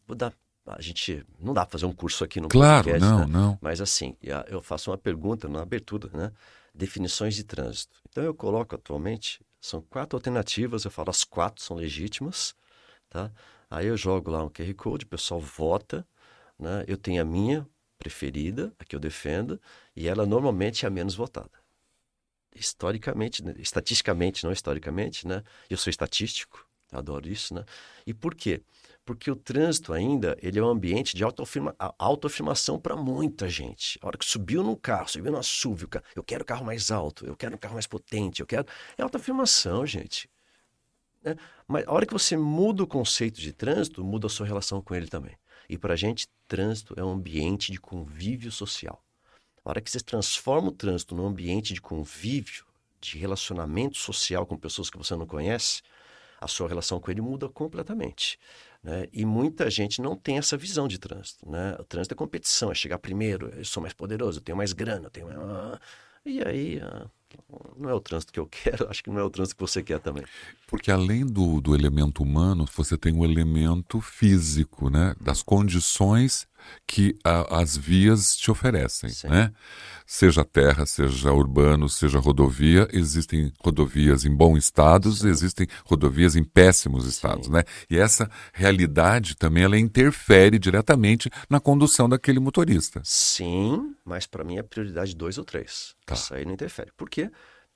vou 0.05 0.17
dar 0.17 0.33
a 0.67 0.81
gente 0.81 1.25
não 1.39 1.53
dá 1.53 1.65
para 1.65 1.71
fazer 1.71 1.85
um 1.85 1.93
curso 1.93 2.23
aqui 2.23 2.39
no 2.41 2.47
claro, 2.47 2.83
podcast, 2.83 3.09
não, 3.09 3.19
né? 3.19 3.25
não. 3.25 3.57
Mas 3.61 3.79
assim, 3.79 4.15
eu 4.47 4.61
faço 4.61 4.91
uma 4.91 4.97
pergunta 4.97 5.47
na 5.47 5.61
abertura, 5.61 6.09
né? 6.13 6.31
definições 6.73 7.35
de 7.35 7.43
trânsito. 7.45 7.95
Então 8.09 8.23
eu 8.23 8.33
coloco 8.33 8.75
atualmente, 8.75 9.41
são 9.61 9.81
quatro 9.81 10.17
alternativas, 10.17 10.83
eu 10.83 10.91
falo 10.91 11.09
as 11.09 11.23
quatro 11.23 11.63
são 11.63 11.77
legítimas, 11.77 12.53
tá? 13.09 13.31
Aí 13.69 13.87
eu 13.87 13.95
jogo 13.95 14.29
lá 14.29 14.43
um 14.43 14.49
QR 14.49 14.73
Code, 14.75 15.05
o 15.05 15.07
pessoal 15.07 15.39
vota, 15.39 16.05
né? 16.59 16.83
Eu 16.87 16.97
tenho 16.97 17.21
a 17.21 17.25
minha 17.25 17.65
preferida, 17.97 18.73
a 18.77 18.83
que 18.83 18.95
eu 18.95 18.99
defendo, 18.99 19.59
e 19.95 20.07
ela 20.07 20.25
normalmente 20.25 20.85
é 20.85 20.87
a 20.87 20.91
menos 20.91 21.15
votada. 21.15 21.60
Historicamente, 22.55 23.43
né? 23.43 23.55
estatisticamente, 23.57 24.43
não 24.43 24.51
historicamente, 24.51 25.27
né? 25.27 25.43
Eu 25.69 25.77
sou 25.77 25.89
estatístico, 25.89 26.67
adoro 26.91 27.27
isso, 27.29 27.53
né? 27.53 27.63
E 28.05 28.13
por 28.13 28.35
quê? 28.35 28.61
porque 29.05 29.31
o 29.31 29.35
trânsito 29.35 29.93
ainda 29.93 30.37
ele 30.41 30.59
é 30.59 30.63
um 30.63 30.69
ambiente 30.69 31.15
de 31.15 31.23
autoafirma, 31.23 31.75
autoafirmação 31.97 32.79
para 32.79 32.95
muita 32.95 33.49
gente. 33.49 33.99
A 34.01 34.07
hora 34.07 34.17
que 34.17 34.25
subiu 34.25 34.63
num 34.63 34.75
carro, 34.75 35.09
subiu 35.09 35.31
no 35.31 35.43
SUV, 35.43 35.87
eu 36.15 36.23
quero 36.23 36.43
o 36.43 36.45
carro 36.45 36.65
mais 36.65 36.91
alto, 36.91 37.25
eu 37.25 37.35
quero 37.35 37.55
um 37.55 37.57
carro 37.57 37.73
mais 37.73 37.87
potente, 37.87 38.41
eu 38.41 38.45
quero... 38.45 38.65
É 38.97 39.01
autoafirmação, 39.01 39.85
gente. 39.85 40.29
Né? 41.23 41.35
Mas 41.67 41.85
a 41.87 41.91
hora 41.91 42.05
que 42.05 42.13
você 42.13 42.37
muda 42.37 42.83
o 42.83 42.87
conceito 42.87 43.41
de 43.41 43.51
trânsito, 43.51 44.03
muda 44.03 44.27
a 44.27 44.29
sua 44.29 44.45
relação 44.45 44.81
com 44.81 44.93
ele 44.93 45.07
também. 45.07 45.35
E 45.67 45.77
para 45.77 45.93
a 45.93 45.97
gente, 45.97 46.27
trânsito 46.47 46.93
é 46.97 47.03
um 47.03 47.11
ambiente 47.11 47.71
de 47.71 47.79
convívio 47.79 48.51
social. 48.51 49.03
A 49.63 49.69
hora 49.69 49.81
que 49.81 49.91
você 49.91 49.99
transforma 49.99 50.69
o 50.69 50.71
trânsito 50.71 51.15
num 51.15 51.27
ambiente 51.27 51.73
de 51.73 51.81
convívio, 51.81 52.65
de 52.99 53.17
relacionamento 53.17 53.97
social 53.97 54.45
com 54.45 54.57
pessoas 54.57 54.89
que 54.89 54.97
você 54.97 55.15
não 55.15 55.25
conhece, 55.25 55.81
a 56.39 56.47
sua 56.47 56.67
relação 56.67 56.99
com 56.99 57.11
ele 57.11 57.21
muda 57.21 57.47
completamente. 57.47 58.39
Né? 58.83 59.07
E 59.13 59.25
muita 59.25 59.69
gente 59.69 60.01
não 60.01 60.15
tem 60.15 60.39
essa 60.39 60.57
visão 60.57 60.87
de 60.87 60.97
trânsito. 60.97 61.47
Né? 61.47 61.75
O 61.79 61.83
trânsito 61.83 62.15
é 62.15 62.17
competição, 62.17 62.71
é 62.71 62.75
chegar 62.75 62.97
primeiro, 62.97 63.49
eu 63.49 63.63
sou 63.63 63.81
mais 63.81 63.93
poderoso, 63.93 64.39
eu 64.39 64.43
tenho 64.43 64.57
mais 64.57 64.73
grana, 64.73 65.05
eu 65.05 65.11
tenho 65.11 65.27
mais... 65.27 65.37
Ah, 65.39 65.79
e 66.25 66.41
aí, 66.43 66.79
ah, 66.79 67.07
não 67.77 67.89
é 67.89 67.93
o 67.93 67.99
trânsito 67.99 68.33
que 68.33 68.39
eu 68.39 68.47
quero, 68.49 68.89
acho 68.89 69.03
que 69.03 69.09
não 69.09 69.19
é 69.19 69.23
o 69.23 69.29
trânsito 69.29 69.55
que 69.55 69.61
você 69.61 69.83
quer 69.83 69.99
também. 69.99 70.23
Porque 70.67 70.91
além 70.91 71.25
do, 71.25 71.61
do 71.61 71.75
elemento 71.75 72.23
humano, 72.23 72.65
você 72.75 72.97
tem 72.97 73.15
o 73.15 73.23
elemento 73.23 74.01
físico, 74.01 74.89
né? 74.89 75.15
Das 75.19 75.43
condições 75.43 76.47
que 76.87 77.17
a, 77.23 77.59
as 77.59 77.77
vias 77.77 78.35
te 78.35 78.51
oferecem, 78.51 79.09
Sim. 79.09 79.27
né? 79.27 79.51
Seja 80.05 80.43
terra, 80.43 80.85
seja 80.85 81.31
urbano, 81.31 81.87
seja 81.87 82.19
rodovia, 82.19 82.87
existem 82.91 83.51
rodovias 83.63 84.25
em 84.25 84.35
bom 84.35 84.57
estado, 84.57 85.11
Sim. 85.11 85.29
existem 85.29 85.67
rodovias 85.85 86.35
em 86.35 86.43
péssimos 86.43 87.05
estados, 87.05 87.47
Sim. 87.47 87.53
né? 87.53 87.63
E 87.89 87.97
essa 87.97 88.29
realidade 88.53 89.35
também 89.35 89.63
ela 89.63 89.77
interfere 89.77 90.59
diretamente 90.59 91.29
na 91.49 91.59
condução 91.59 92.09
daquele 92.09 92.39
motorista. 92.39 93.01
Sim, 93.03 93.95
mas 94.03 94.27
para 94.27 94.43
mim 94.43 94.57
é 94.57 94.63
prioridade 94.63 95.15
dois 95.15 95.37
ou 95.37 95.45
três. 95.45 95.95
Tá. 96.05 96.15
Isso 96.15 96.33
aí 96.33 96.45
não 96.45 96.53
interfere. 96.53 96.91
Por 96.97 97.09
quê? 97.09 97.31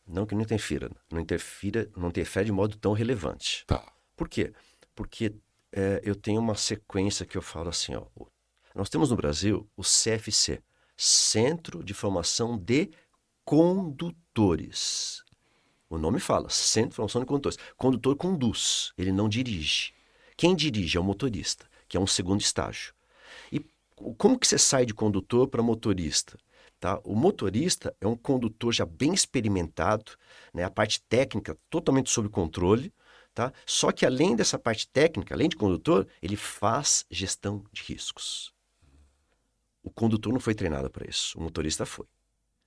Não 0.08 0.26
que 0.26 0.36
não 0.36 0.42
interfira, 0.42 0.92
não 1.12 1.20
interfira, 1.20 1.90
não 1.96 2.10
interfere 2.10 2.46
de 2.46 2.52
modo 2.52 2.78
tão 2.78 2.94
relevante. 2.94 3.64
Tá. 3.66 3.84
Por 4.16 4.30
quê? 4.30 4.54
Porque 4.94 5.34
é, 5.72 6.00
eu 6.04 6.16
tenho 6.16 6.40
uma 6.40 6.56
sequência 6.56 7.26
que 7.26 7.38
eu 7.38 7.42
falo 7.42 7.70
assim, 7.70 7.96
ó, 7.96 8.06
nós 8.76 8.90
temos 8.90 9.10
no 9.10 9.16
Brasil 9.16 9.66
o 9.78 9.82
CFC, 9.82 10.62
Centro 10.98 11.82
de 11.82 11.94
Formação 11.94 12.58
de 12.58 12.92
Condutores. 13.46 15.24
O 15.90 15.98
nome 15.98 16.20
fala, 16.20 16.50
Centro 16.50 16.90
de 16.90 16.96
Formação 16.98 17.22
de 17.22 17.28
Condutores. 17.28 17.58
Condutor 17.78 18.18
conduz, 18.18 18.92
ele 18.98 19.14
não 19.14 19.30
dirige. 19.30 19.94
Quem 20.36 20.54
dirige 20.54 20.98
é 20.98 21.00
o 21.00 21.04
motorista, 21.06 21.70
que 21.88 21.96
é 21.96 22.00
um 22.00 22.06
segundo 22.06 22.42
estágio. 22.42 22.94
E 23.50 23.66
como 24.18 24.38
que 24.38 24.46
você 24.46 24.58
sai 24.58 24.86
de 24.86 24.94
condutor 24.94 25.48
para 25.48 25.64
motorista? 25.64 26.38
Tá? 26.78 27.00
O 27.06 27.16
motorista 27.16 27.96
é 28.02 28.08
um 28.08 28.18
condutor 28.18 28.74
já 28.74 28.86
bem 28.86 29.14
experimentado, 29.14 30.12
né? 30.54 30.66
a 30.66 30.70
parte 30.70 31.02
técnica 31.04 31.58
totalmente 31.70 32.10
sob 32.10 32.28
controle, 32.28 32.94
tá? 33.34 33.54
só 33.66 33.90
que 33.94 34.06
além 34.06 34.36
dessa 34.36 34.60
parte 34.60 34.86
técnica, 34.90 35.34
além 35.34 35.48
de 35.48 35.56
condutor, 35.56 36.06
ele 36.22 36.36
faz 36.36 37.06
gestão 37.10 37.64
de 37.72 37.82
riscos. 37.84 38.55
O 39.86 39.92
condutor 39.92 40.34
não 40.34 40.40
foi 40.40 40.56
treinado 40.56 40.90
para 40.90 41.08
isso, 41.08 41.38
o 41.38 41.44
motorista 41.44 41.86
foi. 41.86 42.08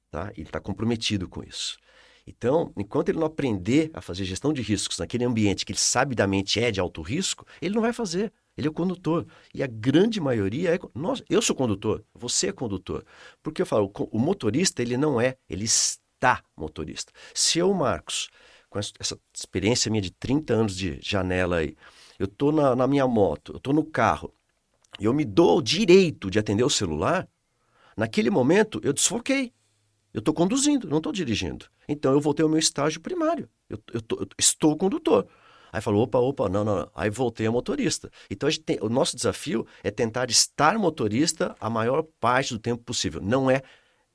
Tá? 0.08 0.30
Ele 0.36 0.46
está 0.46 0.60
comprometido 0.60 1.28
com 1.28 1.42
isso. 1.42 1.76
Então, 2.24 2.72
enquanto 2.76 3.08
ele 3.08 3.18
não 3.18 3.26
aprender 3.26 3.90
a 3.92 4.00
fazer 4.00 4.24
gestão 4.24 4.52
de 4.52 4.62
riscos 4.62 4.98
naquele 4.98 5.24
ambiente 5.24 5.66
que 5.66 5.72
ele 5.72 5.78
sabidamente 5.78 6.60
é 6.60 6.70
de 6.70 6.78
alto 6.78 7.02
risco, 7.02 7.44
ele 7.60 7.74
não 7.74 7.82
vai 7.82 7.92
fazer. 7.92 8.32
Ele 8.56 8.68
é 8.68 8.70
o 8.70 8.72
condutor. 8.72 9.26
E 9.52 9.62
a 9.62 9.66
grande 9.66 10.20
maioria 10.20 10.74
é. 10.74 10.78
Nós, 10.94 11.22
eu 11.28 11.42
sou 11.42 11.56
condutor, 11.56 12.04
você 12.14 12.48
é 12.48 12.52
condutor. 12.52 13.04
Porque 13.42 13.62
eu 13.62 13.66
falo, 13.66 13.90
o 14.12 14.18
motorista, 14.18 14.80
ele 14.80 14.96
não 14.96 15.20
é, 15.20 15.36
ele 15.48 15.64
está 15.64 16.42
motorista. 16.56 17.12
Se 17.34 17.58
eu, 17.58 17.72
Marcos, 17.74 18.28
com 18.70 18.78
essa 18.78 19.18
experiência 19.34 19.90
minha 19.90 20.02
de 20.02 20.10
30 20.12 20.54
anos 20.54 20.76
de 20.76 20.98
janela 21.02 21.56
aí, 21.56 21.74
eu 22.18 22.26
estou 22.26 22.52
na, 22.52 22.76
na 22.76 22.86
minha 22.86 23.06
moto, 23.06 23.52
eu 23.52 23.58
estou 23.58 23.72
no 23.72 23.84
carro, 23.84 24.34
eu 25.06 25.14
me 25.14 25.24
dou 25.24 25.58
o 25.58 25.62
direito 25.62 26.30
de 26.30 26.38
atender 26.38 26.64
o 26.64 26.70
celular, 26.70 27.28
naquele 27.96 28.30
momento 28.30 28.80
eu 28.82 28.92
desfoquei. 28.92 29.52
Eu 30.12 30.20
estou 30.20 30.34
conduzindo, 30.34 30.88
não 30.88 30.98
estou 30.98 31.12
dirigindo. 31.12 31.66
Então 31.88 32.12
eu 32.12 32.20
voltei 32.20 32.42
ao 32.42 32.48
meu 32.48 32.58
estágio 32.58 33.00
primário. 33.00 33.48
Eu, 33.68 33.78
eu, 33.92 34.00
tô, 34.00 34.16
eu 34.16 34.28
estou 34.38 34.76
condutor. 34.76 35.26
Aí 35.72 35.80
falou, 35.82 36.02
opa, 36.02 36.18
opa, 36.18 36.48
não, 36.48 36.64
não, 36.64 36.76
não. 36.76 36.90
Aí 36.94 37.10
voltei 37.10 37.46
a 37.46 37.52
motorista. 37.52 38.10
Então 38.30 38.48
a 38.48 38.52
tem, 38.64 38.78
o 38.80 38.88
nosso 38.88 39.14
desafio 39.14 39.66
é 39.82 39.90
tentar 39.90 40.30
estar 40.30 40.78
motorista 40.78 41.54
a 41.60 41.68
maior 41.68 42.02
parte 42.18 42.54
do 42.54 42.58
tempo 42.58 42.82
possível. 42.82 43.20
Não 43.20 43.50
é, 43.50 43.62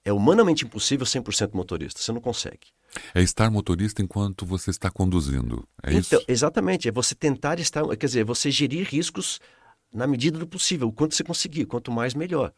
é 0.03 0.11
humanamente 0.11 0.65
impossível 0.65 1.05
100% 1.05 1.51
motorista. 1.53 2.01
Você 2.01 2.11
não 2.11 2.21
consegue. 2.21 2.67
É 3.13 3.21
estar 3.21 3.49
motorista 3.49 4.01
enquanto 4.01 4.45
você 4.45 4.71
está 4.71 4.89
conduzindo. 4.89 5.67
É 5.81 5.93
então, 5.93 6.19
isso? 6.19 6.25
Exatamente. 6.27 6.87
É 6.87 6.91
você 6.91 7.15
tentar 7.15 7.59
estar, 7.59 7.83
quer 7.95 8.05
dizer, 8.05 8.23
você 8.23 8.49
gerir 8.49 8.87
riscos 8.87 9.39
na 9.93 10.07
medida 10.07 10.37
do 10.37 10.47
possível, 10.47 10.87
o 10.87 10.91
quanto 10.91 11.15
você 11.15 11.23
conseguir, 11.23 11.65
quanto 11.65 11.91
mais 11.91 12.13
melhor. 12.13 12.53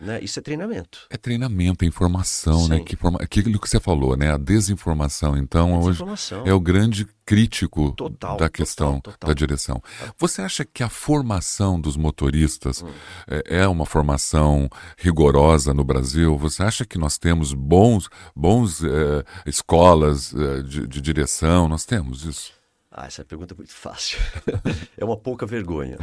Né? 0.00 0.18
Isso 0.22 0.38
é 0.38 0.42
treinamento. 0.42 1.06
É 1.10 1.16
treinamento, 1.18 1.84
é 1.84 1.88
informação, 1.88 2.68
né? 2.68 2.76
Sim. 2.76 2.80
né? 2.80 2.80
Que 2.80 2.96
forma... 2.96 3.18
Aquilo 3.20 3.60
que 3.60 3.68
você 3.68 3.78
falou, 3.78 4.16
né? 4.16 4.32
A 4.32 4.38
desinformação, 4.38 5.36
então, 5.36 5.78
desinformação. 5.80 6.40
hoje 6.40 6.50
é 6.50 6.54
o 6.54 6.60
grande 6.60 7.06
crítico 7.26 7.92
total, 7.92 8.38
da 8.38 8.48
questão 8.48 8.94
total, 8.94 9.12
total. 9.12 9.28
da 9.28 9.34
direção. 9.34 9.82
Você 10.18 10.40
acha 10.40 10.64
que 10.64 10.82
a 10.82 10.88
formação 10.88 11.78
dos 11.78 11.98
motoristas 11.98 12.82
hum. 12.82 12.88
é, 13.28 13.58
é 13.58 13.68
uma 13.68 13.84
formação 13.84 14.70
rigorosa 14.96 15.74
no 15.74 15.84
Brasil? 15.84 16.36
Você 16.38 16.62
acha 16.62 16.86
que 16.86 16.96
nós 16.96 17.18
temos 17.18 17.52
bons, 17.52 18.08
bons 18.34 18.82
é, 18.82 19.22
escolas 19.44 20.34
é, 20.34 20.62
de, 20.62 20.86
de 20.86 21.00
direção? 21.02 21.68
Nós 21.68 21.84
temos 21.84 22.24
isso? 22.24 22.59
Ah, 23.00 23.06
essa 23.06 23.24
pergunta 23.24 23.54
é 23.54 23.56
muito 23.56 23.72
fácil. 23.72 24.18
é 24.94 25.02
uma 25.02 25.16
pouca 25.16 25.46
vergonha. 25.46 25.96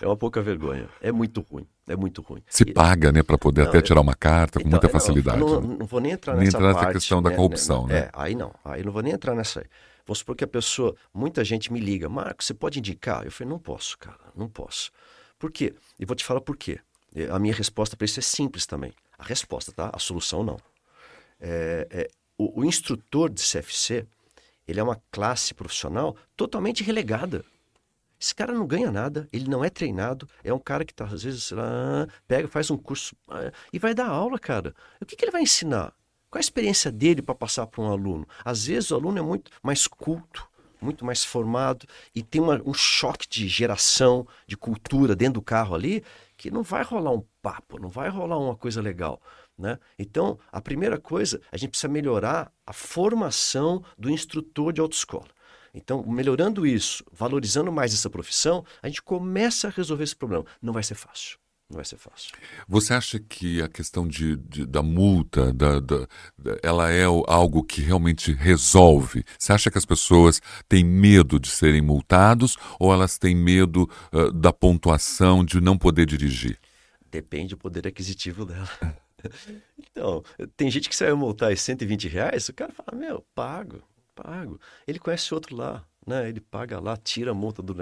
É 0.00 0.06
uma 0.06 0.16
pouca 0.16 0.40
vergonha. 0.40 0.88
É 1.00 1.10
muito 1.10 1.40
ruim. 1.40 1.66
É 1.88 1.96
muito 1.96 2.22
ruim. 2.22 2.44
Se 2.48 2.62
e... 2.62 2.72
paga, 2.72 3.10
né, 3.10 3.24
para 3.24 3.36
poder 3.36 3.62
não, 3.62 3.68
até 3.70 3.82
tirar 3.82 4.00
uma 4.00 4.14
carta 4.14 4.60
então, 4.60 4.62
com 4.62 4.68
muita 4.68 4.88
facilidade. 4.88 5.36
Não, 5.36 5.60
não, 5.60 5.78
não, 5.78 5.86
vou 5.86 6.00
nem 6.00 6.12
entrar 6.12 6.36
nem 6.36 6.44
nessa 6.44 6.56
entrar 6.56 6.74
parte. 6.74 6.86
nessa 6.86 6.98
questão 7.00 7.20
né, 7.20 7.30
da 7.30 7.34
corrupção, 7.34 7.88
né? 7.88 7.94
né? 7.94 8.00
É, 8.02 8.10
aí 8.12 8.36
não. 8.36 8.54
Aí 8.64 8.84
não 8.84 8.92
vou 8.92 9.02
nem 9.02 9.12
entrar 9.12 9.34
nessa 9.34 9.60
aí. 9.60 9.66
Vamos 10.06 10.20
supor 10.20 10.36
que 10.36 10.44
a 10.44 10.46
pessoa, 10.46 10.94
muita 11.12 11.42
gente 11.42 11.72
me 11.72 11.80
liga, 11.80 12.08
Marcos, 12.08 12.46
você 12.46 12.54
pode 12.54 12.78
indicar? 12.78 13.24
Eu 13.24 13.32
falei, 13.32 13.50
não 13.50 13.58
posso, 13.58 13.98
cara, 13.98 14.16
não 14.36 14.48
posso. 14.48 14.92
Por 15.40 15.50
quê? 15.50 15.74
E 15.98 16.04
vou 16.04 16.14
te 16.14 16.24
falar 16.24 16.40
por 16.40 16.56
quê. 16.56 16.78
A 17.32 17.38
minha 17.40 17.52
resposta 17.54 17.96
para 17.96 18.04
isso 18.04 18.20
é 18.20 18.22
simples 18.22 18.64
também. 18.64 18.92
A 19.18 19.24
resposta, 19.24 19.72
tá? 19.72 19.90
A 19.92 19.98
solução 19.98 20.44
não. 20.44 20.56
É, 21.40 21.88
é, 21.90 22.08
o, 22.38 22.60
o 22.60 22.64
instrutor 22.64 23.28
de 23.28 23.42
CFC, 23.42 24.06
ele 24.68 24.78
é 24.78 24.82
uma 24.82 25.00
classe 25.10 25.54
profissional 25.54 26.14
totalmente 26.36 26.84
relegada. 26.84 27.44
Esse 28.20 28.34
cara 28.34 28.52
não 28.52 28.66
ganha 28.66 28.90
nada, 28.90 29.28
ele 29.32 29.48
não 29.48 29.64
é 29.64 29.70
treinado, 29.70 30.28
é 30.44 30.52
um 30.52 30.58
cara 30.58 30.84
que 30.84 30.92
tá, 30.92 31.04
às 31.04 31.22
vezes 31.22 31.50
lá, 31.52 32.06
pega, 32.26 32.46
faz 32.48 32.70
um 32.70 32.76
curso 32.76 33.16
ah, 33.28 33.50
e 33.72 33.78
vai 33.78 33.94
dar 33.94 34.08
aula, 34.08 34.38
cara. 34.38 34.74
O 35.00 35.06
que, 35.06 35.16
que 35.16 35.24
ele 35.24 35.32
vai 35.32 35.42
ensinar? 35.42 35.94
Qual 36.28 36.38
a 36.38 36.40
experiência 36.40 36.92
dele 36.92 37.22
para 37.22 37.34
passar 37.34 37.66
para 37.66 37.80
um 37.80 37.90
aluno? 37.90 38.26
Às 38.44 38.66
vezes 38.66 38.90
o 38.90 38.96
aluno 38.96 39.18
é 39.18 39.22
muito 39.22 39.50
mais 39.62 39.86
culto, 39.86 40.46
muito 40.80 41.04
mais 41.04 41.24
formado 41.24 41.86
e 42.14 42.22
tem 42.22 42.40
uma, 42.40 42.60
um 42.66 42.74
choque 42.74 43.26
de 43.28 43.48
geração, 43.48 44.26
de 44.46 44.56
cultura 44.56 45.16
dentro 45.16 45.34
do 45.34 45.42
carro 45.42 45.74
ali, 45.74 46.04
que 46.36 46.50
não 46.50 46.62
vai 46.62 46.82
rolar 46.82 47.12
um 47.12 47.24
papo, 47.40 47.78
não 47.80 47.88
vai 47.88 48.08
rolar 48.08 48.38
uma 48.38 48.56
coisa 48.56 48.82
legal. 48.82 49.22
Né? 49.58 49.78
Então, 49.98 50.38
a 50.52 50.60
primeira 50.60 50.98
coisa, 50.98 51.40
a 51.50 51.56
gente 51.56 51.70
precisa 51.70 51.92
melhorar 51.92 52.52
a 52.64 52.72
formação 52.72 53.82
do 53.98 54.08
instrutor 54.08 54.72
de 54.72 54.80
autoescola. 54.80 55.26
Então, 55.74 56.04
melhorando 56.06 56.66
isso, 56.66 57.04
valorizando 57.12 57.72
mais 57.72 57.92
essa 57.92 58.08
profissão, 58.08 58.64
a 58.80 58.88
gente 58.88 59.02
começa 59.02 59.68
a 59.68 59.70
resolver 59.70 60.04
esse 60.04 60.16
problema. 60.16 60.44
Não 60.62 60.72
vai 60.72 60.82
ser 60.82 60.94
fácil. 60.94 61.38
Não 61.68 61.76
vai 61.76 61.84
ser 61.84 61.98
fácil. 61.98 62.32
Você 62.66 62.94
acha 62.94 63.18
que 63.18 63.60
a 63.60 63.68
questão 63.68 64.08
de, 64.08 64.36
de 64.36 64.64
da 64.64 64.82
multa, 64.82 65.52
da, 65.52 65.78
da, 65.80 66.08
ela 66.62 66.90
é 66.90 67.04
algo 67.04 67.62
que 67.62 67.82
realmente 67.82 68.32
resolve? 68.32 69.22
Você 69.38 69.52
acha 69.52 69.70
que 69.70 69.76
as 69.76 69.84
pessoas 69.84 70.40
têm 70.66 70.82
medo 70.82 71.38
de 71.38 71.50
serem 71.50 71.82
multados 71.82 72.56
ou 72.80 72.90
elas 72.90 73.18
têm 73.18 73.36
medo 73.36 73.88
uh, 74.10 74.32
da 74.32 74.50
pontuação 74.50 75.44
de 75.44 75.60
não 75.60 75.76
poder 75.76 76.06
dirigir? 76.06 76.58
Depende 77.10 77.50
do 77.50 77.58
poder 77.58 77.86
aquisitivo 77.86 78.46
dela. 78.46 78.68
então, 79.78 80.22
tem 80.56 80.70
gente 80.70 80.88
que 80.88 80.96
sai 80.96 81.12
multar 81.12 81.56
120 81.56 82.08
reais, 82.08 82.48
o 82.48 82.54
cara 82.54 82.72
fala, 82.72 82.98
meu, 82.98 83.24
pago, 83.34 83.82
pago. 84.14 84.60
Ele 84.86 84.98
conhece 84.98 85.32
outro 85.34 85.56
lá, 85.56 85.84
né? 86.06 86.28
Ele 86.28 86.40
paga 86.40 86.80
lá, 86.80 86.96
tira 86.96 87.30
a 87.32 87.34
multa 87.34 87.62
do 87.62 87.74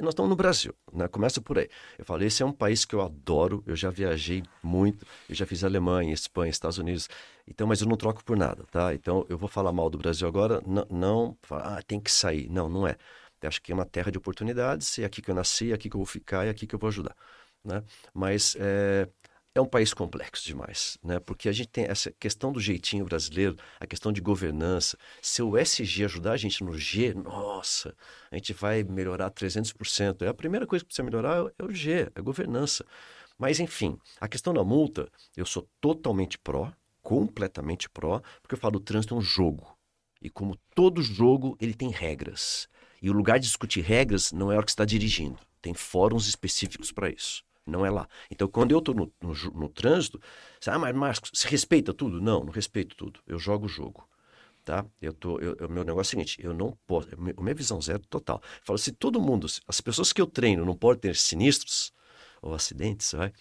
nós 0.00 0.12
estamos 0.12 0.28
no 0.28 0.36
Brasil, 0.36 0.74
né? 0.92 1.06
Começa 1.08 1.40
por 1.40 1.58
aí. 1.58 1.68
Eu 1.98 2.04
falei, 2.04 2.28
esse 2.28 2.42
é 2.42 2.46
um 2.46 2.52
país 2.52 2.84
que 2.84 2.94
eu 2.94 3.00
adoro, 3.00 3.62
eu 3.66 3.76
já 3.76 3.90
viajei 3.90 4.42
muito, 4.62 5.06
eu 5.28 5.34
já 5.34 5.46
fiz 5.46 5.62
Alemanha, 5.62 6.12
Espanha, 6.12 6.50
Estados 6.50 6.78
Unidos, 6.78 7.08
então, 7.46 7.66
mas 7.66 7.80
eu 7.80 7.88
não 7.88 7.96
troco 7.96 8.24
por 8.24 8.36
nada, 8.36 8.64
tá? 8.70 8.94
Então, 8.94 9.24
eu 9.28 9.38
vou 9.38 9.48
falar 9.48 9.72
mal 9.72 9.88
do 9.88 9.98
Brasil 9.98 10.26
agora, 10.26 10.62
não, 10.66 10.86
não 10.90 11.38
ah, 11.50 11.80
tem 11.86 12.00
que 12.00 12.10
sair. 12.10 12.48
Não, 12.50 12.68
não 12.68 12.86
é. 12.86 12.96
Eu 13.40 13.48
acho 13.48 13.62
que 13.62 13.72
é 13.72 13.74
uma 13.74 13.86
terra 13.86 14.10
de 14.10 14.18
oportunidades, 14.18 14.98
é 14.98 15.04
aqui 15.04 15.22
que 15.22 15.30
eu 15.30 15.34
nasci, 15.34 15.70
é 15.70 15.74
aqui 15.74 15.88
que 15.88 15.96
eu 15.96 16.00
vou 16.00 16.06
ficar, 16.06 16.46
é 16.46 16.50
aqui 16.50 16.66
que 16.66 16.74
eu 16.74 16.78
vou 16.78 16.88
ajudar, 16.88 17.16
né? 17.64 17.82
Mas 18.12 18.56
é, 18.58 19.08
é 19.54 19.60
um 19.60 19.66
país 19.66 19.92
complexo 19.92 20.46
demais, 20.46 20.98
né? 21.02 21.18
Porque 21.18 21.48
a 21.48 21.52
gente 21.52 21.68
tem 21.68 21.84
essa 21.84 22.12
questão 22.12 22.52
do 22.52 22.60
jeitinho 22.60 23.04
brasileiro, 23.04 23.56
a 23.80 23.86
questão 23.86 24.12
de 24.12 24.20
governança. 24.20 24.96
Se 25.20 25.42
o 25.42 25.56
SG 25.56 26.04
ajudar 26.04 26.32
a 26.32 26.36
gente 26.36 26.62
no 26.62 26.76
G, 26.76 27.14
nossa, 27.14 27.94
a 28.30 28.36
gente 28.36 28.52
vai 28.52 28.82
melhorar 28.84 29.30
300%. 29.30 30.22
É 30.22 30.28
a 30.28 30.34
primeira 30.34 30.66
coisa 30.66 30.84
que 30.84 30.88
precisa 30.88 31.04
melhorar 31.04 31.50
é 31.58 31.64
o 31.64 31.70
G, 31.70 31.92
é 31.92 32.10
a 32.14 32.20
governança. 32.20 32.84
Mas 33.36 33.60
enfim, 33.60 33.98
a 34.20 34.28
questão 34.28 34.52
da 34.52 34.64
multa, 34.64 35.10
eu 35.36 35.46
sou 35.46 35.68
totalmente 35.80 36.38
pró, 36.38 36.72
completamente 37.02 37.88
pró, 37.88 38.20
porque 38.42 38.54
eu 38.54 38.58
falo 38.58 38.76
o 38.76 38.80
trânsito 38.80 39.14
é 39.14 39.18
um 39.18 39.22
jogo. 39.22 39.76
E 40.20 40.28
como 40.28 40.58
todo 40.74 41.02
jogo, 41.02 41.56
ele 41.60 41.74
tem 41.74 41.90
regras. 41.90 42.68
E 43.00 43.08
o 43.08 43.12
lugar 43.12 43.38
de 43.38 43.46
discutir 43.46 43.80
regras 43.80 44.32
não 44.32 44.50
é 44.50 44.54
a 44.54 44.58
hora 44.58 44.66
que 44.66 44.72
está 44.72 44.84
dirigindo. 44.84 45.38
Tem 45.62 45.72
fóruns 45.74 46.26
específicos 46.26 46.90
para 46.90 47.08
isso 47.08 47.47
não 47.68 47.84
é 47.84 47.90
lá. 47.90 48.08
Então, 48.30 48.48
quando 48.48 48.72
eu 48.72 48.78
estou 48.78 48.94
no, 48.94 49.12
no, 49.20 49.34
no, 49.52 49.68
trânsito, 49.68 50.20
você, 50.60 50.70
ah, 50.70 50.78
mas 50.78 50.94
Marcos, 50.94 51.30
se 51.34 51.46
respeita 51.48 51.92
tudo? 51.92 52.20
Não, 52.20 52.44
não 52.44 52.52
respeito 52.52 52.96
tudo. 52.96 53.20
Eu 53.26 53.38
jogo 53.38 53.66
o 53.66 53.68
jogo. 53.68 54.08
Tá? 54.64 54.84
Eu 55.00 55.14
tô, 55.14 55.38
eu, 55.38 55.56
o 55.66 55.72
meu 55.72 55.82
negócio 55.82 56.14
é 56.14 56.20
o 56.20 56.26
seguinte, 56.26 56.44
eu 56.44 56.52
não 56.52 56.76
posso, 56.86 57.08
minha 57.18 57.54
visão 57.54 57.80
zero 57.80 58.02
total. 58.10 58.42
Falo, 58.62 58.78
se 58.78 58.92
todo 58.92 59.18
mundo, 59.18 59.46
as 59.66 59.80
pessoas 59.80 60.12
que 60.12 60.20
eu 60.20 60.26
treino 60.26 60.62
não 60.62 60.76
podem 60.76 61.00
ter 61.00 61.16
sinistros 61.16 61.90
ou 62.42 62.52
acidentes, 62.52 63.12
vai, 63.12 63.32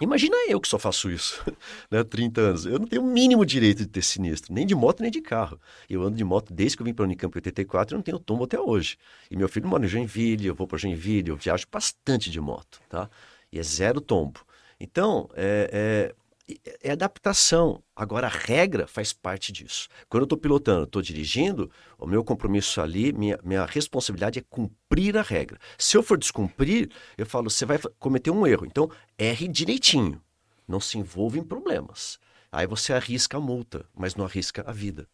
Imagina 0.00 0.34
eu 0.48 0.58
que 0.58 0.66
só 0.66 0.78
faço 0.78 1.10
isso, 1.10 1.44
né? 1.90 2.02
30 2.02 2.40
anos. 2.40 2.66
Eu 2.66 2.78
não 2.78 2.86
tenho 2.86 3.02
o 3.02 3.06
mínimo 3.06 3.44
direito 3.44 3.80
de 3.80 3.86
ter 3.86 4.02
sinistro, 4.02 4.52
nem 4.52 4.66
de 4.66 4.74
moto, 4.74 5.02
nem 5.02 5.10
de 5.10 5.20
carro. 5.20 5.60
Eu 5.90 6.02
ando 6.02 6.16
de 6.16 6.24
moto 6.24 6.54
desde 6.54 6.76
que 6.76 6.82
eu 6.82 6.86
vim 6.86 6.94
para 6.94 7.04
a 7.04 7.06
Unicamp 7.06 7.36
em 7.36 7.38
84 7.38 7.94
e 7.94 7.96
não 7.96 8.02
tenho 8.02 8.18
tombo 8.18 8.44
até 8.44 8.58
hoje. 8.58 8.96
E 9.30 9.36
meu 9.36 9.46
filho 9.46 9.68
mora 9.68 9.84
em 9.84 9.88
Joinville, 9.88 10.46
eu 10.46 10.54
vou 10.54 10.66
para 10.66 10.78
Joinville, 10.78 11.28
eu 11.28 11.36
viajo 11.36 11.66
bastante 11.70 12.30
de 12.30 12.40
moto, 12.40 12.80
tá? 12.88 13.10
E 13.52 13.58
é 13.58 13.62
zero 13.62 14.00
tombo. 14.00 14.40
Então, 14.78 15.28
é, 15.34 16.12
é, 16.48 16.70
é, 16.82 16.92
adaptação. 16.92 17.82
Agora, 17.94 18.26
a 18.26 18.30
regra 18.30 18.86
faz 18.86 19.12
parte 19.12 19.52
disso. 19.52 19.88
Quando 20.08 20.22
eu 20.22 20.24
estou 20.24 20.38
pilotando, 20.38 20.84
estou 20.84 21.02
dirigindo, 21.02 21.70
o 21.98 22.06
meu 22.06 22.24
compromisso 22.24 22.80
ali, 22.80 23.12
minha, 23.12 23.38
minha 23.44 23.64
responsabilidade 23.66 24.38
é 24.38 24.44
cumprir 24.48 25.16
a 25.16 25.22
regra. 25.22 25.58
Se 25.78 25.96
eu 25.96 26.02
for 26.02 26.16
descumprir, 26.16 26.90
eu 27.16 27.26
falo, 27.26 27.50
você 27.50 27.64
vai 27.64 27.78
cometer 27.98 28.30
um 28.30 28.46
erro. 28.46 28.64
Então, 28.66 28.90
erre 29.18 29.46
direitinho. 29.46 30.20
Não 30.66 30.80
se 30.80 30.98
envolva 30.98 31.38
em 31.38 31.44
problemas. 31.44 32.18
Aí 32.50 32.66
você 32.66 32.92
arrisca 32.92 33.36
a 33.36 33.40
multa, 33.40 33.84
mas 33.94 34.14
não 34.14 34.24
arrisca 34.24 34.64
a 34.66 34.72
vida. 34.72 35.06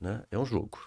Né? 0.00 0.22
É 0.30 0.38
um 0.38 0.46
jogo. 0.46 0.78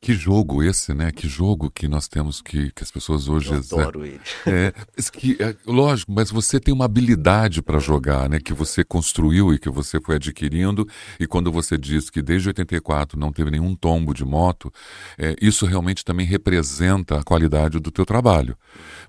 Que 0.00 0.12
jogo 0.12 0.62
esse, 0.62 0.92
né? 0.92 1.10
Que 1.10 1.26
jogo 1.26 1.70
que 1.70 1.88
nós 1.88 2.06
temos 2.06 2.42
que, 2.42 2.70
que 2.72 2.82
as 2.82 2.90
pessoas 2.90 3.26
hoje. 3.26 3.50
Eu 3.50 3.58
adoro 3.58 4.04
ele. 4.04 4.20
É, 4.46 4.72
que, 5.10 5.36
é, 5.40 5.56
lógico, 5.66 6.12
mas 6.12 6.30
você 6.30 6.60
tem 6.60 6.72
uma 6.74 6.84
habilidade 6.84 7.62
para 7.62 7.78
jogar, 7.78 8.28
né? 8.28 8.38
Que 8.38 8.52
você 8.52 8.84
construiu 8.84 9.54
e 9.54 9.58
que 9.58 9.70
você 9.70 9.98
foi 9.98 10.16
adquirindo. 10.16 10.86
E 11.18 11.26
quando 11.26 11.50
você 11.50 11.78
diz 11.78 12.10
que 12.10 12.20
desde 12.20 12.48
84 12.48 13.18
não 13.18 13.32
teve 13.32 13.50
nenhum 13.50 13.74
tombo 13.74 14.12
de 14.12 14.24
moto, 14.24 14.70
é, 15.16 15.34
isso 15.40 15.64
realmente 15.64 16.04
também 16.04 16.26
representa 16.26 17.18
a 17.18 17.22
qualidade 17.22 17.80
do 17.80 17.90
teu 17.90 18.04
trabalho. 18.04 18.56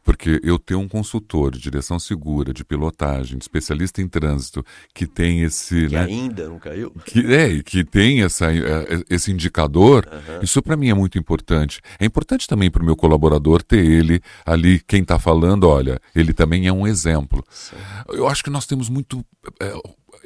Porque 0.04 0.40
eu 0.44 0.58
tenho 0.58 0.80
um 0.80 0.88
consultor 0.88 1.52
de 1.52 1.60
direção 1.60 2.00
segura, 2.00 2.54
de 2.54 2.64
pilotagem, 2.64 3.38
de 3.38 3.44
especialista 3.44 4.02
em 4.02 4.08
trânsito, 4.08 4.66
que 4.94 5.06
tem 5.06 5.42
esse. 5.42 5.88
Que 5.88 5.96
né, 5.96 6.04
ainda 6.04 6.48
não 6.48 6.60
caiu? 6.60 6.92
Que, 7.06 7.34
é, 7.34 7.62
que 7.62 7.84
tem 7.84 8.24
essa, 8.24 8.54
é, 8.54 9.04
esse 9.10 9.32
indicador. 9.32 10.08
Uhum. 10.10 10.40
Isso 10.42 10.62
para 10.62 10.75
mim 10.78 10.90
é 10.90 10.94
muito 10.94 11.18
importante. 11.18 11.82
É 12.00 12.06
importante 12.06 12.48
também 12.48 12.70
para 12.70 12.82
o 12.82 12.86
meu 12.86 12.96
colaborador 12.96 13.62
ter 13.62 13.84
ele 13.84 14.22
ali, 14.46 14.80
quem 14.80 15.02
está 15.02 15.20
falando, 15.20 15.68
olha, 15.68 16.00
ele 16.16 16.34
também 16.34 16.68
é 16.68 16.74
um 16.74 16.86
exemplo. 16.88 17.44
Sim. 17.50 17.76
Eu 18.10 18.28
acho 18.28 18.44
que 18.44 18.50
nós 18.50 18.66
temos 18.66 18.90
muito. 18.90 19.24
É, 19.60 19.74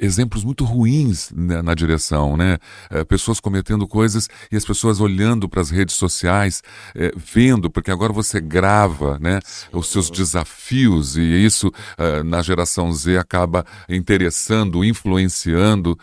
exemplos 0.00 0.42
muito 0.42 0.64
ruins 0.64 1.30
né, 1.30 1.60
na 1.60 1.74
direção, 1.74 2.36
né? 2.36 2.58
É, 2.88 3.04
pessoas 3.04 3.38
cometendo 3.38 3.86
coisas 3.86 4.28
e 4.50 4.56
as 4.56 4.64
pessoas 4.64 5.00
olhando 5.00 5.48
para 5.48 5.60
as 5.60 5.70
redes 5.70 5.94
sociais, 5.96 6.62
é, 6.94 7.12
vendo, 7.16 7.70
porque 7.70 7.90
agora 7.90 8.12
você 8.12 8.40
grava, 8.40 9.18
né? 9.18 9.40
Sim. 9.44 9.68
Os 9.72 9.88
seus 9.88 10.10
desafios 10.10 11.16
e 11.16 11.22
isso 11.22 11.70
é, 11.98 12.22
na 12.22 12.40
geração 12.40 12.90
Z 12.92 13.18
acaba 13.18 13.64
interessando, 13.88 14.84
influenciando 14.84 15.98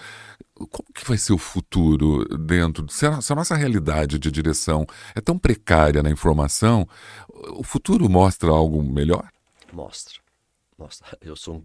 como 0.65 0.87
que 0.93 1.05
vai 1.05 1.17
ser 1.17 1.33
o 1.33 1.37
futuro 1.37 2.25
dentro? 2.37 2.89
Se 2.89 3.05
a, 3.05 3.21
se 3.21 3.31
a, 3.31 3.35
nossa 3.35 3.55
realidade 3.55 4.17
de 4.17 4.31
direção 4.31 4.85
é 5.13 5.21
tão 5.21 5.37
precária 5.37 6.01
na 6.01 6.09
informação, 6.09 6.87
o 7.55 7.63
futuro 7.63 8.09
mostra 8.09 8.49
algo 8.49 8.81
melhor? 8.83 9.29
Mostra. 9.71 10.15
Mostra. 10.77 11.17
Eu 11.21 11.35
sou 11.35 11.55
um, 11.55 11.63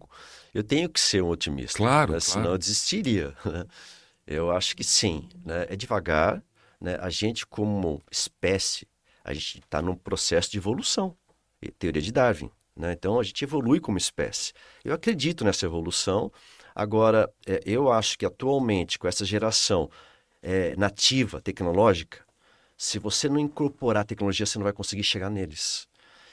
eu 0.55 0.63
tenho 0.63 0.89
que 0.89 1.01
ser 1.01 1.23
um 1.23 1.29
otimista. 1.29 1.79
Claro, 1.79 2.13
né? 2.13 2.19
claro. 2.19 2.21
Senão 2.21 2.51
eu 2.53 2.59
desistiria. 2.59 3.35
Né? 3.45 3.65
Eu 4.25 4.53
acho 4.53 4.77
que 4.77 4.85
sim. 4.85 5.29
Né? 5.45 5.67
É 5.69 5.77
devagar. 5.77 6.43
Né? 6.81 6.97
A 7.01 7.11
gente, 7.11 7.45
como 7.45 8.01
espécie, 8.11 8.87
a 9.25 9.35
gente 9.35 9.59
está 9.59 9.83
num 9.83 9.97
processo 9.97 10.51
de 10.51 10.59
evolução. 10.59 11.17
Teoria 11.79 12.01
de 12.01 12.13
Darwin. 12.13 12.51
Né? 12.77 12.93
Então, 12.93 13.19
a 13.19 13.23
gente 13.23 13.43
evolui 13.43 13.81
como 13.81 13.99
espécie. 13.99 14.53
Eu 14.85 14.95
acredito 14.95 15.45
nessa 15.45 15.67
evolução 15.67 16.31
Agora, 16.75 17.33
é, 17.47 17.61
eu 17.65 17.91
acho 17.91 18.19
que 18.19 18.27
atualmente, 18.27 18.99
com 18.99 19.07
essa 19.07 19.25
geração 19.25 19.91
é, 20.43 20.75
nativa, 20.77 21.41
tecnológica, 21.41 22.21
se 22.77 22.99
você 22.99 23.29
não 23.29 23.39
incorporar 23.39 24.03
a 24.03 24.07
tecnologia, 24.07 24.45
você 24.47 24.59
não 24.59 24.65
vai 24.65 24.73
conseguir 24.73 25.05
chegar 25.05 25.31
neles. 25.31 25.87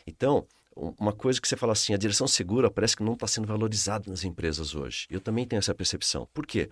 Então, 0.08 0.48
uma 0.76 1.12
coisa 1.12 1.40
que 1.42 1.48
você 1.48 1.58
fala 1.58 1.74
assim, 1.74 1.94
a 1.94 1.98
direção 1.98 2.28
segura 2.28 2.72
parece 2.72 2.96
que 2.96 3.04
não 3.04 3.14
está 3.14 3.28
sendo 3.28 3.48
valorizada 3.48 4.10
nas 4.10 4.24
empresas 4.24 4.74
hoje. 4.74 5.06
Eu 5.10 5.20
também 5.20 5.46
tenho 5.46 5.60
essa 5.60 5.76
percepção. 5.76 6.28
Por 6.34 6.48
quê? 6.48 6.70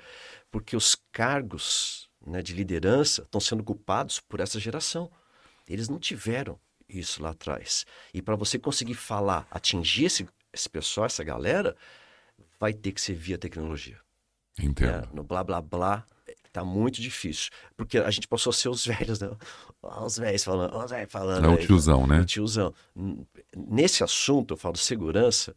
Porque 0.50 0.76
os 0.76 0.96
cargos 1.12 2.10
né, 2.26 2.42
de 2.42 2.54
liderança 2.54 3.24
estão 3.24 3.42
sendo 3.42 3.62
ocupados 3.62 4.20
por 4.20 4.40
essa 4.40 4.60
geração. 4.60 5.12
Eles 5.68 5.90
não 5.90 6.00
tiveram 6.00 6.58
isso 6.88 7.22
lá 7.22 7.32
atrás. 7.32 7.86
E 8.14 8.22
para 8.22 8.36
você 8.36 8.58
conseguir 8.58 8.96
falar, 8.96 9.46
atingir 9.52 10.06
esse, 10.06 10.28
esse 10.54 10.70
pessoal, 10.70 11.06
essa 11.06 11.24
galera, 11.24 11.76
vai 12.60 12.74
ter 12.74 12.92
que 12.92 13.02
ser 13.02 13.14
via 13.14 13.38
tecnologia. 13.38 14.00
Entendo. 14.60 14.90
É, 14.90 15.16
no 15.16 15.24
blá 15.24 15.44
blá 15.44 15.62
blá 15.62 16.06
tá 16.52 16.64
muito 16.64 17.02
difícil. 17.02 17.52
Porque 17.76 18.00
a 18.00 18.10
gente 18.10 18.28
passou 18.28 18.50
a 18.50 18.54
ser 18.54 18.70
os 18.70 18.86
velhos, 18.88 19.20
né? 19.20 19.30
Os 19.82 20.18
velhos 20.18 20.44
falando, 20.44 20.76
os 20.76 20.90
velhos 20.90 21.12
falando. 21.12 21.46
É 21.46 21.50
o 21.50 21.58
tiozão, 21.58 22.08
né? 22.08 22.22
O 22.22 22.26
tiozão. 22.26 22.74
Nesse 23.56 24.04
assunto, 24.04 24.54
eu 24.54 24.58
falo 24.58 24.76
segurança, 24.76 25.56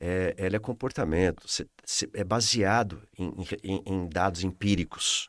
é, 0.00 0.34
ela 0.38 0.56
é 0.56 0.58
comportamento, 0.58 1.44
é 2.14 2.24
baseado 2.24 3.02
em, 3.18 3.32
em, 3.62 3.82
em 3.84 4.08
dados 4.08 4.42
empíricos. 4.42 5.28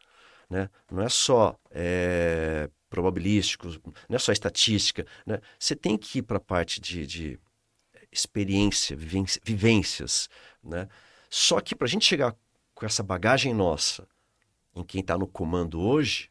Né? 0.50 0.70
Não 0.90 1.04
é 1.04 1.10
só 1.10 1.58
é, 1.70 2.70
probabilísticos, 2.90 3.80
não 4.08 4.16
é 4.16 4.20
só 4.20 4.32
estatística. 4.32 5.06
Né? 5.26 5.40
Você 5.60 5.76
tem 5.76 5.98
que 5.98 6.20
ir 6.20 6.22
para 6.22 6.38
a 6.38 6.42
parte 6.42 6.80
de, 6.80 7.06
de 7.06 7.40
experiência, 8.12 8.96
vivências. 9.44 10.30
Né? 10.64 10.88
Só 11.30 11.60
que 11.62 11.76
para 11.76 11.86
a 11.86 11.90
gente 11.90 12.06
chegar 12.06 12.36
com 12.74 12.86
essa 12.86 13.04
bagagem 13.04 13.54
nossa 13.54 14.08
em 14.76 14.84
quem 14.84 15.02
está 15.02 15.18
no 15.18 15.28
comando 15.28 15.80
hoje, 15.80 16.30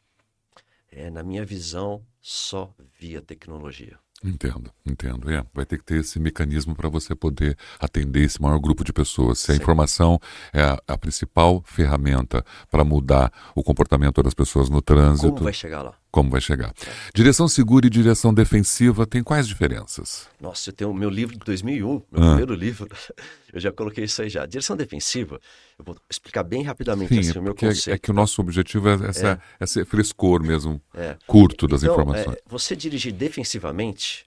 é, 0.91 1.09
na 1.09 1.23
minha 1.23 1.45
visão, 1.45 2.03
só 2.19 2.73
via 2.99 3.21
tecnologia. 3.21 3.97
Entendo, 4.23 4.71
entendo. 4.85 5.31
É, 5.31 5.43
vai 5.51 5.65
ter 5.65 5.79
que 5.79 5.83
ter 5.83 5.99
esse 5.99 6.19
mecanismo 6.19 6.75
para 6.75 6.87
você 6.87 7.15
poder 7.15 7.57
atender 7.79 8.21
esse 8.21 8.39
maior 8.39 8.59
grupo 8.59 8.83
de 8.83 8.93
pessoas. 8.93 9.39
Se 9.39 9.51
a 9.51 9.55
Sim. 9.55 9.61
informação 9.61 10.19
é 10.53 10.61
a, 10.61 10.79
a 10.87 10.97
principal 10.97 11.63
ferramenta 11.65 12.45
para 12.69 12.83
mudar 12.83 13.31
o 13.55 13.63
comportamento 13.63 14.21
das 14.21 14.35
pessoas 14.35 14.69
no 14.69 14.81
trânsito. 14.81 15.31
Como 15.31 15.43
vai 15.43 15.53
chegar 15.53 15.81
lá? 15.81 16.00
Como 16.11 16.29
vai 16.29 16.41
chegar? 16.41 16.73
É. 16.85 16.91
Direção 17.15 17.47
segura 17.47 17.87
e 17.87 17.89
direção 17.89 18.33
defensiva 18.33 19.07
tem 19.07 19.23
quais 19.23 19.47
diferenças? 19.47 20.27
Nossa, 20.41 20.69
eu 20.69 20.73
tenho 20.73 20.91
o 20.91 20.93
meu 20.93 21.09
livro 21.09 21.37
de 21.37 21.45
2001, 21.45 21.87
meu 21.87 22.03
ah. 22.11 22.27
primeiro 22.27 22.53
livro, 22.53 22.89
eu 23.53 23.59
já 23.61 23.71
coloquei 23.71 24.03
isso 24.03 24.21
aí 24.21 24.29
já. 24.29 24.45
Direção 24.45 24.75
defensiva, 24.75 25.39
eu 25.79 25.85
vou 25.85 25.95
explicar 26.09 26.43
bem 26.43 26.63
rapidamente 26.63 27.13
Sim, 27.13 27.19
assim, 27.21 27.39
o 27.39 27.41
meu 27.41 27.53
é 27.53 27.55
conceito. 27.55 27.95
É, 27.95 27.97
que 27.97 28.11
o 28.11 28.13
nosso 28.13 28.41
objetivo 28.41 28.89
é, 28.89 29.09
essa, 29.09 29.41
é. 29.59 29.63
esse 29.63 29.85
frescor 29.85 30.43
mesmo, 30.43 30.81
é. 30.93 31.15
curto 31.25 31.65
das 31.65 31.81
então, 31.81 31.95
informações. 31.95 32.35
É, 32.35 32.41
você 32.45 32.75
dirigir 32.75 33.13
defensivamente 33.13 34.25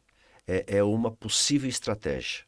é, 0.48 0.78
é 0.78 0.82
uma 0.82 1.10
possível 1.10 1.68
estratégia, 1.68 2.44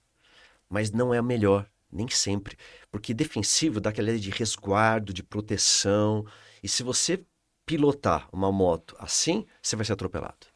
mas 0.69 0.91
não 0.91 1.13
é 1.13 1.19
a 1.19 1.23
melhor, 1.23 1.67
nem 1.93 2.09
sempre. 2.09 2.57
Porque 2.91 3.13
defensivo 3.13 3.81
dá 3.81 3.91
aquela 3.91 4.09
ideia 4.09 4.21
de 4.23 4.31
resguardo, 4.31 5.13
de 5.13 5.23
proteção. 5.23 6.25
E 6.63 6.69
se 6.69 6.83
você 6.83 7.23
pilotar 7.67 8.29
uma 8.33 8.51
moto 8.51 8.97
assim, 8.99 9.45
você 9.61 9.77
vai 9.77 9.85
ser 9.85 9.93
atropelado. 9.93 10.47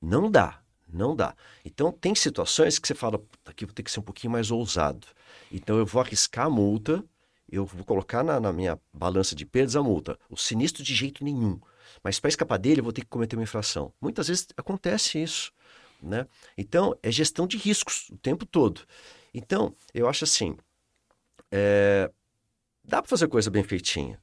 Não 0.00 0.30
dá, 0.30 0.62
não 0.88 1.14
dá. 1.14 1.34
Então 1.64 1.92
tem 1.92 2.14
situações 2.14 2.78
que 2.78 2.88
você 2.88 2.94
fala, 2.94 3.20
aqui 3.44 3.66
vou 3.66 3.74
ter 3.74 3.82
que 3.82 3.90
ser 3.90 4.00
um 4.00 4.04
pouquinho 4.04 4.32
mais 4.32 4.50
ousado. 4.50 5.06
Então 5.52 5.76
eu 5.76 5.84
vou 5.84 6.00
arriscar 6.00 6.46
a 6.46 6.50
multa 6.50 7.04
eu 7.50 7.66
vou 7.66 7.84
colocar 7.84 8.22
na, 8.22 8.38
na, 8.38 8.52
minha 8.52 8.78
balança 8.92 9.34
de 9.34 9.44
perdas 9.44 9.74
a 9.74 9.82
multa. 9.82 10.16
O 10.28 10.36
sinistro 10.36 10.84
de 10.84 10.94
jeito 10.94 11.24
nenhum. 11.24 11.60
Mas 12.02 12.20
para 12.20 12.28
escapar 12.28 12.58
dele, 12.58 12.80
eu 12.80 12.84
vou 12.84 12.92
ter 12.92 13.00
que 13.00 13.08
cometer 13.08 13.36
uma 13.36 13.42
infração. 13.42 13.92
Muitas 14.00 14.28
vezes 14.28 14.46
acontece 14.56 15.20
isso. 15.20 15.52
Né? 16.00 16.26
Então, 16.56 16.96
é 17.02 17.10
gestão 17.10 17.46
de 17.46 17.56
riscos 17.56 18.08
o 18.10 18.16
tempo 18.16 18.46
todo. 18.46 18.82
Então, 19.34 19.74
eu 19.92 20.08
acho 20.08 20.24
assim: 20.24 20.56
é... 21.50 22.10
dá 22.84 23.02
para 23.02 23.08
fazer 23.08 23.26
coisa 23.26 23.50
bem 23.50 23.64
feitinha 23.64 24.20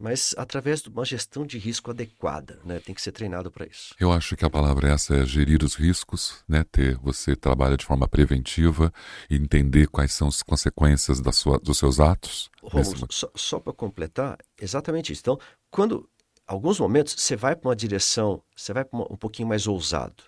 mas 0.00 0.34
através 0.38 0.80
de 0.80 0.88
uma 0.88 1.04
gestão 1.04 1.44
de 1.44 1.58
risco 1.58 1.90
adequada, 1.90 2.58
né? 2.64 2.80
Tem 2.80 2.94
que 2.94 3.02
ser 3.02 3.12
treinado 3.12 3.50
para 3.50 3.66
isso. 3.66 3.94
Eu 4.00 4.10
acho 4.10 4.34
que 4.34 4.46
a 4.46 4.50
palavra 4.50 4.88
essa 4.88 5.14
é 5.14 5.26
gerir 5.26 5.62
os 5.62 5.74
riscos, 5.74 6.42
né? 6.48 6.64
Ter 6.72 6.96
você 6.96 7.36
trabalha 7.36 7.76
de 7.76 7.84
forma 7.84 8.08
preventiva 8.08 8.90
e 9.28 9.36
entender 9.36 9.88
quais 9.88 10.14
são 10.14 10.28
as 10.28 10.42
consequências 10.42 11.20
da 11.20 11.32
sua, 11.32 11.58
dos 11.58 11.76
seus 11.76 12.00
atos. 12.00 12.50
Romulo, 12.62 13.08
só, 13.10 13.30
só 13.34 13.60
para 13.60 13.74
completar, 13.74 14.38
exatamente 14.58 15.12
isso. 15.12 15.20
Então, 15.20 15.38
quando 15.70 16.08
alguns 16.46 16.80
momentos 16.80 17.14
você 17.18 17.36
vai 17.36 17.54
para 17.54 17.68
uma 17.68 17.76
direção, 17.76 18.42
você 18.56 18.72
vai 18.72 18.86
para 18.86 18.98
um 18.98 19.16
pouquinho 19.16 19.48
mais 19.48 19.66
ousado, 19.66 20.24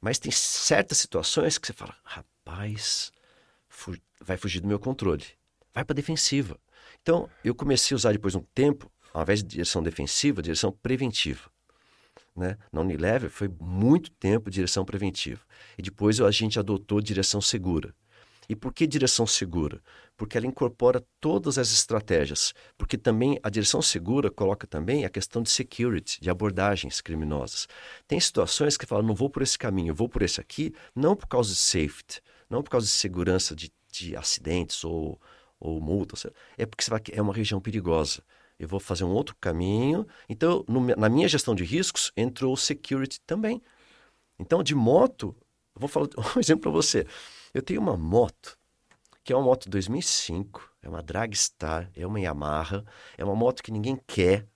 mas 0.00 0.20
tem 0.20 0.30
certas 0.30 0.98
situações 0.98 1.58
que 1.58 1.66
você 1.66 1.72
fala, 1.72 1.96
rapaz, 2.04 3.10
vai 4.20 4.36
fugir 4.36 4.60
do 4.60 4.68
meu 4.68 4.78
controle, 4.78 5.24
vai 5.74 5.84
para 5.84 5.94
defensiva. 5.94 6.56
Então, 7.06 7.30
eu 7.44 7.54
comecei 7.54 7.94
a 7.94 7.98
usar 7.98 8.10
depois 8.10 8.32
de 8.32 8.38
um 8.38 8.44
tempo, 8.52 8.90
ao 9.14 9.22
invés 9.22 9.40
de 9.40 9.48
direção 9.48 9.80
defensiva, 9.80 10.42
direção 10.42 10.72
preventiva. 10.72 11.48
Né? 12.34 12.58
Na 12.72 12.80
Unilever 12.80 13.30
foi 13.30 13.48
muito 13.60 14.10
tempo 14.10 14.50
direção 14.50 14.84
preventiva. 14.84 15.40
E 15.78 15.82
depois 15.82 16.20
a 16.20 16.28
gente 16.32 16.58
adotou 16.58 17.00
direção 17.00 17.40
segura. 17.40 17.94
E 18.48 18.56
por 18.56 18.74
que 18.74 18.88
direção 18.88 19.24
segura? 19.24 19.80
Porque 20.16 20.36
ela 20.36 20.48
incorpora 20.48 21.00
todas 21.20 21.58
as 21.58 21.70
estratégias. 21.72 22.52
Porque 22.76 22.98
também 22.98 23.38
a 23.40 23.50
direção 23.50 23.80
segura 23.80 24.28
coloca 24.28 24.66
também 24.66 25.04
a 25.04 25.08
questão 25.08 25.44
de 25.44 25.50
security, 25.50 26.20
de 26.20 26.28
abordagens 26.28 27.00
criminosas. 27.00 27.68
Tem 28.08 28.18
situações 28.18 28.76
que 28.76 28.84
falam, 28.84 29.06
não 29.06 29.14
vou 29.14 29.30
por 29.30 29.42
esse 29.42 29.56
caminho, 29.56 29.94
vou 29.94 30.08
por 30.08 30.22
esse 30.22 30.40
aqui, 30.40 30.74
não 30.92 31.14
por 31.14 31.28
causa 31.28 31.50
de 31.50 31.56
safety, 31.56 32.20
não 32.50 32.64
por 32.64 32.70
causa 32.70 32.86
de 32.88 32.92
segurança 32.92 33.54
de, 33.54 33.72
de 33.92 34.16
acidentes 34.16 34.82
ou 34.82 35.20
ou 35.58 35.80
multa, 35.80 36.16
é 36.56 36.66
porque 36.66 36.88
vai, 36.88 37.00
é 37.12 37.22
uma 37.22 37.32
região 37.32 37.60
perigosa. 37.60 38.22
Eu 38.58 38.68
vou 38.68 38.80
fazer 38.80 39.04
um 39.04 39.10
outro 39.10 39.36
caminho. 39.40 40.06
Então, 40.28 40.64
no, 40.68 40.80
na 40.80 41.08
minha 41.08 41.28
gestão 41.28 41.54
de 41.54 41.64
riscos, 41.64 42.12
entrou 42.16 42.54
o 42.54 42.56
security 42.56 43.20
também. 43.26 43.60
Então, 44.38 44.62
de 44.62 44.74
moto, 44.74 45.36
vou 45.74 45.88
falar 45.88 46.08
um 46.36 46.40
exemplo 46.40 46.62
para 46.62 46.70
você. 46.70 47.06
Eu 47.52 47.62
tenho 47.62 47.80
uma 47.80 47.96
moto, 47.96 48.58
que 49.24 49.32
é 49.32 49.36
uma 49.36 49.44
moto 49.44 49.68
2005, 49.68 50.72
é 50.82 50.88
uma 50.88 51.02
Dragstar, 51.02 51.90
é 51.94 52.06
uma 52.06 52.20
Yamaha, 52.20 52.84
é 53.18 53.24
uma 53.24 53.34
moto 53.34 53.62
que 53.62 53.72
ninguém 53.72 53.98
quer, 54.06 54.46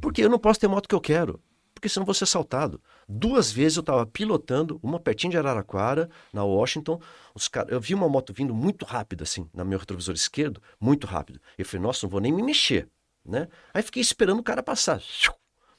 porque 0.00 0.22
eu 0.22 0.28
não 0.28 0.38
posso 0.38 0.60
ter 0.60 0.68
moto 0.68 0.88
que 0.88 0.94
eu 0.94 1.00
quero 1.00 1.40
porque 1.76 1.90
senão 1.90 2.06
vou 2.06 2.14
ser 2.14 2.24
assaltado. 2.24 2.80
Duas 3.08 3.52
vezes 3.52 3.76
eu 3.76 3.82
estava 3.82 4.04
pilotando, 4.04 4.80
uma 4.82 4.98
pertinho 4.98 5.30
de 5.30 5.38
Araraquara, 5.38 6.10
na 6.32 6.44
Washington. 6.44 7.00
Os 7.34 7.46
cara, 7.46 7.70
eu 7.70 7.80
vi 7.80 7.94
uma 7.94 8.08
moto 8.08 8.32
vindo 8.32 8.52
muito 8.54 8.84
rápida, 8.84 9.22
assim, 9.22 9.48
no 9.54 9.64
meu 9.64 9.78
retrovisor 9.78 10.14
esquerdo, 10.14 10.60
muito 10.80 11.06
rápido. 11.06 11.40
Eu 11.56 11.64
falei, 11.64 11.82
nossa, 11.82 12.04
não 12.04 12.10
vou 12.10 12.20
nem 12.20 12.32
me 12.32 12.42
mexer, 12.42 12.88
né? 13.24 13.48
Aí 13.72 13.82
fiquei 13.82 14.02
esperando 14.02 14.40
o 14.40 14.42
cara 14.42 14.62
passar, 14.62 15.00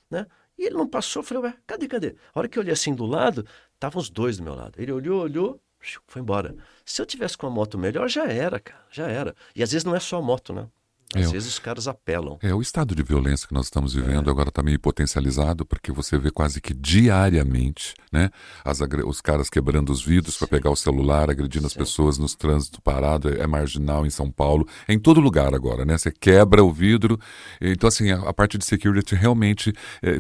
né? 0.10 0.26
E 0.58 0.66
ele 0.66 0.76
não 0.76 0.88
passou, 0.88 1.22
eu 1.22 1.26
falei, 1.26 1.44
ué, 1.44 1.58
cadê, 1.68 1.88
cadê? 1.88 2.16
A 2.34 2.40
hora 2.40 2.48
que 2.48 2.58
eu 2.58 2.64
olhei 2.64 2.74
assim 2.74 2.96
do 2.96 3.06
lado, 3.06 3.46
estavam 3.74 4.02
os 4.02 4.10
dois 4.10 4.38
do 4.38 4.44
meu 4.44 4.56
lado. 4.56 4.82
Ele 4.82 4.92
olhou, 4.92 5.22
olhou, 5.22 5.62
foi 6.08 6.22
embora. 6.22 6.56
Se 6.86 7.02
eu 7.02 7.06
tivesse 7.06 7.38
com 7.38 7.46
uma 7.46 7.54
moto 7.54 7.78
melhor, 7.78 8.08
já 8.10 8.26
era, 8.26 8.60
cara, 8.60 8.86
já 8.90 9.08
era. 9.08 9.36
E 9.56 9.62
às 9.62 9.72
vezes 9.72 9.86
não 9.86 9.96
é 9.96 10.00
só 10.00 10.18
a 10.18 10.22
moto, 10.22 10.54
né? 10.54 10.68
Às 11.16 11.28
é, 11.28 11.32
vezes 11.32 11.54
os 11.54 11.60
caras 11.60 11.88
apelam. 11.88 12.38
É, 12.42 12.54
o 12.54 12.62
estado 12.62 12.94
de 12.94 13.02
violência 13.02 13.48
que 13.48 13.54
nós 13.54 13.68
estamos 13.68 13.94
vivendo 13.94 14.30
é. 14.30 14.32
agora 14.32 14.50
está 14.50 14.62
meio 14.62 14.80
potencializado, 14.80 15.66
porque 15.66 15.90
você 15.90 16.18
vê 16.18 16.30
quase 16.30 16.60
que 16.60 16.74
diariamente 16.74 17.94
né, 18.12 18.30
as, 18.64 18.82
os 19.06 19.22
caras 19.22 19.50
quebrando 19.50 19.90
os 19.90 20.04
vidros 20.04 20.38
para 20.38 20.48
pegar 20.48 20.70
o 20.70 20.76
celular, 20.76 21.30
agredindo 21.30 21.62
Sim. 21.62 21.68
as 21.68 21.74
pessoas 21.74 22.18
nos 22.18 22.36
trânsito 22.36 22.82
parado, 22.82 23.30
é, 23.30 23.40
é, 23.40 23.48
marginal 23.48 24.06
em 24.06 24.10
São 24.10 24.30
Paulo, 24.30 24.68
é 24.86 24.94
em 24.94 25.00
todo 25.00 25.22
lugar 25.22 25.54
agora, 25.54 25.86
né? 25.86 25.98
Você 25.98 26.12
quebra 26.12 26.62
o 26.62 26.72
vidro. 26.72 27.18
Então, 27.62 27.88
assim, 27.88 28.12
a, 28.12 28.20
a 28.30 28.34
parte 28.34 28.58
de 28.58 28.66
security 28.66 29.16
realmente 29.16 29.74
é, 30.04 30.20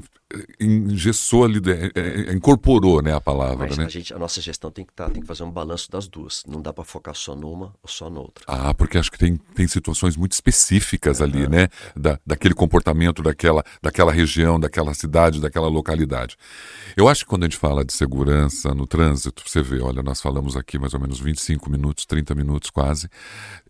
engessou 0.59 1.45
ali, 1.45 1.61
é, 1.71 2.29
é, 2.29 2.33
incorporou 2.33 3.01
né, 3.01 3.13
a 3.13 3.21
palavra. 3.21 3.67
Mas 3.67 3.77
né? 3.77 3.85
a, 3.85 3.89
gente, 3.89 4.13
a 4.13 4.19
nossa 4.19 4.41
gestão 4.41 4.69
tem 4.69 4.83
que, 4.85 4.93
tá, 4.93 5.09
tem 5.09 5.21
que 5.21 5.27
fazer 5.27 5.43
um 5.43 5.51
balanço 5.51 5.89
das 5.89 6.07
duas. 6.07 6.43
Não 6.45 6.61
dá 6.61 6.73
para 6.73 6.83
focar 6.83 7.15
só 7.15 7.35
numa 7.35 7.73
ou 7.81 7.89
só 7.89 8.09
noutra. 8.09 8.43
Ah, 8.47 8.73
porque 8.73 8.97
acho 8.97 9.11
que 9.11 9.17
tem, 9.17 9.37
tem 9.37 9.67
situações 9.67 10.17
muito 10.17 10.33
específicas 10.33 11.21
ali, 11.21 11.47
né? 11.47 11.69
Da, 11.95 12.19
daquele 12.25 12.53
comportamento 12.53 13.23
daquela, 13.23 13.63
daquela 13.81 14.11
região, 14.11 14.59
daquela 14.59 14.93
cidade, 14.93 15.39
daquela 15.39 15.67
localidade. 15.67 16.35
Eu 16.95 17.07
acho 17.07 17.23
que 17.23 17.29
quando 17.29 17.43
a 17.43 17.45
gente 17.45 17.57
fala 17.57 17.85
de 17.85 17.93
segurança 17.93 18.73
no 18.73 18.85
trânsito, 18.85 19.43
você 19.45 19.61
vê, 19.61 19.79
olha, 19.79 20.03
nós 20.03 20.19
falamos 20.19 20.57
aqui 20.57 20.77
mais 20.77 20.93
ou 20.93 20.99
menos 20.99 21.19
25 21.19 21.69
minutos, 21.69 22.05
30 22.05 22.35
minutos 22.35 22.69
quase. 22.69 23.09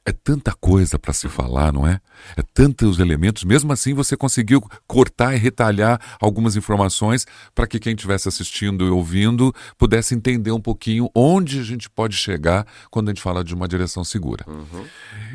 É 0.05 0.11
tanta 0.13 0.53
coisa 0.53 0.97
para 0.97 1.11
se 1.11 1.27
falar, 1.27 1.73
não 1.73 1.85
é? 1.85 1.99
É 2.37 2.41
tantos 2.41 2.97
elementos. 2.97 3.43
Mesmo 3.43 3.73
assim, 3.73 3.93
você 3.93 4.15
conseguiu 4.15 4.61
cortar 4.87 5.35
e 5.35 5.37
retalhar 5.37 5.99
algumas 6.19 6.46
informações 6.55 7.25
para 7.53 7.67
que 7.67 7.79
quem 7.79 7.93
estivesse 7.93 8.27
assistindo 8.27 8.85
e 8.85 8.89
ouvindo 8.89 9.53
pudesse 9.77 10.15
entender 10.15 10.51
um 10.51 10.61
pouquinho 10.61 11.09
onde 11.13 11.59
a 11.59 11.63
gente 11.63 11.89
pode 11.89 12.15
chegar 12.15 12.65
quando 12.89 13.09
a 13.09 13.11
gente 13.11 13.21
fala 13.21 13.43
de 13.43 13.53
uma 13.53 13.67
direção 13.67 14.03
segura. 14.03 14.45
Uhum. 14.47 14.85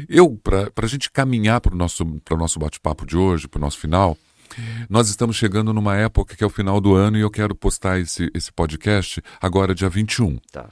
Eu, 0.09 0.41
para 0.43 0.71
a 0.77 0.87
gente 0.87 1.11
caminhar 1.11 1.61
para 1.61 1.75
o 1.75 1.77
nosso, 1.77 2.05
nosso 2.31 2.59
bate-papo 2.59 3.07
de 3.07 3.17
hoje, 3.17 3.49
para 3.49 3.59
o 3.59 3.61
nosso 3.61 3.79
final, 3.79 4.17
nós 4.89 5.09
estamos 5.09 5.37
chegando 5.37 5.73
numa 5.73 5.97
época 5.97 6.37
que 6.37 6.45
é 6.45 6.47
o 6.47 6.51
final 6.51 6.81
do 6.81 6.95
ano 6.95 7.17
e 7.17 7.21
eu 7.21 7.31
quero 7.31 7.55
postar 7.55 7.99
esse, 7.99 8.31
esse 8.35 8.53
podcast 8.53 9.23
agora, 9.41 9.75
dia 9.75 9.89
21. 9.89 10.39
Tá 10.51 10.69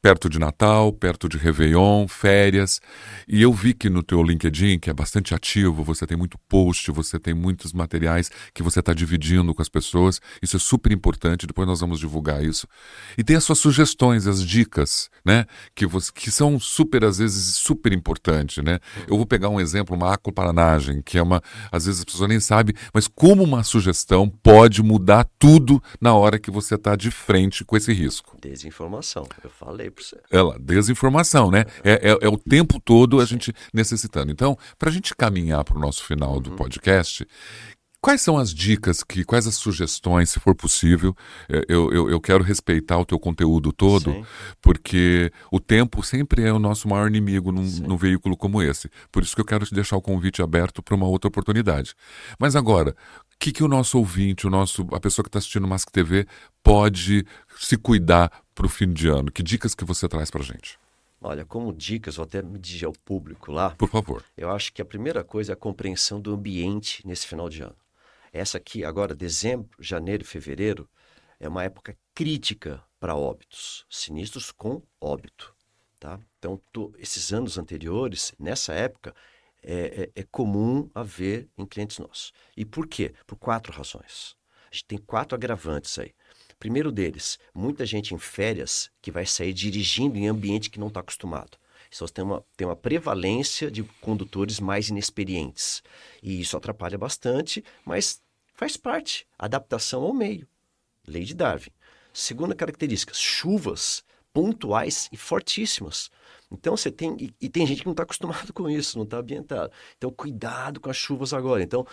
perto 0.00 0.28
de 0.28 0.38
Natal, 0.38 0.92
perto 0.92 1.28
de 1.28 1.36
Réveillon, 1.36 2.06
férias. 2.06 2.80
E 3.26 3.42
eu 3.42 3.52
vi 3.52 3.74
que 3.74 3.90
no 3.90 4.02
teu 4.02 4.22
LinkedIn, 4.22 4.78
que 4.78 4.88
é 4.88 4.92
bastante 4.94 5.34
ativo, 5.34 5.82
você 5.82 6.06
tem 6.06 6.16
muito 6.16 6.38
post, 6.48 6.90
você 6.92 7.18
tem 7.18 7.34
muitos 7.34 7.72
materiais 7.72 8.30
que 8.54 8.62
você 8.62 8.80
está 8.80 8.94
dividindo 8.94 9.54
com 9.54 9.60
as 9.60 9.68
pessoas. 9.68 10.20
Isso 10.40 10.56
é 10.56 10.60
super 10.60 10.92
importante, 10.92 11.46
depois 11.46 11.66
nós 11.66 11.80
vamos 11.80 11.98
divulgar 11.98 12.44
isso. 12.44 12.68
E 13.18 13.24
tem 13.24 13.36
as 13.36 13.44
suas 13.44 13.58
sugestões, 13.58 14.26
as 14.26 14.44
dicas, 14.44 15.10
né? 15.24 15.44
Que, 15.74 15.86
você, 15.86 16.12
que 16.12 16.30
são 16.30 16.58
super, 16.60 17.04
às 17.04 17.18
vezes, 17.18 17.56
super 17.56 17.92
importantes, 17.92 18.62
né? 18.62 18.78
Eu 19.08 19.16
vou 19.16 19.26
pegar 19.26 19.48
um 19.48 19.60
exemplo, 19.60 19.96
uma 19.96 20.14
aquaparanagem, 20.14 21.02
que 21.02 21.18
é 21.18 21.22
uma... 21.22 21.42
Às 21.72 21.86
vezes 21.86 22.00
as 22.00 22.04
pessoas 22.04 22.28
nem 22.28 22.40
sabem, 22.40 22.74
mas 22.92 23.08
como 23.08 23.42
uma 23.42 23.64
sugestão 23.64 24.28
pode 24.28 24.82
mudar 24.82 25.28
tudo 25.38 25.82
na 26.00 26.14
hora 26.14 26.38
que 26.38 26.50
você 26.50 26.76
está 26.76 26.94
de 26.94 27.10
frente 27.10 27.64
com 27.64 27.76
esse 27.76 27.92
risco. 27.92 28.38
Desinformação, 28.40 29.26
eu 29.42 29.50
falo 29.50 29.63
Falei 29.64 29.90
para 29.90 30.04
você. 30.04 30.20
É 30.30 30.42
lá, 30.42 30.56
desinformação, 30.60 31.50
né? 31.50 31.64
É, 31.82 32.10
é, 32.10 32.18
é, 32.20 32.28
o 32.28 32.36
tempo 32.36 32.78
todo 32.78 33.20
a 33.20 33.24
gente 33.24 33.52
necessitando. 33.72 34.30
Então, 34.30 34.58
para 34.78 34.90
a 34.90 34.92
gente 34.92 35.14
caminhar 35.16 35.64
para 35.64 35.78
o 35.78 35.80
nosso 35.80 36.04
final 36.04 36.38
do 36.38 36.50
uhum. 36.50 36.56
podcast, 36.56 37.26
Quais 38.04 38.20
são 38.20 38.36
as 38.36 38.52
dicas, 38.52 39.02
que, 39.02 39.24
quais 39.24 39.46
as 39.46 39.54
sugestões, 39.54 40.28
se 40.28 40.38
for 40.38 40.54
possível? 40.54 41.16
É, 41.48 41.64
eu, 41.66 41.90
eu, 41.90 42.10
eu 42.10 42.20
quero 42.20 42.44
respeitar 42.44 42.98
o 42.98 43.04
teu 43.06 43.18
conteúdo 43.18 43.72
todo, 43.72 44.12
Sim. 44.12 44.22
porque 44.60 45.32
o 45.50 45.58
tempo 45.58 46.02
sempre 46.02 46.44
é 46.44 46.52
o 46.52 46.58
nosso 46.58 46.86
maior 46.86 47.08
inimigo 47.08 47.50
num, 47.50 47.62
num, 47.62 47.96
veículo 47.96 48.36
como 48.36 48.60
esse. 48.60 48.90
Por 49.10 49.22
isso 49.22 49.34
que 49.34 49.40
eu 49.40 49.44
quero 49.46 49.64
te 49.64 49.74
deixar 49.74 49.96
o 49.96 50.02
convite 50.02 50.42
aberto 50.42 50.82
para 50.82 50.94
uma 50.94 51.06
outra 51.06 51.28
oportunidade. 51.28 51.94
Mas 52.38 52.54
agora, 52.54 52.90
o 52.90 53.38
que, 53.40 53.50
que 53.50 53.64
o 53.64 53.68
nosso 53.68 53.96
ouvinte, 53.96 54.46
o 54.46 54.50
nosso, 54.50 54.86
a 54.92 55.00
pessoa 55.00 55.24
que 55.24 55.30
está 55.30 55.38
assistindo 55.38 55.66
Mask 55.66 55.88
TV, 55.90 56.26
pode 56.62 57.24
se 57.58 57.78
cuidar 57.78 58.30
para 58.54 58.66
o 58.66 58.68
fim 58.68 58.92
de 58.92 59.08
ano? 59.08 59.30
Que 59.30 59.42
dicas 59.42 59.74
que 59.74 59.84
você 59.84 60.08
traz 60.08 60.30
para 60.30 60.42
gente? 60.42 60.78
Olha, 61.20 61.44
como 61.44 61.72
dicas, 61.72 62.16
vou 62.16 62.24
até 62.24 62.42
me 62.42 62.58
dirigir 62.58 62.86
ao 62.86 62.92
público 62.92 63.50
lá. 63.50 63.70
Por 63.70 63.88
favor. 63.88 64.22
Eu 64.36 64.50
acho 64.50 64.72
que 64.72 64.82
a 64.82 64.84
primeira 64.84 65.24
coisa 65.24 65.52
é 65.52 65.54
a 65.54 65.56
compreensão 65.56 66.20
do 66.20 66.34
ambiente 66.34 67.06
nesse 67.06 67.26
final 67.26 67.48
de 67.48 67.62
ano. 67.62 67.76
Essa 68.32 68.58
aqui, 68.58 68.84
agora, 68.84 69.14
dezembro, 69.14 69.70
janeiro 69.78 70.22
e 70.22 70.26
fevereiro, 70.26 70.88
é 71.40 71.48
uma 71.48 71.64
época 71.64 71.96
crítica 72.14 72.82
para 73.00 73.16
óbitos, 73.16 73.86
sinistros 73.88 74.50
com 74.50 74.82
óbito. 75.00 75.54
Tá? 75.98 76.20
Então, 76.38 76.60
tô, 76.70 76.92
esses 76.98 77.32
anos 77.32 77.56
anteriores, 77.56 78.34
nessa 78.38 78.74
época, 78.74 79.14
é, 79.62 80.10
é, 80.14 80.20
é, 80.20 80.22
comum 80.24 80.90
haver 80.94 81.48
em 81.56 81.64
clientes 81.64 81.98
nossos. 81.98 82.32
E 82.54 82.66
por 82.66 82.86
quê? 82.86 83.14
Por 83.26 83.36
quatro 83.36 83.72
razões. 83.72 84.36
A 84.70 84.74
gente 84.74 84.84
tem 84.84 84.98
quatro 84.98 85.34
agravantes 85.34 85.98
aí. 85.98 86.12
Primeiro 86.58 86.90
deles, 86.90 87.38
muita 87.54 87.84
gente 87.84 88.14
em 88.14 88.18
férias 88.18 88.90
que 89.02 89.10
vai 89.10 89.26
sair 89.26 89.52
dirigindo 89.52 90.16
em 90.16 90.28
ambiente 90.28 90.70
que 90.70 90.80
não 90.80 90.88
está 90.88 91.00
acostumado. 91.00 91.58
Então, 91.88 92.08
tem 92.08 92.24
uma, 92.24 92.44
tem 92.56 92.66
uma 92.66 92.74
prevalência 92.74 93.70
de 93.70 93.84
condutores 94.00 94.58
mais 94.58 94.88
inexperientes. 94.88 95.82
E 96.22 96.40
isso 96.40 96.56
atrapalha 96.56 96.98
bastante, 96.98 97.62
mas 97.84 98.20
Faz 98.54 98.76
parte. 98.76 99.26
Adaptação 99.36 100.02
ao 100.04 100.14
meio. 100.14 100.46
Lei 101.06 101.24
de 101.24 101.34
Darwin. 101.34 101.70
Segunda 102.12 102.54
característica: 102.54 103.12
chuvas 103.12 104.04
pontuais 104.32 105.08
e 105.12 105.16
fortíssimas. 105.16 106.10
Então 106.50 106.76
você 106.76 106.90
tem. 106.90 107.16
E, 107.20 107.34
e 107.40 107.48
tem 107.48 107.66
gente 107.66 107.80
que 107.80 107.86
não 107.86 107.92
está 107.92 108.04
acostumado 108.04 108.52
com 108.54 108.70
isso, 108.70 108.96
não 108.96 109.04
está 109.04 109.18
ambientado. 109.18 109.72
Então, 109.98 110.10
cuidado 110.10 110.80
com 110.80 110.88
as 110.88 110.96
chuvas 110.96 111.34
agora. 111.34 111.62
Então, 111.62 111.84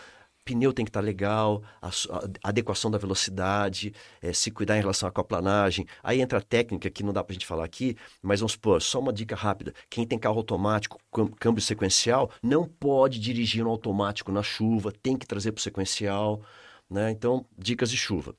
pneu 0.44 0.74
tem 0.74 0.86
que 0.86 0.90
estar 0.90 1.02
tá 1.02 1.06
legal, 1.06 1.64
a, 1.82 1.88
a, 1.88 2.50
adequação 2.50 2.90
da 2.90 2.98
velocidade, 2.98 3.94
é, 4.22 4.34
se 4.34 4.52
cuidar 4.52 4.78
em 4.78 4.82
relação 4.82 5.08
à 5.08 5.10
aquaplanagem. 5.10 5.86
Aí 6.04 6.22
entra 6.22 6.40
a 6.40 6.42
técnica 6.42 6.90
que 6.90 7.04
não 7.04 7.14
dá 7.14 7.24
para 7.24 7.32
a 7.32 7.36
gente 7.36 7.46
falar 7.46 7.66
aqui, 7.66 7.96
mas 8.22 8.40
vamos 8.40 8.54
supor, 8.54 8.82
só 8.82 9.00
uma 9.00 9.14
dica 9.14 9.36
rápida. 9.36 9.74
Quem 9.90 10.06
tem 10.06 10.18
carro 10.20 10.38
automático, 10.38 11.00
câmbio 11.40 11.62
sequencial, 11.62 12.32
não 12.42 12.68
pode 12.68 13.20
dirigir 13.20 13.64
no 13.64 13.70
automático 13.70 14.32
na 14.32 14.44
chuva, 14.44 14.92
tem 14.92 15.18
que 15.18 15.28
trazer 15.28 15.52
para 15.52 15.60
o 15.60 15.64
sequencial. 15.64 16.42
Né? 16.90 17.12
Então, 17.12 17.46
dicas 17.58 17.90
de 17.90 17.98
chuva. 17.98 18.36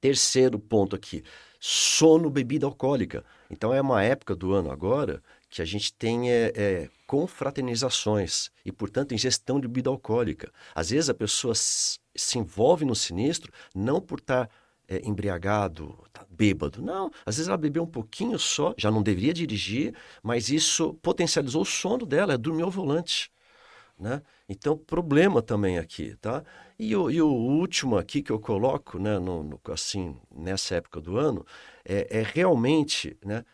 Terceiro 0.00 0.58
ponto 0.58 0.96
aqui, 0.96 1.22
sono, 1.58 2.30
bebida 2.30 2.66
alcoólica. 2.66 3.24
Então, 3.50 3.72
é 3.72 3.80
uma 3.80 4.02
época 4.02 4.34
do 4.34 4.52
ano 4.52 4.70
agora 4.70 5.22
que 5.50 5.60
a 5.60 5.64
gente 5.64 5.92
tem 5.92 6.30
é, 6.30 6.52
é, 6.54 6.88
confraternizações 7.06 8.50
e, 8.64 8.70
portanto, 8.70 9.12
ingestão 9.12 9.60
de 9.60 9.66
bebida 9.66 9.90
alcoólica. 9.90 10.52
Às 10.72 10.90
vezes 10.90 11.10
a 11.10 11.14
pessoa 11.14 11.54
se 11.56 12.38
envolve 12.38 12.84
no 12.84 12.94
sinistro 12.94 13.52
não 13.74 14.00
por 14.00 14.20
estar 14.20 14.46
tá, 14.46 14.52
é, 14.88 15.00
embriagado, 15.04 15.98
tá 16.12 16.24
bêbado. 16.30 16.80
Não, 16.80 17.10
às 17.26 17.36
vezes 17.36 17.48
ela 17.48 17.56
bebeu 17.56 17.82
um 17.82 17.86
pouquinho 17.86 18.38
só, 18.38 18.72
já 18.78 18.92
não 18.92 19.02
deveria 19.02 19.34
dirigir, 19.34 19.92
mas 20.22 20.50
isso 20.50 20.94
potencializou 21.02 21.62
o 21.62 21.66
sono 21.66 22.06
dela, 22.06 22.34
é 22.34 22.38
dormir 22.38 22.62
ao 22.62 22.70
volante. 22.70 23.30
Né? 23.98 24.22
Então, 24.48 24.78
problema 24.78 25.42
também 25.42 25.78
aqui, 25.78 26.16
tá? 26.16 26.42
E 26.78 26.96
o, 26.96 27.10
e 27.10 27.20
o 27.20 27.28
último 27.28 27.98
aqui 27.98 28.22
que 28.22 28.32
eu 28.32 28.40
coloco, 28.40 28.98
né, 28.98 29.18
no, 29.18 29.42
no, 29.42 29.60
assim, 29.68 30.16
nessa 30.34 30.76
época 30.76 31.00
do 31.00 31.18
ano, 31.18 31.44
é, 31.84 32.20
é 32.20 32.22
realmente, 32.22 33.18
né, 33.22 33.44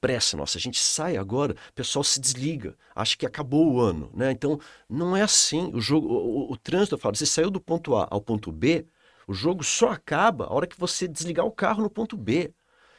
pressa 0.00 0.36
nossa. 0.36 0.58
A 0.58 0.60
gente 0.60 0.80
sai 0.80 1.16
agora, 1.16 1.54
o 1.70 1.72
pessoal 1.72 2.04
se 2.04 2.20
desliga, 2.20 2.76
acha 2.94 3.16
que 3.16 3.26
acabou 3.26 3.72
o 3.72 3.80
ano, 3.80 4.10
né? 4.14 4.30
Então, 4.30 4.58
não 4.88 5.16
é 5.16 5.22
assim. 5.22 5.70
O 5.74 5.80
jogo, 5.80 6.08
o, 6.08 6.50
o, 6.50 6.52
o 6.52 6.56
trânsito, 6.56 6.94
eu 6.94 6.98
falo, 6.98 7.16
você 7.16 7.26
saiu 7.26 7.50
do 7.50 7.60
ponto 7.60 7.96
A 7.96 8.06
ao 8.10 8.20
ponto 8.20 8.52
B, 8.52 8.86
o 9.26 9.34
jogo 9.34 9.62
só 9.62 9.90
acaba 9.90 10.46
a 10.46 10.52
hora 10.52 10.66
que 10.66 10.78
você 10.78 11.06
desligar 11.06 11.44
o 11.44 11.52
carro 11.52 11.82
no 11.82 11.90
ponto 11.90 12.16
B. 12.16 12.52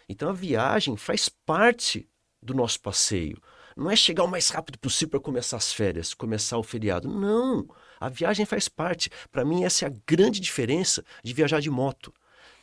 Então, 0.08 0.30
a 0.30 0.34
viagem 0.34 0.96
faz 0.98 1.30
parte 1.30 2.08
do 2.42 2.54
nosso 2.54 2.80
passeio. 2.82 3.42
Não 3.76 3.90
é 3.90 3.96
chegar 3.96 4.24
o 4.24 4.28
mais 4.28 4.50
rápido 4.50 4.78
possível 4.78 5.12
para 5.12 5.20
começar 5.22 5.58
as 5.58 5.72
férias, 5.72 6.14
começar 6.14 6.58
o 6.58 6.64
feriado. 6.64 7.08
Não. 7.08 7.68
A 8.00 8.10
viagem 8.10 8.46
faz 8.46 8.68
parte. 8.68 9.10
Para 9.32 9.46
mim, 9.46 9.64
essa 9.64 9.86
é 9.86 9.88
a 9.88 9.94
grande 10.06 10.40
diferença 10.40 11.04
de 11.24 11.34
viajar 11.34 11.62
de 11.62 11.70
moto. 11.70 12.14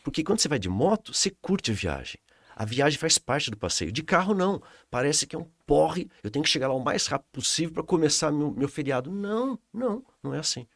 Porque 0.05 0.22
quando 0.22 0.41
você 0.41 0.49
vai 0.49 0.59
de 0.59 0.68
moto, 0.68 1.14
você 1.14 1.30
curte 1.30 1.70
a 1.70 1.74
viagem. 1.74 2.20
A 2.57 2.64
viagem 2.64 2.98
faz 2.98 3.18
parte 3.18 3.50
do 3.50 3.57
passeio. 3.59 3.92
De 3.92 4.02
carro, 4.02 4.32
não. 4.32 4.62
Parece 4.90 5.26
que 5.26 5.36
é 5.36 5.38
um 5.38 5.46
porre. 5.66 6.09
Eu 6.22 6.30
tenho 6.30 6.42
que 6.42 6.50
chegar 6.50 6.68
lá 6.68 6.74
o 6.74 6.82
mais 6.82 7.07
rápido 7.07 7.28
possível 7.30 7.74
para 7.74 7.82
começar 7.82 8.32
meu, 8.32 8.50
meu 8.50 8.66
feriado. 8.66 9.11
Não, 9.11 9.59
não, 9.74 10.02
não 10.22 10.32
é 10.32 10.38
assim. 10.38 10.66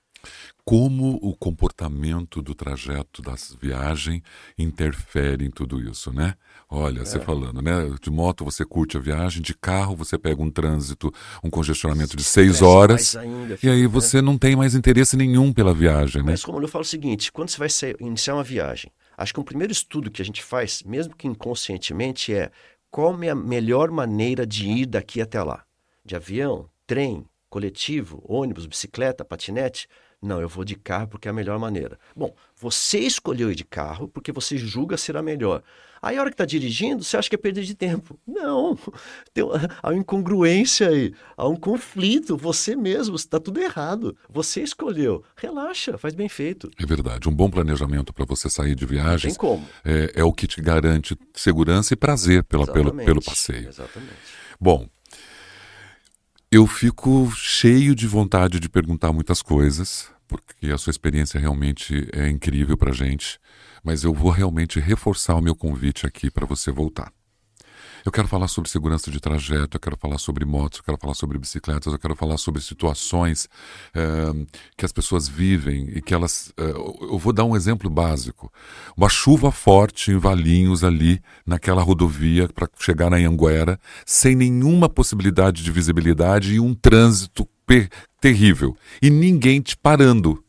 Como 0.63 1.19
o 1.23 1.35
comportamento 1.35 2.43
do 2.43 2.55
trajeto 2.55 3.23
das 3.23 3.57
viagens 3.59 4.21
interfere 4.59 5.47
em 5.47 5.51
tudo 5.51 5.81
isso, 5.81 6.13
né? 6.13 6.35
Olha, 6.69 7.01
é. 7.01 7.05
você 7.05 7.19
falando, 7.19 7.63
né? 7.63 7.73
De 8.01 8.11
moto 8.11 8.45
você 8.45 8.63
curte 8.65 8.99
a 8.99 9.01
viagem, 9.01 9.43
de 9.43 9.55
carro 9.55 9.97
você 9.97 10.19
pega 10.19 10.43
um 10.43 10.51
trânsito, 10.51 11.11
um 11.43 11.49
congestionamento 11.49 12.15
de 12.15 12.23
seis 12.23 12.61
horas. 12.61 13.17
Ainda, 13.17 13.57
filho, 13.57 13.73
e 13.73 13.75
aí 13.75 13.83
né? 13.83 13.89
você 13.89 14.21
não 14.21 14.37
tem 14.37 14.55
mais 14.55 14.75
interesse 14.75 15.17
nenhum 15.17 15.53
pela 15.53 15.73
viagem, 15.73 16.23
né? 16.23 16.33
Mas 16.33 16.45
como 16.45 16.61
eu 16.61 16.69
falo 16.69 16.83
o 16.83 16.87
seguinte, 16.87 17.33
quando 17.33 17.49
você 17.49 17.59
vai 17.59 18.07
iniciar 18.07 18.35
uma 18.35 18.45
viagem, 18.45 18.93
Acho 19.21 19.35
que 19.35 19.41
um 19.41 19.45
primeiro 19.45 19.71
estudo 19.71 20.11
que 20.11 20.23
a 20.23 20.25
gente 20.25 20.43
faz, 20.43 20.83
mesmo 20.83 21.15
que 21.15 21.29
inconscientemente, 21.29 22.33
é 22.33 22.51
qual 22.91 23.23
é 23.23 23.29
a 23.29 23.35
melhor 23.35 23.91
maneira 23.91 24.47
de 24.47 24.67
ir 24.67 24.87
daqui 24.87 25.21
até 25.21 25.43
lá? 25.43 25.63
De 26.03 26.17
avião, 26.17 26.71
trem, 26.87 27.29
coletivo, 27.51 28.25
ônibus, 28.27 28.65
bicicleta, 28.65 29.23
patinete? 29.23 29.87
Não, 30.23 30.41
eu 30.41 30.49
vou 30.49 30.65
de 30.65 30.75
carro 30.75 31.09
porque 31.09 31.29
é 31.29 31.31
a 31.31 31.35
melhor 31.35 31.59
maneira. 31.59 31.99
Bom, 32.15 32.35
você 32.55 32.99
escolheu 32.99 33.51
ir 33.51 33.55
de 33.55 33.65
carro 33.65 34.07
porque 34.07 34.31
você 34.31 34.59
julga 34.59 34.97
ser 34.97 35.17
a 35.17 35.23
melhor. 35.23 35.63
Aí, 36.03 36.17
a 36.17 36.21
hora 36.21 36.31
que 36.31 36.35
está 36.35 36.47
dirigindo, 36.47 37.05
você 37.05 37.17
acha 37.17 37.29
que 37.29 37.35
é 37.35 37.39
perda 37.39 37.63
de 37.63 37.75
tempo. 37.75 38.19
Não. 38.27 38.79
Tem 39.35 39.45
uma, 39.45 39.69
há 39.83 39.89
uma 39.89 39.99
incongruência 39.99 40.89
aí. 40.89 41.13
Há 41.37 41.47
um 41.47 41.57
conflito. 41.57 42.37
Você 42.39 42.75
mesmo, 42.75 43.17
está 43.17 43.39
tudo 43.39 43.61
errado. 43.61 44.17
Você 44.29 44.63
escolheu. 44.63 45.23
Relaxa, 45.37 45.99
faz 45.99 46.15
bem 46.15 46.29
feito. 46.29 46.71
É 46.79 46.87
verdade. 46.87 47.29
Um 47.29 47.35
bom 47.35 47.51
planejamento 47.51 48.15
para 48.15 48.25
você 48.25 48.49
sair 48.49 48.75
de 48.75 48.87
viagens. 48.87 49.35
Tem 49.35 49.35
como. 49.35 49.67
É, 49.85 50.13
é, 50.17 50.25
o 50.25 50.33
que 50.33 50.47
te 50.47 50.63
garante 50.63 51.17
segurança 51.35 51.93
e 51.93 51.97
prazer 51.97 52.45
pela, 52.45 52.67
pelo, 52.67 52.95
pelo 52.95 53.23
passeio. 53.23 53.69
Exatamente. 53.69 54.41
Bom, 54.59 54.89
eu 56.51 56.67
fico 56.67 57.31
cheio 57.37 57.95
de 57.95 58.07
vontade 58.07 58.59
de 58.59 58.69
perguntar 58.69 59.13
muitas 59.13 59.41
coisas, 59.41 60.11
porque 60.27 60.69
a 60.69 60.79
sua 60.79 60.91
experiência 60.91 61.39
realmente 61.39 62.09
é 62.13 62.29
incrível 62.29 62.77
para 62.77 62.93
gente 62.93 63.39
mas 63.83 64.05
eu 64.05 64.13
vou 64.13 64.31
realmente 64.31 64.79
reforçar 64.79 65.35
o 65.35 65.41
meu 65.41 65.55
convite 65.55 66.07
aqui 66.07 66.31
para 66.31 66.47
você 66.47 66.71
voltar. 66.71 67.13
Eu 68.05 68.11
quero 68.11 68.27
falar 68.27 68.49
sobre 68.49 68.71
segurança 68.71 69.11
de 69.11 69.21
trajeto, 69.21 69.77
eu 69.77 69.81
quero 69.81 69.97
falar 69.97 70.19
sobre 70.19 70.45
motos, 70.45 70.79
eu 70.79 70.85
quero 70.85 70.99
falar 70.99 71.15
sobre 71.15 71.39
bicicletas, 71.39 71.93
eu 71.93 71.99
quero 71.99 72.17
falar 72.17 72.39
sobre 72.39 72.63
situações 72.63 73.49
uh, 73.95 74.47
que 74.77 74.85
as 74.85 74.93
pessoas 74.93 75.29
vivem 75.29 75.91
e 75.95 76.01
que 76.01 76.15
elas. 76.15 76.53
Uh, 76.59 77.13
eu 77.13 77.19
vou 77.19 77.33
dar 77.33 77.45
um 77.45 77.55
exemplo 77.55 77.91
básico. 77.91 78.53
Uma 78.97 79.09
chuva 79.09 79.53
forte 79.53 80.11
em 80.11 80.17
Valinhos, 80.17 80.83
ali, 80.83 81.21
naquela 81.45 81.83
rodovia, 81.83 82.49
para 82.49 82.69
chegar 82.79 83.11
na 83.11 83.17
Anguera, 83.17 83.79
sem 84.07 84.35
nenhuma 84.35 84.89
possibilidade 84.89 85.63
de 85.63 85.71
visibilidade 85.71 86.55
e 86.55 86.61
um 86.61 86.75
trânsito 86.75 87.47
terrível. 88.21 88.77
E 89.01 89.11
ninguém 89.11 89.61
te 89.61 89.77
parando 89.77 90.43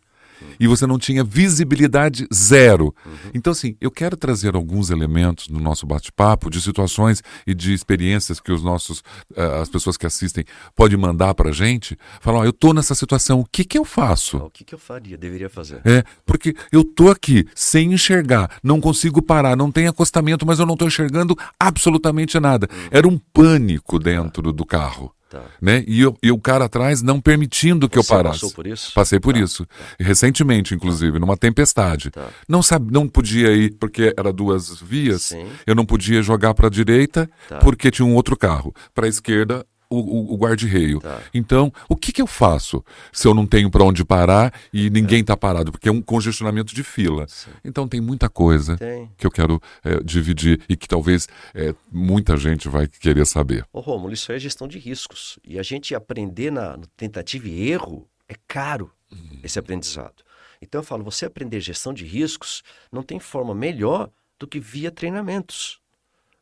e 0.60 0.68
você 0.68 0.86
não 0.86 0.98
tinha 0.98 1.24
visibilidade 1.24 2.28
zero. 2.34 2.94
Uhum. 3.06 3.32
Então, 3.34 3.52
assim, 3.52 3.76
eu 3.80 3.92
quero 3.92 4.16
trazer 4.16 4.56
alguns 4.56 4.89
elementos 4.89 5.48
no 5.48 5.60
nosso 5.60 5.86
bate-papo 5.86 6.50
de 6.50 6.62
situações 6.62 7.24
e 7.46 7.54
de 7.54 7.74
experiências 7.74 8.39
que 8.39 8.52
os 8.52 8.64
nossos, 8.64 9.00
uh, 9.32 9.62
as 9.62 9.70
pessoas 9.70 9.98
que 9.98 10.06
assistem 10.06 10.46
podem 10.76 10.98
mandar 10.98 11.34
para 11.34 11.50
a 11.50 11.54
gente. 11.54 11.98
Falar, 12.20 12.39
ó, 12.39 12.44
eu 12.44 12.52
estou 12.52 12.74
nessa 12.74 12.96
situação, 12.96 13.39
o 13.39 13.46
que 13.46 13.64
que 13.64 13.78
eu 13.78 13.86
faço? 13.86 14.38
O 14.38 14.50
que 14.50 14.64
que 14.64 14.76
eu 14.76 14.80
faria, 14.80 15.18
deveria 15.18 15.50
fazer? 15.50 15.82
É, 15.86 16.04
porque 16.26 16.56
eu 16.72 16.82
estou 16.82 17.10
aqui 17.10 17.48
sem 17.56 17.94
enxergar, 17.94 18.58
não 18.64 18.80
consigo 18.80 19.22
parar, 19.22 19.56
não 19.56 19.72
tem 19.72 19.88
acostamento, 19.88 20.46
mas 20.46 20.60
eu 20.60 20.66
não 20.66 20.74
estou 20.74 20.88
enxergando 20.88 21.38
absolutamente 21.60 22.39
nada. 22.39 22.68
Uhum. 22.72 22.88
Era 22.92 23.08
um 23.08 23.18
pânico 23.18 24.00
dentro 24.00 24.50
ah. 24.50 24.54
do 24.54 24.66
carro. 24.66 25.14
Tá. 25.32 25.43
Né? 25.61 25.86
E, 25.88 26.01
eu, 26.01 26.17
e 26.21 26.29
o 26.29 26.38
cara 26.38 26.65
atrás 26.65 27.01
não 27.01 27.21
permitindo 27.21 27.88
que 27.88 27.95
Você 27.95 28.11
eu 28.11 28.17
parasse. 28.17 28.41
Passou 28.41 28.51
por 28.51 28.67
isso? 28.67 28.93
Passei 28.93 29.17
por 29.17 29.34
tá. 29.34 29.39
isso. 29.39 29.65
Tá. 29.65 29.73
Recentemente, 29.97 30.75
inclusive, 30.75 31.19
numa 31.19 31.38
tempestade. 31.38 32.11
Tá. 32.11 32.27
Não, 32.49 32.61
sabe, 32.61 32.91
não 32.91 33.07
podia 33.07 33.53
ir 33.53 33.73
porque 33.79 34.13
era 34.17 34.34
duas 34.34 34.82
vias. 34.82 35.21
Sim. 35.21 35.47
Eu 35.65 35.73
não 35.73 35.86
podia 35.86 36.21
jogar 36.21 36.53
para 36.53 36.67
a 36.67 36.69
direita 36.69 37.29
tá. 37.47 37.59
porque 37.59 37.89
tinha 37.89 38.05
um 38.05 38.13
outro 38.13 38.36
carro. 38.36 38.75
Para 38.93 39.05
a 39.05 39.09
esquerda 39.09 39.65
o, 39.92 39.98
o, 39.98 40.34
o 40.34 40.38
guarda-reio. 40.38 41.02
Tá. 41.02 41.22
Então, 41.34 41.72
o 41.89 41.96
que, 41.96 42.12
que 42.12 42.22
eu 42.22 42.28
faço 42.28 42.84
se 43.12 43.28
eu 43.28 43.34
não 43.34 43.46
tenho 43.46 43.70
para 43.70 43.84
onde 43.84 44.06
parar 44.06 44.54
e 44.72 44.89
ninguém 44.89 45.20
está 45.20 45.36
parado? 45.36 45.72
Porque 45.72 45.89
é 45.89 45.92
um 45.92 46.02
congestionamento 46.02 46.74
de 46.74 46.84
fila. 46.84 47.28
Sim. 47.28 47.52
Então, 47.64 47.88
tem 47.88 48.00
muita 48.00 48.30
coisa 48.30 48.78
tem. 48.78 49.12
que 49.18 49.28
eu 49.28 49.32
quero 49.32 49.62
é, 49.84 50.02
dividir 50.02 50.62
e 50.70 50.78
que 50.78 50.88
talvez 50.88 51.28
é, 51.54 51.76
muita 51.92 52.38
gente 52.38 52.70
vai 52.70 52.88
querer 52.88 53.26
saber. 53.26 53.66
Ô, 53.74 53.82
Romulo, 53.82 54.14
isso 54.14 54.32
é 54.32 54.39
gestão 54.39 54.68
de 54.68 54.80
riscos. 54.80 55.38
E 55.44 55.60
a 55.60 55.64
gente 55.64 55.94
aprender 55.94 56.52
na 56.52 56.80
tentativa 56.96 57.48
e 57.48 57.70
erro 57.70 58.08
é 58.30 58.36
caro, 58.48 58.92
hum. 59.12 59.39
esse 59.44 59.60
aprendizado. 59.60 60.24
Então, 60.62 60.80
eu 60.80 60.86
falo, 60.86 61.04
você 61.04 61.26
aprender 61.26 61.60
gestão 61.60 61.94
de 61.94 62.06
riscos 62.06 62.64
não 62.92 63.04
tem 63.04 63.20
forma 63.20 63.54
melhor 63.54 64.10
do 64.39 64.48
que 64.48 64.60
via 64.60 64.89
treinamentos 64.92 65.80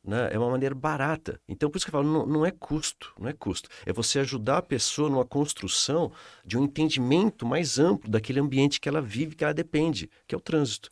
né? 0.10 0.30
é 0.32 0.40
uma 0.40 0.50
maneira 0.50 0.74
barata. 0.74 1.40
Então, 1.48 1.70
por 1.70 1.78
isso 1.78 1.86
que 1.86 1.90
eu 1.90 2.00
falo, 2.02 2.12
não, 2.12 2.26
não, 2.26 2.46
é 2.46 2.52
custo, 2.52 3.14
não 3.20 3.30
é 3.30 3.34
custo. 3.34 3.70
É 3.86 3.94
você 3.94 4.20
ajudar 4.20 4.58
a 4.58 4.62
pessoa 4.62 5.10
numa 5.10 5.24
construção 5.24 6.12
de 6.44 6.58
um 6.58 6.64
entendimento 6.64 7.46
mais 7.46 7.78
amplo 7.78 8.10
daquele 8.10 8.40
ambiente 8.40 8.82
que 8.82 8.90
ela 8.90 9.02
vive, 9.02 9.36
que 9.36 9.44
ela 9.44 9.54
depende, 9.54 10.10
que 10.28 10.34
é 10.34 10.38
o 10.38 10.42
trânsito. 10.42 10.90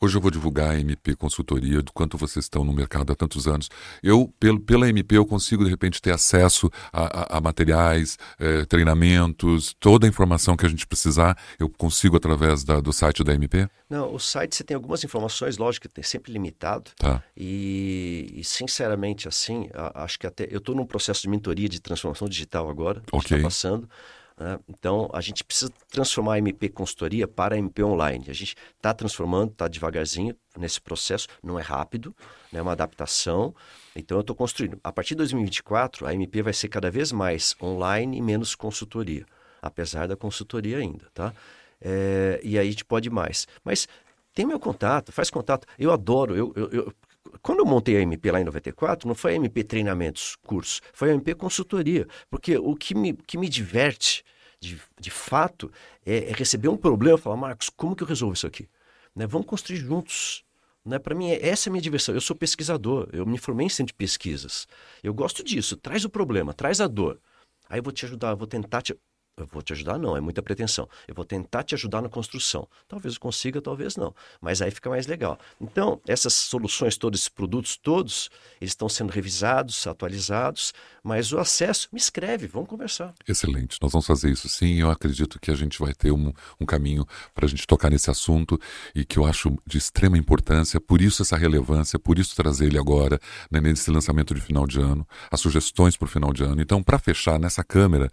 Hoje 0.00 0.16
eu 0.16 0.20
vou 0.20 0.30
divulgar 0.30 0.70
a 0.70 0.78
MP 0.78 1.16
Consultoria, 1.16 1.82
do 1.82 1.92
quanto 1.92 2.18
vocês 2.18 2.44
estão 2.44 2.62
no 2.62 2.72
mercado 2.72 3.12
há 3.12 3.16
tantos 3.16 3.48
anos. 3.48 3.70
Eu, 4.02 4.32
pelo, 4.38 4.60
pela 4.60 4.88
MP, 4.88 5.16
eu 5.16 5.24
consigo, 5.24 5.64
de 5.64 5.70
repente, 5.70 6.02
ter 6.02 6.12
acesso 6.12 6.70
a, 6.92 7.36
a, 7.36 7.38
a 7.38 7.40
materiais, 7.40 8.18
eh, 8.38 8.66
treinamentos, 8.66 9.74
toda 9.80 10.06
a 10.06 10.08
informação 10.08 10.56
que 10.56 10.66
a 10.66 10.68
gente 10.68 10.86
precisar, 10.86 11.38
eu 11.58 11.68
consigo 11.68 12.16
através 12.16 12.62
da, 12.64 12.80
do 12.80 12.92
site 12.92 13.24
da 13.24 13.32
MP? 13.34 13.68
Não, 13.88 14.14
o 14.14 14.18
site 14.18 14.54
você 14.54 14.64
tem 14.64 14.74
algumas 14.74 15.02
informações, 15.02 15.56
lógico 15.56 15.88
que 15.88 16.00
é 16.00 16.04
sempre 16.04 16.30
limitado. 16.30 16.90
Tá. 16.96 17.22
E, 17.34 18.32
e 18.34 18.44
sinceramente, 18.58 19.28
assim, 19.28 19.68
acho 19.94 20.18
que 20.18 20.26
até. 20.26 20.48
Eu 20.50 20.58
estou 20.58 20.74
num 20.74 20.84
processo 20.84 21.22
de 21.22 21.28
mentoria 21.28 21.68
de 21.68 21.80
transformação 21.80 22.28
digital 22.28 22.68
agora. 22.68 23.02
Ok. 23.12 23.36
Está 23.36 23.48
passando. 23.48 23.88
Né? 24.36 24.58
Então, 24.68 25.08
a 25.12 25.20
gente 25.20 25.44
precisa 25.44 25.72
transformar 25.90 26.34
a 26.34 26.38
MP 26.38 26.68
Consultoria 26.68 27.28
para 27.28 27.54
a 27.54 27.58
MP 27.58 27.82
Online. 27.82 28.24
A 28.28 28.32
gente 28.32 28.56
está 28.76 28.92
transformando, 28.92 29.52
está 29.52 29.68
devagarzinho 29.68 30.34
nesse 30.56 30.80
processo. 30.80 31.28
Não 31.42 31.58
é 31.58 31.62
rápido, 31.62 32.14
né? 32.52 32.58
é 32.58 32.62
uma 32.62 32.72
adaptação. 32.72 33.54
Então, 33.94 34.18
eu 34.18 34.22
estou 34.22 34.34
construindo. 34.34 34.78
A 34.82 34.92
partir 34.92 35.10
de 35.10 35.18
2024, 35.18 36.06
a 36.06 36.12
MP 36.14 36.42
vai 36.42 36.52
ser 36.52 36.68
cada 36.68 36.90
vez 36.90 37.12
mais 37.12 37.54
online 37.62 38.18
e 38.18 38.22
menos 38.22 38.54
consultoria. 38.54 39.24
Apesar 39.62 40.06
da 40.06 40.16
consultoria 40.16 40.78
ainda, 40.78 41.06
tá? 41.12 41.32
É, 41.80 42.40
e 42.42 42.58
aí 42.58 42.68
a 42.68 42.70
gente 42.70 42.84
pode 42.84 43.10
mais. 43.10 43.46
Mas 43.64 43.88
tem 44.34 44.46
meu 44.46 44.60
contato, 44.60 45.10
faz 45.10 45.30
contato. 45.30 45.66
Eu 45.76 45.90
adoro, 45.90 46.36
eu, 46.36 46.52
eu, 46.54 46.70
eu, 46.70 46.94
quando 47.42 47.60
eu 47.60 47.66
montei 47.66 47.96
a 47.96 48.00
MP 48.00 48.30
lá 48.30 48.40
em 48.40 48.44
94, 48.44 49.06
não 49.06 49.14
foi 49.14 49.32
a 49.32 49.36
MP 49.36 49.64
Treinamentos, 49.64 50.36
curso, 50.46 50.80
foi 50.92 51.10
a 51.10 51.14
MP 51.14 51.34
Consultoria. 51.34 52.06
Porque 52.30 52.56
o 52.56 52.74
que 52.74 52.94
me, 52.94 53.12
que 53.14 53.38
me 53.38 53.48
diverte, 53.48 54.24
de, 54.60 54.80
de 54.98 55.10
fato, 55.10 55.70
é, 56.04 56.30
é 56.30 56.32
receber 56.32 56.68
um 56.68 56.76
problema 56.76 57.18
e 57.18 57.20
falar, 57.20 57.36
Marcos, 57.36 57.68
como 57.68 57.94
que 57.94 58.02
eu 58.02 58.06
resolvo 58.06 58.34
isso 58.34 58.46
aqui? 58.46 58.68
Né? 59.14 59.26
Vamos 59.26 59.46
construir 59.46 59.76
juntos. 59.76 60.44
Né? 60.84 60.98
Para 60.98 61.14
mim, 61.14 61.30
essa 61.30 61.68
é 61.68 61.70
a 61.70 61.72
minha 61.72 61.82
diversão. 61.82 62.14
Eu 62.14 62.20
sou 62.20 62.36
pesquisador, 62.36 63.08
eu 63.12 63.26
me 63.26 63.38
formei 63.38 63.66
em 63.66 63.70
centro 63.70 63.92
de 63.92 63.94
pesquisas. 63.94 64.66
Eu 65.02 65.12
gosto 65.12 65.42
disso. 65.44 65.76
Traz 65.76 66.04
o 66.04 66.10
problema, 66.10 66.54
traz 66.54 66.80
a 66.80 66.86
dor. 66.86 67.20
Aí 67.68 67.78
eu 67.78 67.82
vou 67.82 67.92
te 67.92 68.04
ajudar, 68.06 68.34
vou 68.34 68.46
tentar 68.46 68.82
te 68.82 68.96
eu 69.38 69.46
vou 69.46 69.62
te 69.62 69.72
ajudar, 69.72 69.98
não, 69.98 70.16
é 70.16 70.20
muita 70.20 70.42
pretensão. 70.42 70.88
Eu 71.06 71.14
vou 71.14 71.24
tentar 71.24 71.62
te 71.62 71.74
ajudar 71.74 72.02
na 72.02 72.08
construção. 72.08 72.68
Talvez 72.88 73.14
eu 73.14 73.20
consiga, 73.20 73.60
talvez 73.60 73.96
não. 73.96 74.14
Mas 74.40 74.60
aí 74.60 74.70
fica 74.70 74.90
mais 74.90 75.06
legal. 75.06 75.38
Então, 75.60 76.00
essas 76.06 76.34
soluções 76.34 76.96
todas, 76.96 77.20
esses 77.20 77.28
produtos 77.28 77.76
todos, 77.76 78.30
eles 78.60 78.72
estão 78.72 78.88
sendo 78.88 79.10
revisados, 79.10 79.86
atualizados, 79.86 80.72
mas 81.02 81.32
o 81.32 81.38
acesso, 81.38 81.88
me 81.92 81.98
escreve, 81.98 82.46
vamos 82.46 82.68
conversar. 82.68 83.14
Excelente, 83.26 83.78
nós 83.80 83.92
vamos 83.92 84.06
fazer 84.06 84.30
isso 84.30 84.48
sim. 84.48 84.74
Eu 84.80 84.90
acredito 84.90 85.38
que 85.40 85.50
a 85.50 85.54
gente 85.54 85.78
vai 85.78 85.94
ter 85.94 86.12
um, 86.12 86.32
um 86.60 86.66
caminho 86.66 87.06
para 87.34 87.46
a 87.46 87.48
gente 87.48 87.66
tocar 87.66 87.90
nesse 87.90 88.10
assunto 88.10 88.60
e 88.94 89.04
que 89.04 89.18
eu 89.18 89.24
acho 89.24 89.56
de 89.66 89.78
extrema 89.78 90.18
importância, 90.18 90.80
por 90.80 91.00
isso 91.00 91.22
essa 91.22 91.36
relevância, 91.36 91.98
por 91.98 92.18
isso 92.18 92.34
trazer 92.34 92.66
ele 92.66 92.78
agora, 92.78 93.18
né, 93.50 93.60
nesse 93.60 93.90
lançamento 93.90 94.34
de 94.34 94.40
final 94.40 94.66
de 94.66 94.80
ano, 94.80 95.06
as 95.30 95.40
sugestões 95.40 95.96
para 95.96 96.06
o 96.06 96.08
final 96.08 96.32
de 96.32 96.42
ano. 96.42 96.60
Então, 96.60 96.82
para 96.82 96.98
fechar 96.98 97.38
nessa 97.38 97.62
câmera, 97.62 98.10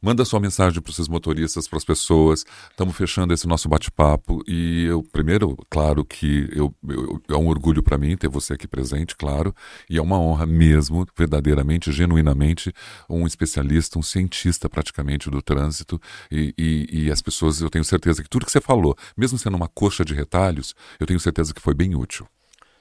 manda 0.00 0.24
sua 0.24 0.40
mensagem 0.40 0.67
para 0.82 0.90
os 0.90 1.08
motoristas, 1.08 1.66
para 1.66 1.78
as 1.78 1.84
pessoas. 1.84 2.44
Estamos 2.70 2.96
fechando 2.96 3.32
esse 3.32 3.46
nosso 3.46 3.68
bate-papo 3.68 4.42
e 4.46 4.84
eu, 4.84 5.02
primeiro, 5.02 5.56
claro 5.70 6.04
que 6.04 6.48
eu, 6.52 6.74
eu 6.88 7.20
é 7.28 7.36
um 7.36 7.48
orgulho 7.48 7.82
para 7.82 7.98
mim 7.98 8.16
ter 8.16 8.28
você 8.28 8.54
aqui 8.54 8.68
presente, 8.68 9.16
claro, 9.16 9.54
e 9.88 9.98
é 9.98 10.02
uma 10.02 10.18
honra 10.18 10.46
mesmo, 10.46 11.06
verdadeiramente, 11.16 11.90
genuinamente, 11.90 12.72
um 13.08 13.26
especialista, 13.26 13.98
um 13.98 14.02
cientista 14.02 14.68
praticamente 14.68 15.30
do 15.30 15.40
trânsito 15.40 16.00
e, 16.30 16.54
e, 16.58 17.04
e 17.04 17.10
as 17.10 17.22
pessoas, 17.22 17.60
eu 17.60 17.70
tenho 17.70 17.84
certeza 17.84 18.22
que 18.22 18.28
tudo 18.28 18.46
que 18.46 18.52
você 18.52 18.60
falou, 18.60 18.96
mesmo 19.16 19.38
sendo 19.38 19.56
uma 19.56 19.68
coxa 19.68 20.04
de 20.04 20.14
retalhos, 20.14 20.74
eu 21.00 21.06
tenho 21.06 21.20
certeza 21.20 21.54
que 21.54 21.60
foi 21.60 21.74
bem 21.74 21.94
útil. 21.94 22.26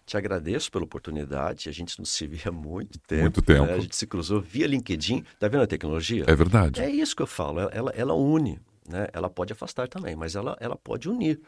Te 0.07 0.15
agradeço 0.15 0.71
pela 0.71 0.85
oportunidade. 0.85 1.67
A 1.67 1.71
gente 1.73 1.99
não 1.99 2.05
se 2.05 2.25
via 2.25 2.43
há 2.45 2.51
muito 2.51 2.97
tempo. 2.97 3.23
Muito 3.23 3.41
tempo. 3.41 3.65
Né? 3.65 3.73
A 3.73 3.79
gente 3.79 3.93
se 3.93 4.07
cruzou 4.07 4.39
via 4.39 4.65
LinkedIn. 4.65 5.21
Tá 5.37 5.49
vendo 5.49 5.63
a 5.63 5.67
tecnologia? 5.67 6.23
É 6.25 6.33
verdade. 6.33 6.81
É 6.81 6.89
isso 6.89 7.13
que 7.13 7.21
eu 7.21 7.27
falo. 7.27 7.59
Ela, 7.59 7.91
ela 7.91 8.13
une. 8.13 8.57
Né? 8.87 9.07
Ela 9.11 9.29
pode 9.29 9.51
afastar 9.51 9.89
também, 9.89 10.15
mas 10.15 10.33
ela, 10.33 10.55
ela 10.61 10.77
pode 10.77 11.09
unir. 11.09 11.41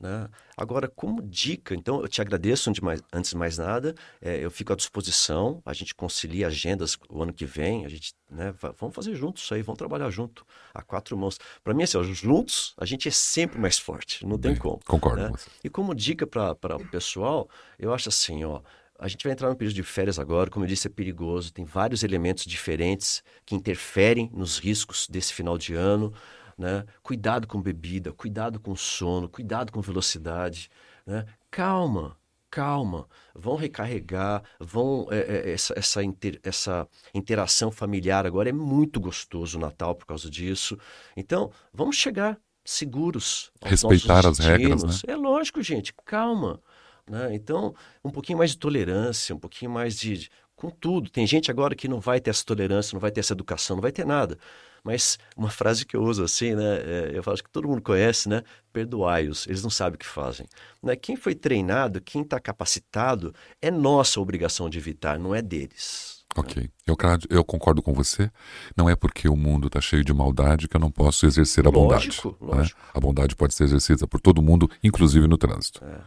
Né? 0.00 0.28
Agora, 0.56 0.86
como 0.86 1.20
dica, 1.20 1.74
então 1.74 2.00
eu 2.00 2.08
te 2.08 2.20
agradeço 2.20 2.70
antes 2.70 2.78
de 2.78 2.84
mais, 2.84 3.02
antes 3.12 3.30
de 3.30 3.36
mais 3.36 3.58
nada, 3.58 3.94
é, 4.20 4.44
eu 4.44 4.50
fico 4.50 4.72
à 4.72 4.76
disposição, 4.76 5.60
a 5.66 5.72
gente 5.72 5.92
concilia 5.92 6.46
agendas 6.46 6.96
o 7.08 7.20
ano 7.20 7.32
que 7.32 7.44
vem, 7.44 7.84
a 7.84 7.88
gente, 7.88 8.14
né, 8.30 8.54
vamos 8.78 8.94
fazer 8.94 9.16
juntos 9.16 9.42
isso 9.42 9.54
aí, 9.54 9.62
vamos 9.62 9.78
trabalhar 9.78 10.08
junto, 10.10 10.46
a 10.72 10.82
quatro 10.82 11.16
mãos. 11.16 11.38
Para 11.64 11.74
mim, 11.74 11.82
assim, 11.82 11.98
ó, 11.98 12.02
juntos 12.04 12.74
a 12.78 12.84
gente 12.84 13.08
é 13.08 13.10
sempre 13.10 13.58
mais 13.58 13.76
forte, 13.76 14.24
não 14.24 14.38
tem 14.38 14.54
como. 14.54 14.78
Concordo. 14.86 15.20
Né? 15.20 15.32
E 15.64 15.68
como 15.68 15.92
dica 15.94 16.26
para 16.26 16.76
o 16.76 16.88
pessoal, 16.88 17.48
eu 17.76 17.92
acho 17.92 18.08
assim, 18.08 18.44
ó, 18.44 18.62
a 19.00 19.06
gente 19.06 19.22
vai 19.22 19.32
entrar 19.32 19.48
no 19.48 19.54
período 19.56 19.76
de 19.76 19.82
férias 19.84 20.18
agora, 20.18 20.50
como 20.50 20.64
eu 20.64 20.68
disse, 20.68 20.88
é 20.88 20.90
perigoso, 20.90 21.52
tem 21.52 21.64
vários 21.64 22.02
elementos 22.02 22.44
diferentes 22.44 23.22
que 23.46 23.54
interferem 23.54 24.28
nos 24.34 24.58
riscos 24.58 25.06
desse 25.08 25.32
final 25.32 25.56
de 25.56 25.74
ano. 25.74 26.12
Né? 26.58 26.84
Cuidado 27.02 27.46
com 27.46 27.62
bebida, 27.62 28.12
cuidado 28.12 28.58
com 28.58 28.74
sono, 28.74 29.28
cuidado 29.28 29.70
com 29.70 29.80
velocidade. 29.80 30.68
Né? 31.06 31.24
Calma, 31.50 32.16
calma. 32.50 33.06
Vão 33.32 33.54
recarregar, 33.54 34.42
vão 34.58 35.06
é, 35.10 35.18
é, 35.18 35.52
essa, 35.52 35.72
essa, 35.78 36.02
inter, 36.02 36.40
essa 36.42 36.88
interação 37.14 37.70
familiar 37.70 38.26
agora 38.26 38.48
é 38.48 38.52
muito 38.52 38.98
gostoso 38.98 39.56
o 39.56 39.60
Natal 39.60 39.94
por 39.94 40.06
causa 40.06 40.28
disso. 40.28 40.76
Então, 41.16 41.52
vamos 41.72 41.96
chegar 41.96 42.36
seguros. 42.64 43.52
Respeitar 43.64 44.26
as 44.26 44.38
regras, 44.38 44.82
né? 44.82 44.92
É 45.06 45.16
lógico, 45.16 45.62
gente, 45.62 45.94
calma. 46.04 46.60
Né? 47.08 47.34
Então, 47.34 47.74
um 48.04 48.10
pouquinho 48.10 48.38
mais 48.38 48.50
de 48.50 48.58
tolerância, 48.58 49.34
um 49.34 49.38
pouquinho 49.38 49.70
mais 49.70 49.96
de. 49.96 50.28
Com 50.54 50.70
tudo. 50.70 51.08
Tem 51.08 51.24
gente 51.24 51.52
agora 51.52 51.76
que 51.76 51.86
não 51.86 52.00
vai 52.00 52.20
ter 52.20 52.30
essa 52.30 52.44
tolerância, 52.44 52.92
não 52.92 53.00
vai 53.00 53.12
ter 53.12 53.20
essa 53.20 53.32
educação, 53.32 53.76
não 53.76 53.80
vai 53.80 53.92
ter 53.92 54.04
nada. 54.04 54.36
Mas 54.82 55.18
uma 55.36 55.50
frase 55.50 55.84
que 55.84 55.96
eu 55.96 56.02
uso 56.02 56.22
assim, 56.22 56.54
né? 56.54 56.76
É, 56.78 57.10
eu 57.14 57.22
falo 57.22 57.36
que 57.36 57.50
todo 57.50 57.68
mundo 57.68 57.82
conhece, 57.82 58.28
né? 58.28 58.42
Perdoai-os, 58.72 59.46
eles 59.46 59.62
não 59.62 59.70
sabem 59.70 59.96
o 59.96 59.98
que 59.98 60.06
fazem. 60.06 60.46
Né? 60.82 60.96
Quem 60.96 61.16
foi 61.16 61.34
treinado, 61.34 62.00
quem 62.00 62.22
está 62.22 62.38
capacitado, 62.38 63.34
é 63.60 63.70
nossa 63.70 64.20
obrigação 64.20 64.68
de 64.68 64.78
evitar, 64.78 65.18
não 65.18 65.34
é 65.34 65.42
deles. 65.42 66.18
Ok, 66.36 66.70
eu, 66.86 66.96
eu, 67.30 67.44
concordo 67.44 67.82
com 67.82 67.92
você. 67.92 68.30
Não 68.76 68.88
é 68.88 68.94
porque 68.94 69.28
o 69.28 69.34
mundo 69.34 69.66
está 69.66 69.80
cheio 69.80 70.04
de 70.04 70.12
maldade 70.12 70.68
que 70.68 70.76
eu 70.76 70.80
não 70.80 70.90
posso 70.90 71.26
exercer 71.26 71.66
a 71.66 71.70
lógico, 71.70 72.30
bondade. 72.30 72.52
Né? 72.52 72.58
Lógico. 72.58 72.80
A 72.94 73.00
bondade 73.00 73.34
pode 73.34 73.54
ser 73.54 73.64
exercida 73.64 74.06
por 74.06 74.20
todo 74.20 74.42
mundo, 74.42 74.70
inclusive 74.82 75.26
no 75.26 75.38
trânsito. 75.38 75.82
É. 75.84 75.98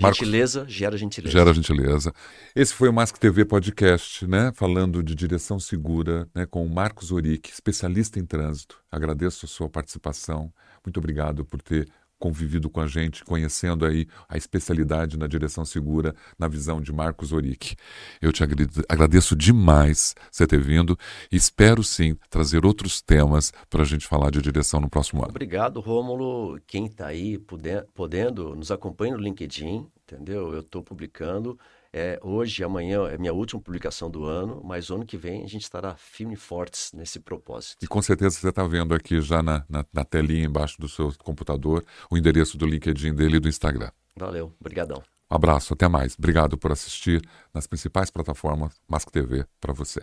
Marcos, 0.00 0.18
gentileza 0.18 0.64
gera 0.68 0.96
gentileza. 0.96 1.32
Gera 1.32 1.52
gentileza. 1.52 2.12
Esse 2.54 2.72
foi 2.74 2.88
o 2.88 2.92
Mask 2.92 3.16
TV 3.18 3.44
Podcast, 3.44 4.26
né? 4.26 4.52
Falando 4.54 5.02
de 5.02 5.14
direção 5.14 5.58
segura, 5.58 6.28
né? 6.34 6.46
Com 6.46 6.64
o 6.64 6.70
Marcos 6.70 7.12
Oric, 7.12 7.50
especialista 7.50 8.18
em 8.18 8.24
trânsito. 8.24 8.78
Agradeço 8.90 9.44
a 9.46 9.48
sua 9.48 9.68
participação. 9.68 10.52
Muito 10.84 10.98
obrigado 10.98 11.44
por 11.44 11.60
ter 11.60 11.88
convivido 12.22 12.70
com 12.70 12.80
a 12.80 12.86
gente, 12.86 13.24
conhecendo 13.24 13.84
aí 13.84 14.06
a 14.28 14.36
especialidade 14.36 15.18
na 15.18 15.26
direção 15.26 15.64
segura, 15.64 16.14
na 16.38 16.46
visão 16.46 16.80
de 16.80 16.92
Marcos 16.92 17.32
Oric. 17.32 17.74
Eu 18.20 18.32
te 18.32 18.44
agradeço 18.88 19.34
demais 19.34 20.14
você 20.30 20.46
ter 20.46 20.60
vindo 20.60 20.96
e 21.32 21.36
espero 21.36 21.82
sim 21.82 22.16
trazer 22.30 22.64
outros 22.64 23.02
temas 23.02 23.52
para 23.68 23.82
a 23.82 23.84
gente 23.84 24.06
falar 24.06 24.30
de 24.30 24.40
direção 24.40 24.80
no 24.80 24.88
próximo 24.88 25.22
ano. 25.22 25.30
Obrigado, 25.30 25.80
Rômulo. 25.80 26.60
Quem 26.64 26.86
está 26.86 27.08
aí 27.08 27.40
podendo, 27.92 28.54
nos 28.54 28.70
acompanha 28.70 29.16
no 29.16 29.20
LinkedIn, 29.20 29.84
entendeu? 30.04 30.52
Eu 30.52 30.60
estou 30.60 30.80
publicando 30.80 31.58
é, 31.94 32.18
hoje, 32.22 32.64
amanhã 32.64 33.06
é 33.08 33.18
minha 33.18 33.34
última 33.34 33.60
publicação 33.60 34.10
do 34.10 34.24
ano, 34.24 34.62
mas 34.64 34.88
ano 34.90 35.04
que 35.04 35.16
vem 35.16 35.44
a 35.44 35.46
gente 35.46 35.62
estará 35.62 35.94
firme 35.94 36.32
e 36.32 36.36
fortes 36.36 36.90
nesse 36.94 37.20
propósito. 37.20 37.76
E 37.82 37.86
com 37.86 38.00
certeza 38.00 38.38
você 38.38 38.48
está 38.48 38.66
vendo 38.66 38.94
aqui 38.94 39.20
já 39.20 39.42
na, 39.42 39.64
na, 39.68 39.84
na, 39.92 40.04
telinha 40.04 40.46
embaixo 40.46 40.80
do 40.80 40.88
seu 40.88 41.12
computador 41.22 41.84
o 42.10 42.16
endereço 42.16 42.56
do 42.56 42.64
LinkedIn 42.64 43.14
dele 43.14 43.36
e 43.36 43.40
do 43.40 43.48
Instagram. 43.48 43.90
Valeu, 44.16 44.54
brigadão. 44.58 45.02
Um 45.30 45.34
abraço, 45.34 45.74
até 45.74 45.86
mais. 45.86 46.14
Obrigado 46.18 46.56
por 46.56 46.72
assistir 46.72 47.22
nas 47.52 47.66
principais 47.66 48.10
plataformas 48.10 48.80
Mask 48.88 49.10
TV 49.10 49.44
para 49.60 49.74
você. 49.74 50.02